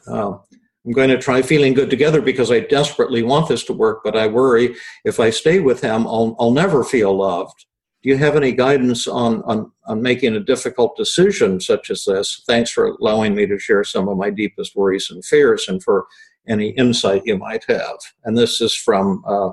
Uh, 0.07 0.39
I'm 0.85 0.93
going 0.93 1.11
to 1.11 1.19
try 1.19 1.43
feeling 1.43 1.75
good 1.75 1.91
together 1.91 2.21
because 2.21 2.51
I 2.51 2.59
desperately 2.61 3.23
want 3.23 3.49
this 3.49 3.63
to 3.65 3.73
work, 3.73 4.01
but 4.03 4.17
I 4.17 4.27
worry 4.27 4.75
if 5.05 5.21
I 5.21 5.31
stay 5.31 5.61
with 5.61 5.81
him, 5.81 6.07
I'll, 6.09 6.35
I'll 6.41 6.51
never 6.51 6.83
feel 6.83 7.17
loved. 7.17 7.67
Do 8.03 8.09
you 8.09 8.17
have 8.17 8.35
any 8.35 8.51
guidance 8.51 9.07
on, 9.07 9.43
on, 9.45 9.71
on 9.87 10.03
making 10.03 10.35
a 10.35 10.41
difficult 10.41 10.97
decision 10.97 11.61
such 11.61 11.89
as 11.89 12.05
this? 12.05 12.43
Thanks 12.49 12.73
for 12.73 12.87
allowing 12.87 13.37
me 13.37 13.47
to 13.47 13.61
share 13.61 13.85
some 13.85 14.09
of 14.09 14.19
my 14.19 14.29
deepest 14.29 14.75
worries 14.75 15.09
and 15.09 15.25
fears 15.25 15.69
and 15.69 15.81
for 15.81 16.07
any 16.49 16.71
insight 16.71 17.23
you 17.25 17.39
might 17.39 17.65
have. 17.69 17.97
And 18.25 18.37
this 18.37 18.61
is 18.61 18.75
from 18.75 19.23
uh, 19.27 19.53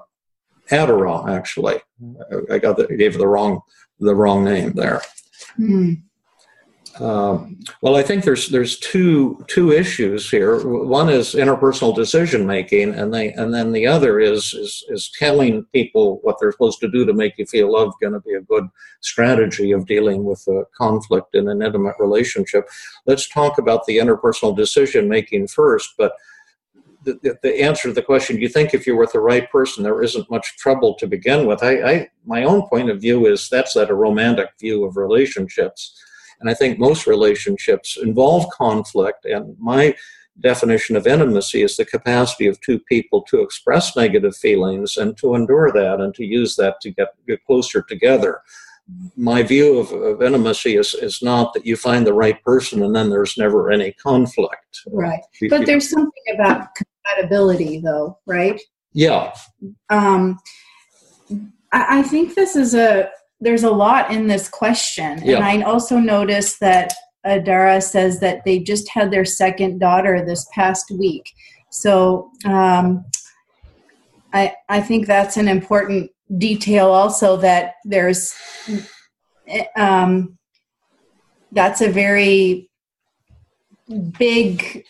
Adarah, 0.71 1.29
actually. 1.29 1.79
I 2.51 2.59
got 2.59 2.77
the, 2.77 2.87
gave 2.87 3.17
the 3.17 3.27
wrong 3.27 3.61
the 3.99 4.15
wrong 4.15 4.43
name 4.43 4.73
there. 4.73 5.01
Mm. 5.59 6.03
Uh, 6.99 7.45
well, 7.81 7.95
I 7.95 8.03
think 8.03 8.23
there's 8.23 8.49
there's 8.49 8.77
two 8.79 9.43
two 9.47 9.71
issues 9.71 10.29
here. 10.29 10.67
One 10.67 11.09
is 11.09 11.33
interpersonal 11.33 11.95
decision 11.95 12.45
making, 12.45 12.93
and 12.93 13.13
they 13.13 13.31
and 13.33 13.53
then 13.53 13.71
the 13.71 13.87
other 13.87 14.19
is 14.19 14.53
is 14.53 14.83
is 14.89 15.11
telling 15.17 15.65
people 15.71 16.19
what 16.23 16.37
they're 16.39 16.51
supposed 16.51 16.81
to 16.81 16.91
do 16.91 17.05
to 17.05 17.13
make 17.13 17.37
you 17.37 17.45
feel 17.45 17.71
loved. 17.71 17.93
Going 18.01 18.13
to 18.13 18.19
be 18.19 18.33
a 18.33 18.41
good 18.41 18.67
strategy 18.99 19.71
of 19.71 19.85
dealing 19.85 20.25
with 20.25 20.45
a 20.47 20.63
conflict 20.75 21.35
in 21.35 21.47
an 21.47 21.61
intimate 21.61 21.95
relationship. 21.99 22.67
Let's 23.05 23.29
talk 23.29 23.57
about 23.57 23.85
the 23.85 23.97
interpersonal 23.97 24.55
decision 24.55 25.07
making 25.07 25.47
first, 25.47 25.93
but. 25.97 26.13
The, 27.03 27.37
the, 27.41 27.61
answer 27.61 27.87
to 27.87 27.93
the 27.93 28.01
question, 28.01 28.41
you 28.41 28.49
think 28.49 28.73
if 28.73 28.85
you're 28.85 28.99
with 28.99 29.13
the 29.13 29.21
right 29.21 29.49
person, 29.49 29.83
there 29.83 30.03
isn't 30.03 30.29
much 30.29 30.57
trouble 30.57 30.95
to 30.95 31.07
begin 31.07 31.47
with? 31.47 31.63
I, 31.63 31.81
I 31.81 32.09
my 32.25 32.43
own 32.43 32.67
point 32.67 32.89
of 32.89 32.99
view 32.99 33.25
is 33.25 33.47
that's 33.47 33.73
that 33.75 33.89
a 33.89 33.95
romantic 33.95 34.49
view 34.59 34.83
of 34.83 34.97
relationships 34.97 35.97
and 36.39 36.49
I 36.49 36.53
think 36.53 36.79
most 36.79 37.07
relationships 37.07 37.97
involve 38.01 38.49
conflict. 38.51 39.25
And 39.25 39.55
my 39.59 39.95
definition 40.39 40.95
of 40.95 41.05
intimacy 41.05 41.63
is 41.63 41.75
the 41.75 41.85
capacity 41.85 42.47
of 42.47 42.59
two 42.61 42.79
people 42.79 43.21
to 43.23 43.41
express 43.41 43.95
negative 43.95 44.35
feelings 44.35 44.95
and 44.95 45.17
to 45.17 45.35
endure 45.35 45.71
that 45.71 45.99
and 45.99 46.13
to 46.15 46.25
use 46.25 46.55
that 46.55 46.79
to 46.81 46.91
get, 46.91 47.09
get 47.27 47.43
closer 47.45 47.81
together. 47.81 48.41
My 49.15 49.43
view 49.43 49.79
of, 49.79 49.91
of 49.91 50.21
intimacy 50.21 50.77
is, 50.77 50.93
is 50.93 51.21
not 51.21 51.53
that 51.53 51.65
you 51.65 51.75
find 51.75 52.07
the 52.07 52.13
right 52.13 52.41
person 52.43 52.83
and 52.83 52.95
then 52.95 53.09
there's 53.09 53.37
never 53.37 53.71
any 53.71 53.91
conflict. 53.93 54.81
Right. 54.87 55.19
But 55.49 55.65
there's 55.65 55.89
something 55.89 56.23
about 56.33 56.69
compatibility, 56.75 57.79
though, 57.79 58.17
right? 58.25 58.59
Yeah. 58.93 59.33
Um, 59.89 60.39
I, 61.71 61.99
I 61.99 62.03
think 62.03 62.35
this 62.35 62.55
is 62.55 62.73
a 62.73 63.09
there's 63.41 63.63
a 63.63 63.71
lot 63.71 64.11
in 64.11 64.27
this 64.27 64.49
question. 64.49 65.21
Yeah. 65.23 65.37
And 65.37 65.45
I 65.45 65.61
also 65.61 65.97
noticed 65.97 66.59
that 66.59 66.93
Adarah 67.25 67.81
says 67.83 68.19
that 68.19 68.43
they 68.45 68.59
just 68.59 68.89
had 68.89 69.11
their 69.11 69.25
second 69.25 69.79
daughter 69.79 70.23
this 70.25 70.47
past 70.53 70.91
week. 70.91 71.31
So 71.69 72.31
um, 72.45 73.05
I, 74.33 74.53
I 74.67 74.81
think 74.81 75.07
that's 75.07 75.37
an 75.37 75.47
important 75.47 76.11
detail 76.37 76.89
also 76.91 77.37
that 77.37 77.73
there's 77.85 78.33
um, 79.75 80.37
that's 81.51 81.81
a 81.81 81.89
very 81.89 82.69
big 84.17 84.85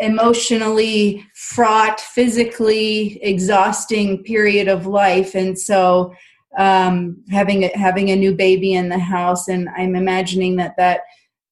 emotionally 0.00 1.24
fraught 1.34 2.00
physically 2.00 3.22
exhausting 3.22 4.22
period 4.24 4.66
of 4.66 4.86
life. 4.86 5.36
And 5.36 5.56
so 5.56 6.12
um, 6.56 7.22
having 7.30 7.64
a, 7.64 7.78
having 7.78 8.10
a 8.10 8.16
new 8.16 8.34
baby 8.34 8.74
in 8.74 8.88
the 8.88 8.98
house, 8.98 9.46
and 9.48 9.68
I'm 9.76 9.94
imagining 9.94 10.56
that 10.56 10.74
that 10.76 11.02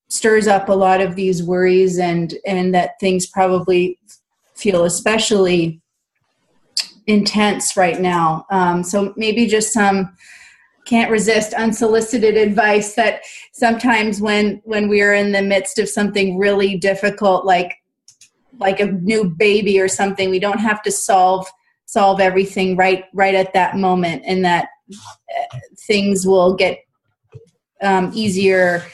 stirs 0.09 0.49
up 0.49 0.69
a 0.69 0.73
lot 0.73 1.01
of 1.01 1.15
these 1.15 1.43
worries 1.43 1.99
and 1.99 2.35
and 2.45 2.75
that 2.75 2.99
things 3.01 3.27
probably 3.27 3.99
feel 4.55 4.85
especially 4.85 5.81
intense 7.07 7.77
right 7.77 8.01
now. 8.01 8.47
Um, 8.51 8.83
so 8.83 9.15
maybe 9.17 9.47
just 9.47 9.73
some 9.73 10.17
can't 10.87 11.11
resist 11.11 11.53
unsolicited 11.55 12.37
advice 12.37 12.95
that 12.95 13.23
sometimes 13.53 14.21
when 14.21 14.63
when 14.65 14.89
we 14.89 15.03
are 15.03 15.15
in 15.15 15.33
the 15.33 15.43
midst 15.43 15.79
of 15.79 15.89
something 15.89 16.39
really 16.39 16.79
difficult 16.79 17.45
like 17.45 17.75
like 18.59 18.79
a 18.79 18.87
new 18.87 19.25
baby 19.25 19.81
or 19.81 19.89
something 19.89 20.31
we 20.31 20.39
don't 20.39 20.61
have 20.61 20.81
to 20.83 20.93
solve 20.93 21.45
solve 21.87 22.21
everything 22.21 22.77
right 22.77 23.07
right 23.13 23.35
at 23.35 23.53
that 23.53 23.77
moment 23.77 24.23
and 24.27 24.45
that 24.45 24.69
things 25.89 26.25
will 26.25 26.55
get 26.55 26.79
um, 27.83 28.11
easier 28.15 28.85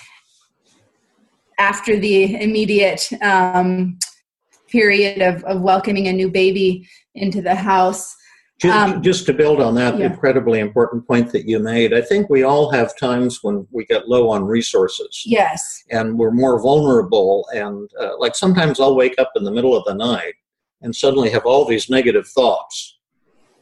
after 1.59 1.99
the 1.99 2.41
immediate 2.41 3.09
um, 3.23 3.99
period 4.69 5.21
of, 5.21 5.45
of 5.45 5.61
welcoming 5.61 6.09
a 6.09 6.13
new 6.13 6.31
baby 6.31 6.89
into 7.15 7.43
the 7.43 7.55
house. 7.55 8.17
Just, 8.61 8.77
um, 8.77 9.03
just, 9.03 9.27
to 9.27 9.33
build 9.33 9.61
on 9.61 9.75
that 9.75 9.99
yeah. 9.99 10.07
incredibly 10.07 10.61
important 10.61 11.07
point 11.07 11.33
that 11.33 11.49
you 11.49 11.59
made, 11.59 11.93
I 11.93 12.01
think 12.01 12.31
we 12.31 12.45
all 12.45 12.71
have 12.71 12.97
times 12.97 13.41
when 13.43 13.67
we 13.73 13.85
get 13.87 14.09
low 14.09 14.31
on 14.31 14.45
resources. 14.45 15.23
Yes. 15.27 15.83
And 15.91 16.17
we're 16.17 16.31
more 16.31 16.61
vulnerable. 16.63 17.49
And 17.53 17.91
uh, 17.99 18.19
like 18.19 18.37
sometimes 18.37 18.79
I'll 18.79 18.95
wake 18.95 19.17
up 19.19 19.33
in 19.35 19.43
the 19.43 19.51
middle 19.51 19.77
of 19.77 19.85
the 19.85 19.95
night 19.95 20.35
and 20.81 20.95
suddenly 20.95 21.31
have 21.31 21.45
all 21.45 21.65
these 21.65 21.91
negative 21.91 22.29
thoughts. 22.29 22.99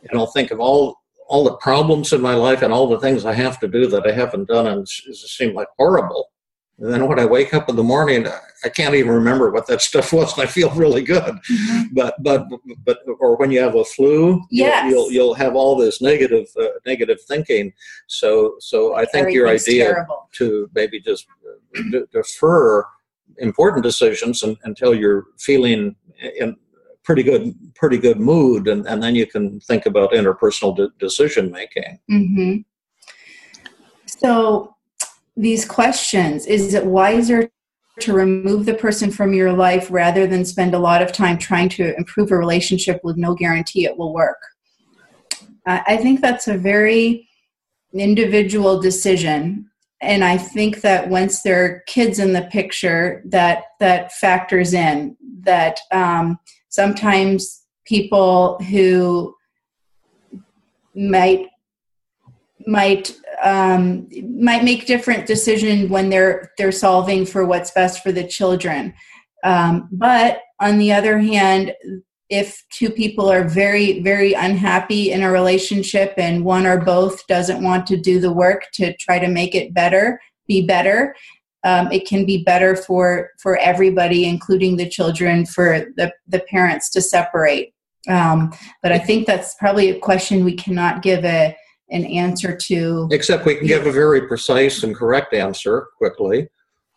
And 0.03 0.19
I'll 0.19 0.27
think 0.27 0.51
of 0.51 0.61
all 0.61 1.01
all 1.31 1.45
the 1.45 1.57
problems 1.59 2.13
in 2.13 2.21
my 2.21 2.35
life 2.35 2.61
and 2.61 2.73
all 2.73 2.89
the 2.89 2.99
things 2.99 3.25
I 3.25 3.33
have 3.35 3.61
to 3.61 3.69
do 3.69 3.87
that 3.87 4.05
I 4.05 4.11
haven't 4.11 4.49
done 4.49 4.67
and 4.67 4.83
it 4.83 5.15
seem 5.15 5.55
like 5.55 5.69
horrible. 5.79 6.33
And 6.81 6.91
then 6.91 7.07
when 7.07 7.19
I 7.19 7.27
wake 7.27 7.53
up 7.53 7.69
in 7.69 7.77
the 7.77 7.83
morning, 7.83 8.27
I 8.65 8.69
can't 8.71 8.95
even 8.95 9.13
remember 9.13 9.51
what 9.51 9.67
that 9.67 9.83
stuff 9.83 10.13
was, 10.15 10.33
and 10.33 10.43
I 10.43 10.47
feel 10.47 10.71
really 10.71 11.03
good. 11.03 11.35
Mm-hmm. 11.35 11.95
But 11.95 12.15
but 12.23 12.47
but 12.85 13.01
or 13.19 13.37
when 13.37 13.51
you 13.51 13.61
have 13.61 13.75
a 13.75 13.85
flu, 13.85 14.43
yes. 14.51 14.91
you'll, 14.91 15.03
you'll, 15.03 15.13
you'll 15.13 15.35
have 15.35 15.55
all 15.55 15.77
this 15.77 16.01
negative 16.01 16.47
uh, 16.59 16.69
negative 16.87 17.19
thinking. 17.29 17.73
So 18.07 18.55
so 18.61 18.95
I 18.95 19.05
think 19.05 19.33
your 19.33 19.47
idea 19.49 19.85
terrible. 19.85 20.29
to 20.33 20.71
maybe 20.75 21.01
just 21.01 21.27
d- 21.91 22.05
defer 22.13 22.87
important 23.39 23.83
decisions 23.83 24.43
and, 24.43 24.57
until 24.65 24.95
you're 24.95 25.27
feeling 25.39 25.97
in, 26.39 26.57
pretty 27.03 27.23
good 27.23 27.55
pretty 27.75 27.97
good 27.97 28.21
mood 28.21 28.69
and, 28.69 28.87
and 28.87 29.03
then 29.03 29.15
you 29.15 29.27
can 29.27 29.59
think 29.61 29.87
about 29.87 30.13
interpersonal 30.13 30.77
de- 30.77 30.91
decision 30.99 31.51
making 31.51 31.99
mm-hmm. 32.11 32.57
so 34.07 34.77
these 35.41 35.65
questions. 35.65 36.47
Is 36.47 36.75
it 36.75 36.85
wiser 36.85 37.51
to 38.01 38.13
remove 38.13 38.67
the 38.67 38.75
person 38.75 39.11
from 39.11 39.35
your 39.35 39.53
life 39.53 39.89
rather 39.91 40.27
than 40.27 40.45
spend 40.45 40.75
a 40.75 40.79
lot 40.79 41.03
of 41.03 41.13
time 41.13 41.39
trying 41.39 41.69
to 41.71 41.97
improve 41.97 42.31
a 42.31 42.37
relationship 42.37 43.01
with 43.03 43.17
no 43.17 43.35
guarantee 43.35 43.85
it 43.85 43.97
will 43.97 44.13
work? 44.13 44.39
I 45.67 45.97
think 45.99 46.21
that's 46.21 46.49
a 46.49 46.57
very 46.57 47.29
individual 47.93 48.81
decision. 48.81 49.67
And 50.03 50.25
i 50.25 50.39
think 50.39 50.81
that 50.81 51.11
once 51.11 51.43
there 51.43 51.63
are 51.63 51.83
kids 51.87 52.19
in 52.19 52.33
the 52.33 52.49
picture 52.51 53.23
that 53.27 53.65
that 53.81 54.13
factors 54.13 54.73
in 54.73 55.15
that 55.41 55.79
um, 55.93 56.39
sometimes 56.71 57.67
people 57.85 58.59
who 58.71 59.35
might 60.95 61.49
might 62.67 63.17
um, 63.43 64.09
might 64.39 64.65
make 64.65 64.87
different 64.87 65.27
decisions 65.27 65.91
when 65.91 66.11
they're 66.11 66.53
they're 66.59 66.73
solving 66.73 67.25
for 67.27 67.47
what's 67.47 67.71
best 67.71 68.03
for 68.03 68.13
the 68.13 68.27
children. 68.27 68.95
Um, 69.45 69.89
but 69.93 70.43
on 70.61 70.79
the 70.79 70.93
other 70.93 71.19
hand, 71.19 71.75
if 72.31 72.65
two 72.71 72.91
people 72.91 73.31
are 73.31 73.45
very 73.45 74.01
very 74.03 74.33
unhappy 74.33 75.11
in 75.11 75.23
a 75.23 75.31
relationship 75.31 76.15
and 76.17 76.45
one 76.45 76.67
or 76.67 76.79
both 76.79 77.27
doesn't 77.27 77.63
want 77.63 77.87
to 77.89 77.97
do 77.97 78.21
the 78.21 78.33
work 78.33 78.67
to 78.73 78.97
try 78.97 79.19
to 79.19 79.29
make 79.29 79.55
it 79.55 79.75
better 79.75 80.21
be 80.47 80.65
better 80.65 81.15
um, 81.65 81.93
it 81.93 82.07
can 82.07 82.25
be 82.25 82.43
better 82.45 82.75
for 82.77 83.31
for 83.43 83.59
everybody 83.59 84.25
including 84.25 84.77
the 84.77 84.89
children 84.89 85.45
for 85.45 85.87
the, 85.97 86.13
the 86.29 86.41
parents 86.49 86.89
to 86.91 87.03
separate 87.03 87.75
um, 88.09 88.53
but 88.83 88.93
i 88.93 88.99
think 88.99 89.27
that's 89.27 89.55
probably 89.57 89.91
a 89.91 89.99
question 89.99 90.45
we 90.45 90.55
cannot 90.55 91.03
give 91.03 91.25
a 91.25 91.55
an 91.91 92.05
answer 92.05 92.57
to 92.57 93.09
except 93.11 93.45
we 93.45 93.57
can 93.57 93.67
give 93.67 93.87
a 93.87 93.93
very 93.93 94.27
precise 94.27 94.83
and 94.83 94.95
correct 94.95 95.35
answer 95.35 95.89
quickly 95.99 96.49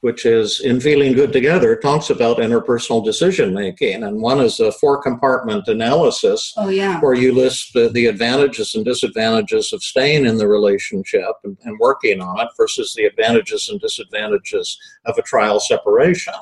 which 0.01 0.25
is 0.25 0.59
in 0.59 0.81
feeling 0.81 1.13
good 1.13 1.31
together 1.31 1.77
talks 1.77 2.09
about 2.09 2.37
interpersonal 2.37 3.03
decision 3.03 3.53
making 3.53 4.03
and 4.03 4.21
one 4.21 4.41
is 4.41 4.59
a 4.59 4.71
four 4.73 5.01
compartment 5.01 5.65
analysis 5.67 6.53
oh 6.57 6.69
yeah. 6.69 6.99
where 6.99 7.13
you 7.13 7.33
list 7.33 7.73
the, 7.73 7.89
the 7.89 8.05
advantages 8.07 8.75
and 8.75 8.83
disadvantages 8.83 9.71
of 9.71 9.81
staying 9.81 10.25
in 10.25 10.37
the 10.37 10.47
relationship 10.47 11.31
and, 11.45 11.57
and 11.63 11.79
working 11.79 12.21
on 12.21 12.39
it 12.41 12.49
versus 12.57 12.93
the 12.95 13.05
advantages 13.05 13.69
and 13.69 13.79
disadvantages 13.79 14.77
of 15.05 15.17
a 15.17 15.21
trial 15.21 15.59
separation 15.59 16.33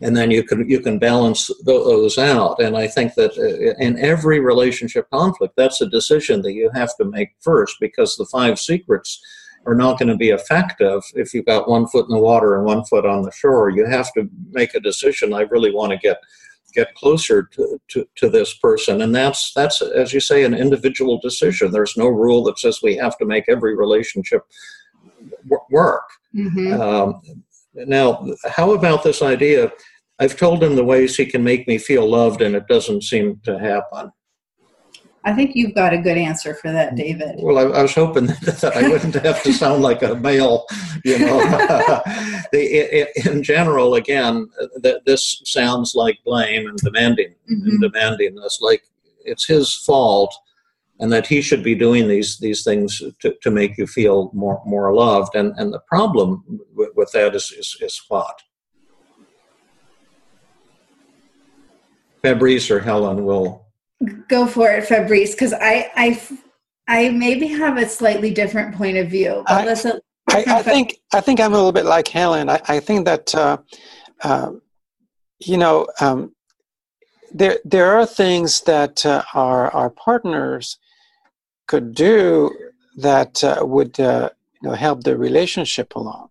and 0.00 0.16
then 0.16 0.30
you 0.30 0.42
can 0.42 0.68
you 0.68 0.80
can 0.80 0.98
balance 0.98 1.50
those 1.64 2.18
out 2.18 2.60
and 2.60 2.76
i 2.76 2.86
think 2.86 3.14
that 3.14 3.32
uh, 3.38 3.84
in 3.84 3.98
every 3.98 4.40
relationship 4.40 5.08
conflict 5.10 5.54
that's 5.56 5.80
a 5.80 5.88
decision 5.88 6.42
that 6.42 6.52
you 6.52 6.70
have 6.74 6.96
to 6.96 7.04
make 7.04 7.30
first 7.40 7.76
because 7.80 8.16
the 8.16 8.26
five 8.26 8.58
secrets 8.58 9.20
are 9.66 9.74
not 9.74 9.98
going 9.98 10.08
to 10.08 10.16
be 10.16 10.30
effective 10.30 11.02
if 11.14 11.34
you've 11.34 11.46
got 11.46 11.68
one 11.68 11.86
foot 11.86 12.08
in 12.08 12.14
the 12.14 12.20
water 12.20 12.56
and 12.56 12.64
one 12.64 12.84
foot 12.84 13.04
on 13.04 13.22
the 13.22 13.32
shore. 13.32 13.70
You 13.70 13.84
have 13.86 14.12
to 14.14 14.28
make 14.50 14.74
a 14.74 14.80
decision. 14.80 15.34
I 15.34 15.42
really 15.42 15.72
want 15.72 15.92
to 15.92 15.98
get 15.98 16.18
get 16.72 16.94
closer 16.94 17.42
to, 17.42 17.80
to, 17.88 18.06
to 18.14 18.28
this 18.28 18.54
person 18.54 19.02
and 19.02 19.12
that's 19.12 19.52
that's 19.54 19.82
as 19.82 20.12
you 20.12 20.20
say 20.20 20.44
an 20.44 20.54
individual 20.54 21.18
decision 21.20 21.72
there's 21.72 21.96
no 21.96 22.06
rule 22.06 22.44
that 22.44 22.60
says 22.60 22.78
we 22.80 22.94
have 22.94 23.18
to 23.18 23.24
make 23.24 23.42
every 23.48 23.76
relationship 23.76 24.42
work 25.68 26.04
mm-hmm. 26.32 26.80
um, 26.80 27.20
now 27.74 28.24
how 28.48 28.70
about 28.70 29.02
this 29.02 29.20
idea 29.20 29.72
i've 30.20 30.36
told 30.36 30.62
him 30.62 30.76
the 30.76 30.84
ways 30.84 31.16
he 31.16 31.26
can 31.26 31.42
make 31.42 31.66
me 31.66 31.78
feel 31.78 32.08
loved 32.08 32.40
and 32.40 32.54
it 32.54 32.66
doesn't 32.68 33.02
seem 33.02 33.40
to 33.44 33.58
happen 33.58 34.12
I 35.22 35.34
think 35.34 35.54
you've 35.54 35.74
got 35.74 35.92
a 35.92 35.98
good 35.98 36.16
answer 36.16 36.54
for 36.54 36.72
that, 36.72 36.94
David. 36.94 37.36
Well, 37.38 37.58
I, 37.58 37.78
I 37.78 37.82
was 37.82 37.94
hoping 37.94 38.26
that 38.42 38.72
I 38.74 38.88
wouldn't 38.88 39.14
have 39.14 39.42
to 39.42 39.52
sound 39.52 39.82
like 39.82 40.02
a 40.02 40.14
male, 40.14 40.66
you 41.04 41.18
know. 41.18 41.38
the, 42.52 43.08
in 43.26 43.42
general, 43.42 43.94
again, 43.94 44.48
that 44.76 45.04
this 45.04 45.42
sounds 45.44 45.94
like 45.94 46.18
blame 46.24 46.66
and 46.66 46.78
demanding, 46.78 47.34
mm-hmm. 47.50 47.68
and 47.68 47.80
demanding 47.80 48.34
this, 48.36 48.60
like 48.62 48.82
it's 49.24 49.46
his 49.46 49.74
fault, 49.74 50.34
and 51.00 51.12
that 51.12 51.26
he 51.26 51.42
should 51.42 51.62
be 51.62 51.74
doing 51.74 52.08
these 52.08 52.38
these 52.38 52.64
things 52.64 53.02
to, 53.20 53.34
to 53.42 53.50
make 53.50 53.76
you 53.76 53.86
feel 53.86 54.30
more 54.32 54.62
more 54.64 54.94
loved. 54.94 55.34
And 55.34 55.52
and 55.58 55.72
the 55.72 55.80
problem 55.80 56.44
with, 56.74 56.90
with 56.96 57.12
that 57.12 57.34
is, 57.34 57.52
is 57.52 57.76
is 57.80 58.00
what. 58.08 58.42
Fabrice 62.22 62.70
or 62.70 62.80
Helen 62.80 63.24
will 63.24 63.66
Go 64.28 64.46
for 64.46 64.70
it, 64.70 64.86
Fabrice, 64.86 65.32
because 65.32 65.52
I, 65.52 65.90
I, 65.94 66.22
I 66.88 67.10
maybe 67.10 67.48
have 67.48 67.76
a 67.76 67.86
slightly 67.86 68.32
different 68.32 68.74
point 68.74 68.96
of 68.96 69.10
view. 69.10 69.44
But 69.46 69.60
I, 69.60 69.64
let's, 69.66 69.84
I, 69.84 70.44
I, 70.46 70.62
think 70.62 70.96
I 71.12 71.20
think 71.20 71.38
I'm 71.38 71.52
a 71.52 71.56
little 71.56 71.72
bit 71.72 71.84
like 71.84 72.08
Helen. 72.08 72.48
I, 72.48 72.62
I 72.66 72.80
think 72.80 73.04
that 73.04 73.34
uh, 73.34 73.58
uh, 74.22 74.52
you 75.38 75.58
know 75.58 75.86
um, 76.00 76.34
there 77.32 77.58
there 77.64 77.92
are 77.92 78.06
things 78.06 78.62
that 78.62 79.04
uh, 79.04 79.22
our 79.34 79.70
our 79.72 79.90
partners 79.90 80.78
could 81.66 81.94
do 81.94 82.50
that 82.96 83.44
uh, 83.44 83.58
would 83.62 84.00
uh, 84.00 84.30
you 84.62 84.70
know 84.70 84.74
help 84.74 85.04
the 85.04 85.18
relationship 85.18 85.94
along. 85.94 86.29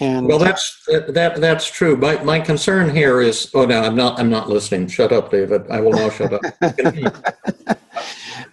And 0.00 0.26
well, 0.28 0.38
that's 0.38 0.86
that 0.86 1.40
that's 1.40 1.68
true. 1.70 1.96
My 1.96 2.22
my 2.22 2.38
concern 2.38 2.94
here 2.94 3.20
is 3.20 3.50
oh 3.54 3.66
no, 3.66 3.82
I'm 3.82 3.96
not 3.96 4.18
I'm 4.20 4.30
not 4.30 4.48
listening. 4.48 4.86
Shut 4.86 5.12
up, 5.12 5.30
David. 5.30 5.68
I 5.70 5.80
will 5.80 5.92
now 5.92 6.08
shut 6.10 6.32
up. 6.32 6.40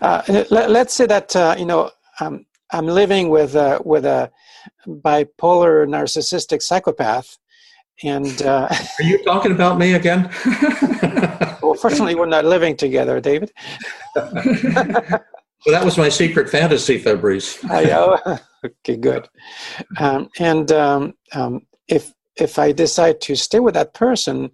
uh, 0.02 0.22
let, 0.50 0.88
us 0.88 0.94
say 0.94 1.06
that 1.06 1.36
uh, 1.36 1.56
you 1.58 1.66
know 1.66 1.92
um, 2.20 2.46
I'm 2.72 2.88
living 2.88 3.30
with 3.30 3.56
uh, 3.56 3.80
with 3.86 4.06
a 4.06 4.32
bipolar 4.88 5.88
narcissistic 5.88 6.64
psychopath, 6.64 7.38
and 8.04 8.42
uh, 8.42 8.68
are 8.72 9.04
you 9.04 9.24
talking 9.24 9.52
about 9.52 9.78
me 9.78 9.94
again? 9.94 10.32
well, 11.62 11.76
fortunately, 11.76 12.16
we're 12.16 12.26
not 12.26 12.46
living 12.46 12.76
together, 12.76 13.22
David. 13.22 13.52
Well, 15.66 15.74
that 15.74 15.84
was 15.84 15.98
my 15.98 16.10
secret 16.10 16.48
fantasy, 16.48 17.00
Fabrice. 17.00 17.58
I 17.66 17.86
know. 17.86 18.20
Okay, 18.66 18.98
good. 18.98 19.28
Um, 19.98 20.30
and 20.40 20.72
um, 20.72 21.14
um, 21.34 21.66
if 21.88 22.14
if 22.38 22.60
I 22.60 22.72
decide 22.72 23.22
to 23.22 23.36
stay 23.36 23.60
with 23.60 23.76
that 23.76 23.94
person, 23.94 24.52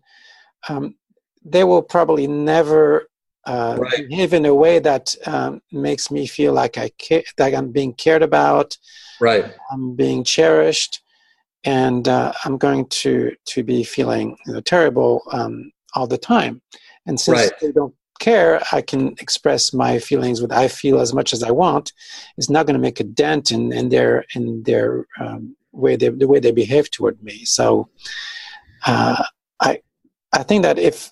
um, 0.70 0.96
they 1.44 1.64
will 1.64 1.82
probably 1.82 2.28
never 2.28 3.08
uh, 3.46 3.78
right. 3.80 4.08
behave 4.08 4.34
in 4.34 4.46
a 4.46 4.54
way 4.54 4.80
that 4.80 5.16
um, 5.26 5.62
makes 5.72 6.12
me 6.12 6.28
feel 6.28 6.54
like 6.54 6.78
I 6.78 6.92
ca- 7.02 7.26
that 7.38 7.56
I'm 7.56 7.72
being 7.72 7.94
cared 7.94 8.22
about. 8.22 8.78
Right. 9.20 9.46
I'm 9.72 9.96
being 9.96 10.24
cherished, 10.24 11.02
and 11.64 12.08
uh, 12.08 12.34
I'm 12.46 12.58
going 12.58 12.88
to 12.88 13.36
to 13.46 13.64
be 13.64 13.84
feeling 13.84 14.38
you 14.46 14.54
know, 14.54 14.62
terrible 14.62 15.24
um, 15.32 15.72
all 15.94 16.08
the 16.08 16.18
time. 16.18 16.62
And 17.08 17.20
since 17.20 17.40
right. 17.40 17.52
they 17.62 17.72
don't 17.72 17.96
care, 18.22 18.62
I 18.72 18.82
can 18.82 19.16
express 19.20 19.74
my 19.74 20.00
feelings 20.00 20.42
with 20.42 20.54
I 20.54 20.70
feel 20.70 21.02
as 21.02 21.14
much 21.14 21.34
as 21.34 21.44
I 21.44 21.52
want. 21.52 21.92
It's 22.38 22.50
not 22.50 22.66
going 22.66 22.80
to 22.80 22.88
make 22.88 23.02
a 23.02 23.04
dent 23.04 23.52
in, 23.52 23.74
in 23.74 23.90
their 23.90 24.26
in 24.36 24.64
their 24.64 25.06
um, 25.20 25.58
way 25.74 25.98
they, 25.98 26.10
the 26.10 26.28
way 26.28 26.40
they 26.40 26.52
behave 26.54 26.90
toward 26.90 27.22
me. 27.22 27.44
So 27.44 27.90
uh, 28.86 29.24
I 29.60 29.82
I 30.32 30.44
think 30.44 30.64
that 30.64 30.80
if 30.80 31.12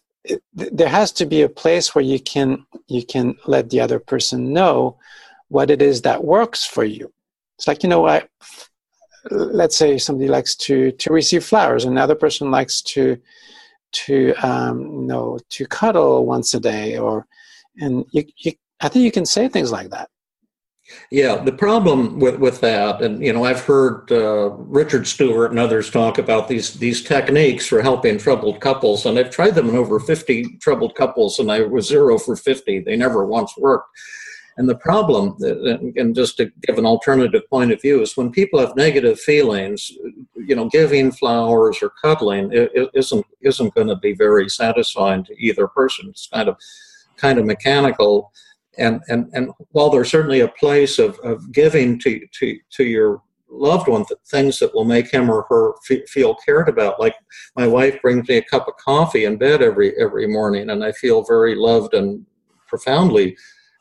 there 0.54 0.90
has 0.90 1.12
to 1.14 1.26
be 1.26 1.42
a 1.42 1.50
place 1.64 1.94
where 1.94 2.04
you 2.04 2.20
can 2.20 2.66
you 2.88 3.04
can 3.06 3.36
let 3.48 3.70
the 3.70 3.82
other 3.82 4.00
person 4.00 4.54
know 4.54 4.98
what 5.50 5.72
it 5.72 5.82
is 5.82 6.02
that 6.02 6.24
works 6.24 6.64
for 6.64 6.86
you. 6.86 7.12
It's 7.58 7.68
like 7.68 7.84
you 7.84 7.90
know 7.90 8.08
I 8.08 8.24
let's 9.32 9.76
say 9.76 9.98
somebody 9.98 10.30
likes 10.30 10.56
to 10.56 10.92
to 10.92 11.14
receive 11.14 11.44
flowers, 11.44 11.86
another 11.86 12.16
person 12.16 12.52
likes 12.52 12.82
to 12.94 13.18
to 13.92 14.34
um, 14.44 14.82
you 14.82 15.08
know 15.08 15.40
to 15.50 15.66
cuddle 15.66 16.26
once 16.26 16.54
a 16.54 16.60
day 16.60 16.98
or 16.98 17.26
and 17.78 18.06
you, 18.12 18.24
you 18.38 18.52
i 18.82 18.88
think 18.88 19.04
you 19.04 19.12
can 19.12 19.26
say 19.26 19.48
things 19.48 19.72
like 19.72 19.90
that. 19.90 20.10
Yeah 21.12 21.36
the 21.44 21.52
problem 21.52 22.20
with 22.20 22.38
with 22.38 22.62
that 22.62 23.02
and 23.04 23.24
you 23.24 23.32
know 23.32 23.44
i've 23.44 23.64
heard 23.64 24.12
uh, 24.12 24.50
richard 24.50 25.06
stuart 25.06 25.52
and 25.52 25.60
others 25.60 25.92
talk 25.92 26.18
about 26.18 26.48
these 26.48 26.74
these 26.74 27.04
techniques 27.04 27.68
for 27.68 27.82
helping 27.82 28.18
troubled 28.18 28.60
couples 28.60 29.06
and 29.06 29.20
i've 29.20 29.30
tried 29.30 29.54
them 29.54 29.70
in 29.70 29.76
over 29.76 30.00
50 30.00 30.58
troubled 30.60 30.96
couples 30.96 31.38
and 31.38 31.52
i 31.52 31.62
was 31.62 31.88
zero 31.88 32.18
for 32.18 32.36
50 32.36 32.80
they 32.80 32.96
never 32.96 33.24
once 33.24 33.54
worked 33.56 33.88
and 34.60 34.68
the 34.68 34.76
problem, 34.76 35.38
uh, 35.42 35.48
uh, 35.48 35.78
and 35.96 36.14
just 36.14 36.36
to 36.36 36.52
give 36.64 36.78
an 36.78 36.86
alternative 36.86 37.50
point 37.50 37.72
of 37.72 37.82
view, 37.82 38.02
is 38.02 38.18
when 38.18 38.30
people 38.30 38.60
have 38.60 38.76
negative 38.76 39.18
feelings, 39.18 39.90
you 40.36 40.54
know, 40.54 40.68
giving 40.68 41.14
flowers 41.14 41.78
or 41.82 41.94
cuddling 42.02 42.52
isn't 42.94 43.26
isn't 43.42 43.74
going 43.74 43.88
to 43.88 43.96
be 43.96 44.14
very 44.14 44.50
satisfying 44.50 45.24
to 45.24 45.34
either 45.40 45.66
person. 45.70 46.10
It's 46.10 46.28
kind 46.28 46.50
of 46.50 46.58
kind 47.16 47.40
of 47.40 47.46
mechanical. 47.46 48.34
And, 48.78 49.02
and, 49.08 49.30
and 49.34 49.52
while 49.72 49.90
there's 49.90 50.12
certainly 50.12 50.42
a 50.42 50.48
place 50.50 51.00
of, 51.00 51.18
of 51.20 51.52
giving 51.54 52.00
to, 52.00 52.26
to, 52.40 52.58
to 52.72 52.84
your 52.84 53.22
loved 53.50 53.88
one 53.88 54.06
things 54.28 54.60
that 54.60 54.74
will 54.74 54.86
make 54.86 55.10
him 55.10 55.30
or 55.30 55.46
her 55.50 55.74
feel 56.08 56.36
cared 56.36 56.68
about. 56.68 57.00
Like 57.00 57.16
my 57.56 57.66
wife 57.66 58.02
brings 58.02 58.28
me 58.28 58.38
a 58.38 58.44
cup 58.44 58.68
of 58.68 58.76
coffee 58.78 59.24
in 59.24 59.38
bed 59.38 59.62
every 59.62 59.98
every 59.98 60.28
morning, 60.28 60.70
and 60.70 60.84
I 60.84 60.92
feel 60.92 61.24
very 61.24 61.56
loved 61.56 61.94
and 61.94 62.26
profoundly 62.68 63.38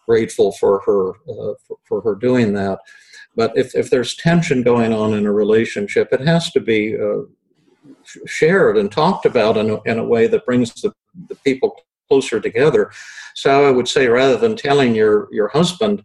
grateful 0.08 0.52
for 0.52 0.80
her 0.86 1.10
uh, 1.10 1.54
for, 1.66 1.76
for, 1.84 2.00
her 2.00 2.14
doing 2.14 2.52
that. 2.54 2.78
But 3.36 3.56
if, 3.56 3.74
if 3.74 3.90
there's 3.90 4.16
tension 4.16 4.62
going 4.62 4.92
on 4.92 5.12
in 5.14 5.26
a 5.26 5.32
relationship, 5.32 6.08
it 6.12 6.22
has 6.26 6.50
to 6.52 6.60
be 6.60 6.96
uh, 6.98 7.22
shared 8.26 8.78
and 8.78 8.90
talked 8.90 9.26
about 9.26 9.56
in 9.56 9.70
a, 9.70 9.82
in 9.82 9.98
a 9.98 10.04
way 10.04 10.26
that 10.26 10.46
brings 10.46 10.72
the, 10.74 10.92
the 11.28 11.36
people 11.36 11.80
closer 12.08 12.40
together. 12.40 12.90
So 13.34 13.68
I 13.68 13.70
would 13.70 13.86
say 13.86 14.08
rather 14.08 14.36
than 14.36 14.56
telling 14.56 14.94
your, 14.94 15.28
your 15.30 15.48
husband, 15.48 16.02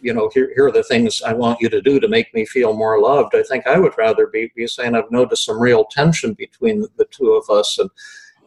you 0.00 0.12
know, 0.12 0.28
here, 0.34 0.50
here 0.54 0.66
are 0.66 0.72
the 0.72 0.82
things 0.82 1.22
I 1.22 1.32
want 1.32 1.60
you 1.60 1.68
to 1.68 1.80
do 1.80 2.00
to 2.00 2.08
make 2.08 2.34
me 2.34 2.44
feel 2.44 2.74
more 2.74 3.00
loved. 3.00 3.34
I 3.34 3.42
think 3.44 3.66
I 3.66 3.78
would 3.78 3.96
rather 3.96 4.26
be, 4.26 4.50
be 4.56 4.66
saying 4.66 4.94
I've 4.94 5.10
noticed 5.10 5.44
some 5.44 5.60
real 5.60 5.84
tension 5.84 6.34
between 6.34 6.86
the 6.96 7.06
two 7.10 7.32
of 7.32 7.48
us 7.48 7.78
and 7.78 7.90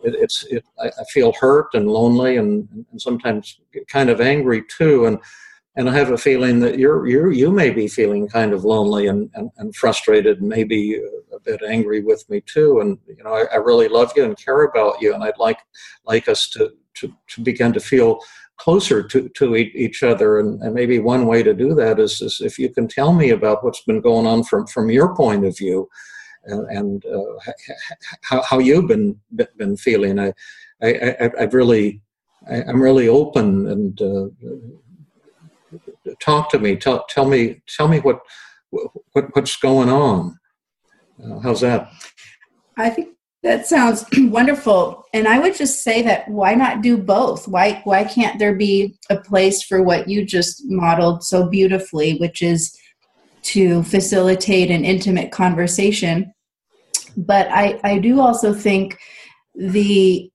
it, 0.04 0.16
it's 0.16 0.44
it, 0.46 0.66
I, 0.80 0.90
feel 1.12 1.34
hurt 1.34 1.68
and 1.74 1.88
lonely 1.88 2.38
and, 2.38 2.68
and 2.92 3.02
sometimes 3.02 3.60
kind 3.88 4.10
of 4.10 4.22
angry 4.22 4.64
too. 4.78 5.06
And 5.06 5.20
and 5.76 5.90
I 5.90 5.94
have 5.94 6.12
a 6.12 6.18
feeling 6.18 6.60
that 6.62 6.78
you're 6.78 7.08
you 7.08 7.30
you 7.30 7.52
may 7.52 7.70
be 7.70 7.88
feeling 7.88 8.28
kind 8.28 8.54
of 8.54 8.66
lonely 8.66 9.08
and, 9.08 9.30
and, 9.36 9.50
and 9.58 9.76
frustrated 9.76 10.40
and 10.40 10.50
maybe 10.50 11.00
a 11.34 11.40
bit 11.40 11.62
angry 11.68 12.02
with 12.02 12.28
me 12.30 12.42
too. 12.42 12.80
And 12.82 12.98
you 13.08 13.24
know 13.24 13.34
I, 13.34 13.46
I, 13.54 13.58
really 13.58 13.88
love 13.88 14.12
you 14.16 14.26
and 14.26 14.38
care 14.38 14.64
about 14.64 15.02
you. 15.02 15.14
And 15.14 15.24
I'd 15.24 15.38
like 15.38 15.60
like 16.06 16.28
us 16.28 16.50
to 16.50 16.72
to, 16.96 17.14
to 17.30 17.42
begin 17.42 17.72
to 17.74 17.80
feel 17.80 18.20
closer 18.58 19.02
to, 19.02 19.30
to 19.30 19.56
each 19.56 20.04
other. 20.04 20.40
And, 20.40 20.62
and, 20.62 20.76
maybe 20.76 21.00
one 21.00 21.26
way 21.26 21.42
to 21.44 21.54
do 21.54 21.74
that 21.76 21.98
is, 21.98 22.22
is 22.22 22.42
if 22.42 22.60
you 22.60 22.70
can 22.70 22.88
tell 22.88 23.14
me 23.14 23.30
about 23.30 23.64
what's 23.64 23.84
been 23.84 24.02
going 24.02 24.28
on 24.28 24.44
from, 24.44 24.68
from 24.68 24.90
your 24.90 25.16
point 25.16 25.46
of 25.46 25.58
view 25.58 25.88
and, 26.52 27.06
uh, 27.06 27.52
how, 28.22 28.42
how 28.44 28.60
you've 28.60 28.88
been, 28.88 29.20
been 29.58 29.78
feeling. 29.78 30.20
I, 30.20 30.34
I, 30.82 31.16
I, 31.20 31.42
have 31.42 31.54
really, 31.54 32.02
I, 32.50 32.58
am 32.62 32.82
really 32.82 33.08
open 33.08 33.68
and 33.68 34.02
uh, 34.02 34.28
talk 36.20 36.50
to 36.52 36.60
me. 36.60 36.76
Tell, 36.76 37.06
tell 37.10 37.26
me, 37.26 37.62
tell 37.68 37.88
me 37.88 38.00
what, 38.00 38.22
what 38.70 39.36
what's 39.36 39.58
going 39.58 39.90
on. 39.90 40.38
Uh, 41.24 41.40
how's 41.40 41.62
that? 41.62 41.92
I 42.78 42.90
think 42.90 43.16
that 43.44 43.68
sounds 43.68 44.06
wonderful. 44.18 45.06
And 45.14 45.28
I 45.28 45.40
would 45.40 45.56
just 45.56 45.84
say 45.84 46.02
that 46.04 46.28
why 46.28 46.54
not 46.54 46.82
do 46.82 46.98
both? 46.98 47.48
Why 47.48 47.82
why 47.84 48.04
can't 48.04 48.40
there 48.40 48.56
be 48.56 48.98
a 49.10 49.18
place 49.18 49.64
for 49.64 49.82
what 49.82 50.08
you 50.08 50.26
just 50.26 50.64
modeled 50.66 51.24
so 51.24 51.50
beautifully, 51.50 52.18
which 52.18 52.42
is 52.42 52.76
to 53.42 53.84
facilitate 53.84 54.70
an 54.70 54.86
intimate 54.86 55.32
conversation? 55.32 56.34
But 57.18 57.48
I, 57.50 57.80
I 57.84 58.00
do 58.00 58.22
also 58.22 58.54
think 58.54 59.00
the 59.56 60.32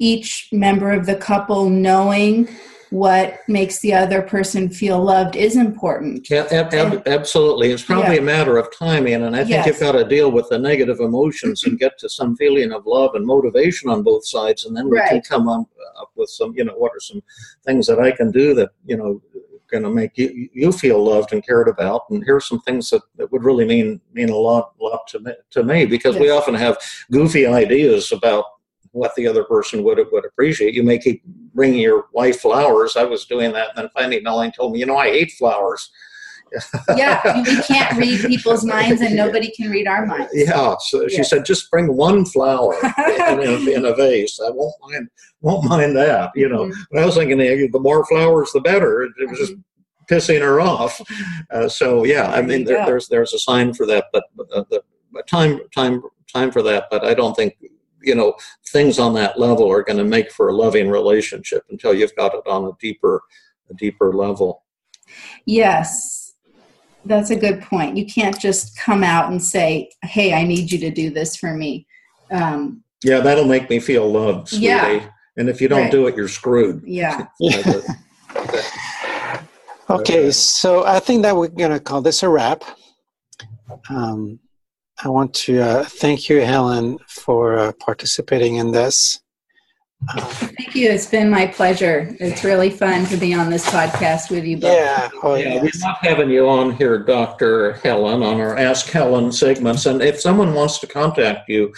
each 0.00 0.48
member 0.52 0.92
of 0.92 1.06
the 1.06 1.16
couple 1.16 1.68
knowing 1.68 2.48
what 2.90 3.40
makes 3.48 3.80
the 3.80 3.92
other 3.92 4.22
person 4.22 4.70
feel 4.70 5.02
loved 5.02 5.36
is 5.36 5.56
important. 5.56 6.28
Yeah, 6.30 6.46
ab- 6.50 6.72
ab- 6.72 7.06
absolutely. 7.06 7.70
It's 7.70 7.82
probably 7.82 8.14
yeah. 8.14 8.22
a 8.22 8.24
matter 8.24 8.56
of 8.56 8.68
timing, 8.76 9.14
and 9.14 9.36
I 9.36 9.40
think 9.40 9.50
yes. 9.50 9.66
you've 9.66 9.80
got 9.80 9.92
to 9.92 10.04
deal 10.04 10.30
with 10.30 10.48
the 10.48 10.58
negative 10.58 11.00
emotions 11.00 11.64
and 11.64 11.78
get 11.78 11.98
to 11.98 12.08
some 12.08 12.36
feeling 12.36 12.72
of 12.72 12.86
love 12.86 13.14
and 13.14 13.26
motivation 13.26 13.90
on 13.90 14.02
both 14.02 14.26
sides, 14.26 14.64
and 14.64 14.76
then 14.76 14.88
we 14.88 14.98
right. 14.98 15.10
can 15.10 15.20
come 15.20 15.48
up, 15.48 15.66
up 16.00 16.10
with 16.16 16.30
some, 16.30 16.54
you 16.56 16.64
know, 16.64 16.74
what 16.74 16.92
are 16.92 17.00
some 17.00 17.22
things 17.66 17.86
that 17.88 18.00
I 18.00 18.10
can 18.10 18.30
do 18.30 18.54
that, 18.54 18.70
you 18.86 18.96
know, 18.96 19.20
going 19.70 19.82
to 19.82 19.90
make 19.90 20.16
you, 20.16 20.48
you 20.52 20.72
feel 20.72 21.02
loved 21.02 21.32
and 21.32 21.46
cared 21.46 21.68
about 21.68 22.02
and 22.10 22.22
here's 22.24 22.46
some 22.46 22.60
things 22.60 22.90
that, 22.90 23.02
that 23.16 23.30
would 23.30 23.44
really 23.44 23.64
mean 23.64 24.00
mean 24.12 24.30
a 24.30 24.36
lot 24.36 24.72
lot 24.80 25.06
to 25.08 25.20
me, 25.20 25.32
to 25.50 25.62
me 25.62 25.84
because 25.84 26.14
yes. 26.14 26.22
we 26.22 26.30
often 26.30 26.54
have 26.54 26.78
goofy 27.10 27.46
ideas 27.46 28.12
about 28.12 28.44
what 28.92 29.14
the 29.14 29.26
other 29.26 29.44
person 29.44 29.82
would 29.82 30.00
would 30.10 30.24
appreciate. 30.24 30.74
You 30.74 30.82
may 30.82 30.98
keep 30.98 31.22
bringing 31.54 31.80
your 31.80 32.06
wife 32.12 32.40
flowers. 32.40 32.96
I 32.96 33.04
was 33.04 33.26
doing 33.26 33.52
that, 33.52 33.70
and 33.70 33.78
then 33.78 33.90
finally 33.94 34.20
Nolene 34.20 34.54
told 34.54 34.72
me, 34.72 34.80
you 34.80 34.86
know, 34.86 34.96
I 34.96 35.08
hate 35.08 35.32
flowers. 35.32 35.90
Yeah, 36.96 37.42
we 37.42 37.62
can't 37.62 37.96
read 37.98 38.20
people's 38.26 38.64
minds, 38.64 39.00
and 39.00 39.14
nobody 39.14 39.50
can 39.50 39.70
read 39.70 39.86
our 39.86 40.06
minds. 40.06 40.30
Yeah, 40.32 40.76
so 40.80 41.08
she 41.08 41.22
said, 41.24 41.44
just 41.44 41.70
bring 41.70 41.96
one 41.96 42.24
flower 42.24 42.74
in, 42.82 43.40
a, 43.40 43.70
in, 43.70 43.84
a, 43.84 43.94
vase. 43.94 44.40
I 44.44 44.50
won't 44.50 44.74
mind, 44.80 45.08
won't 45.40 45.64
mind 45.64 45.96
that. 45.96 46.30
You 46.34 46.48
know, 46.48 46.66
mm-hmm. 46.66 46.98
I 46.98 47.04
was 47.04 47.16
thinking 47.16 47.38
the 47.38 47.80
more 47.80 48.04
flowers, 48.06 48.52
the 48.52 48.60
better. 48.60 49.02
It, 49.02 49.12
it 49.18 49.30
was 49.30 49.38
just 49.38 49.52
mm-hmm. 49.52 50.14
pissing 50.14 50.40
her 50.40 50.60
off. 50.60 51.00
Uh, 51.50 51.68
so 51.68 52.04
yeah, 52.04 52.30
I 52.30 52.42
mean, 52.42 52.64
there, 52.64 52.84
there's 52.86 53.08
there's 53.08 53.32
a 53.32 53.38
sign 53.38 53.74
for 53.74 53.86
that, 53.86 54.06
but 54.12 54.24
uh, 54.54 54.64
the 54.70 54.82
time 55.26 55.60
time 55.74 56.02
time 56.32 56.50
for 56.50 56.62
that. 56.62 56.86
But 56.90 57.04
I 57.04 57.14
don't 57.14 57.34
think 57.34 57.56
you 58.02 58.14
know 58.14 58.34
things 58.68 58.98
on 58.98 59.14
that 59.14 59.38
level 59.38 59.70
are 59.70 59.82
going 59.82 59.98
to 59.98 60.04
make 60.04 60.30
for 60.30 60.48
a 60.48 60.54
loving 60.54 60.88
relationship 60.88 61.64
until 61.70 61.94
you've 61.94 62.14
got 62.16 62.34
it 62.34 62.46
on 62.46 62.64
a 62.64 62.72
deeper 62.80 63.22
a 63.70 63.74
deeper 63.74 64.12
level 64.12 64.64
yes 65.46 66.17
that's 67.08 67.30
a 67.30 67.36
good 67.36 67.62
point. 67.62 67.96
You 67.96 68.06
can't 68.06 68.38
just 68.38 68.76
come 68.78 69.02
out 69.02 69.30
and 69.30 69.42
say 69.42 69.90
hey 70.02 70.32
i 70.32 70.44
need 70.44 70.70
you 70.70 70.78
to 70.78 70.90
do 70.90 71.10
this 71.10 71.36
for 71.36 71.54
me. 71.54 71.86
Um, 72.30 72.82
yeah 73.02 73.20
that'll 73.20 73.46
make 73.46 73.70
me 73.70 73.80
feel 73.80 74.10
loved 74.10 74.48
sweetie. 74.48 74.66
yeah. 74.66 75.10
And 75.36 75.48
if 75.48 75.60
you 75.60 75.68
don't 75.68 75.82
right. 75.82 75.92
do 75.92 76.06
it 76.06 76.16
you're 76.16 76.28
screwed. 76.28 76.82
Yeah. 76.84 77.26
Okay 79.90 80.30
so 80.32 80.84
i 80.84 81.00
think 81.00 81.22
that 81.22 81.34
we're 81.34 81.48
going 81.48 81.70
to 81.70 81.80
call 81.80 82.02
this 82.02 82.22
a 82.22 82.28
wrap. 82.28 82.62
Um, 83.88 84.38
I 85.02 85.08
want 85.08 85.32
to 85.34 85.60
uh, 85.60 85.84
thank 85.84 86.28
you, 86.28 86.40
Helen, 86.40 86.98
for 87.06 87.56
uh, 87.56 87.72
participating 87.78 88.56
in 88.56 88.72
this. 88.72 89.20
Thank 90.06 90.74
you. 90.76 90.88
It's 90.90 91.06
been 91.06 91.28
my 91.28 91.46
pleasure. 91.46 92.14
It's 92.20 92.44
really 92.44 92.70
fun 92.70 93.04
to 93.06 93.16
be 93.16 93.34
on 93.34 93.50
this 93.50 93.66
podcast 93.66 94.30
with 94.30 94.44
you 94.44 94.56
both. 94.56 94.72
Yeah, 94.72 95.08
oh, 95.22 95.34
yeah. 95.34 95.54
Yes. 95.54 95.62
We 95.62 95.80
love 95.82 95.96
having 96.00 96.30
you 96.30 96.48
on 96.48 96.72
here, 96.76 96.98
Dr. 96.98 97.72
Helen, 97.74 98.22
on 98.22 98.40
our 98.40 98.56
Ask 98.56 98.88
Helen 98.90 99.32
segments. 99.32 99.86
And 99.86 100.00
if 100.00 100.20
someone 100.20 100.54
wants 100.54 100.78
to 100.78 100.86
contact 100.86 101.48
you, 101.48 101.72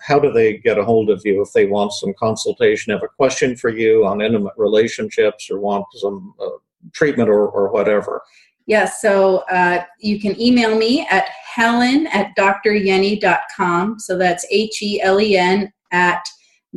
how 0.00 0.18
do 0.18 0.32
they 0.32 0.56
get 0.56 0.78
a 0.78 0.84
hold 0.84 1.10
of 1.10 1.20
you 1.24 1.42
if 1.42 1.52
they 1.52 1.66
want 1.66 1.92
some 1.92 2.14
consultation, 2.18 2.92
have 2.92 3.02
a 3.02 3.08
question 3.08 3.56
for 3.56 3.68
you 3.68 4.06
on 4.06 4.20
intimate 4.20 4.54
relationships, 4.56 5.48
or 5.50 5.60
want 5.60 5.84
some 5.94 6.34
uh, 6.40 6.48
treatment 6.92 7.28
or, 7.28 7.46
or 7.48 7.70
whatever? 7.70 8.22
Yes, 8.66 9.00
yeah, 9.02 9.10
so 9.10 9.38
uh, 9.50 9.84
you 10.00 10.18
can 10.20 10.40
email 10.40 10.76
me 10.76 11.06
at 11.10 11.28
helen 11.54 12.06
at 12.08 12.34
dryeni.com. 12.36 13.98
So 14.00 14.16
that's 14.16 14.46
H 14.50 14.82
E 14.82 15.00
L 15.02 15.20
E 15.20 15.36
N 15.36 15.72
at 15.92 16.24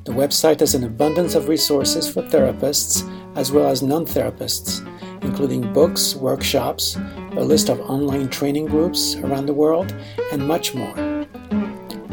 The 0.05 0.13
website 0.13 0.61
has 0.61 0.75
an 0.75 0.85
abundance 0.85 1.35
of 1.35 1.49
resources 1.49 2.11
for 2.11 2.23
therapists 2.23 3.09
as 3.37 3.53
well 3.53 3.69
as 3.69 3.83
non 3.83 4.07
therapists, 4.07 4.81
including 5.23 5.73
books, 5.73 6.15
workshops, 6.15 6.97
a 7.33 7.45
list 7.45 7.69
of 7.69 7.81
online 7.81 8.29
training 8.29 8.67
groups 8.67 9.17
around 9.17 9.47
the 9.47 9.55
world, 9.55 9.95
and 10.33 10.47
much 10.47 10.75
more. 10.75 10.95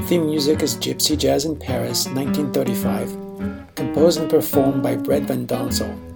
Theme 0.03 0.27
music 0.27 0.61
is 0.61 0.75
Gypsy 0.75 1.17
Jazz 1.17 1.45
in 1.45 1.55
Paris, 1.55 2.05
1935, 2.07 3.75
composed 3.75 4.19
and 4.19 4.29
performed 4.29 4.83
by 4.83 4.95
Brett 4.95 5.23
Van 5.23 5.47
Donsel. 5.47 6.14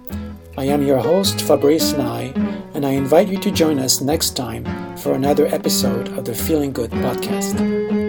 I 0.60 0.64
am 0.64 0.86
your 0.86 0.98
host, 0.98 1.40
Fabrice 1.40 1.94
Nye, 1.94 2.34
and 2.74 2.84
I 2.84 2.90
invite 2.90 3.28
you 3.28 3.38
to 3.38 3.50
join 3.50 3.78
us 3.78 4.02
next 4.02 4.36
time 4.36 4.66
for 4.98 5.14
another 5.14 5.46
episode 5.46 6.08
of 6.18 6.26
the 6.26 6.34
Feeling 6.34 6.70
Good 6.70 6.90
podcast. 6.90 7.99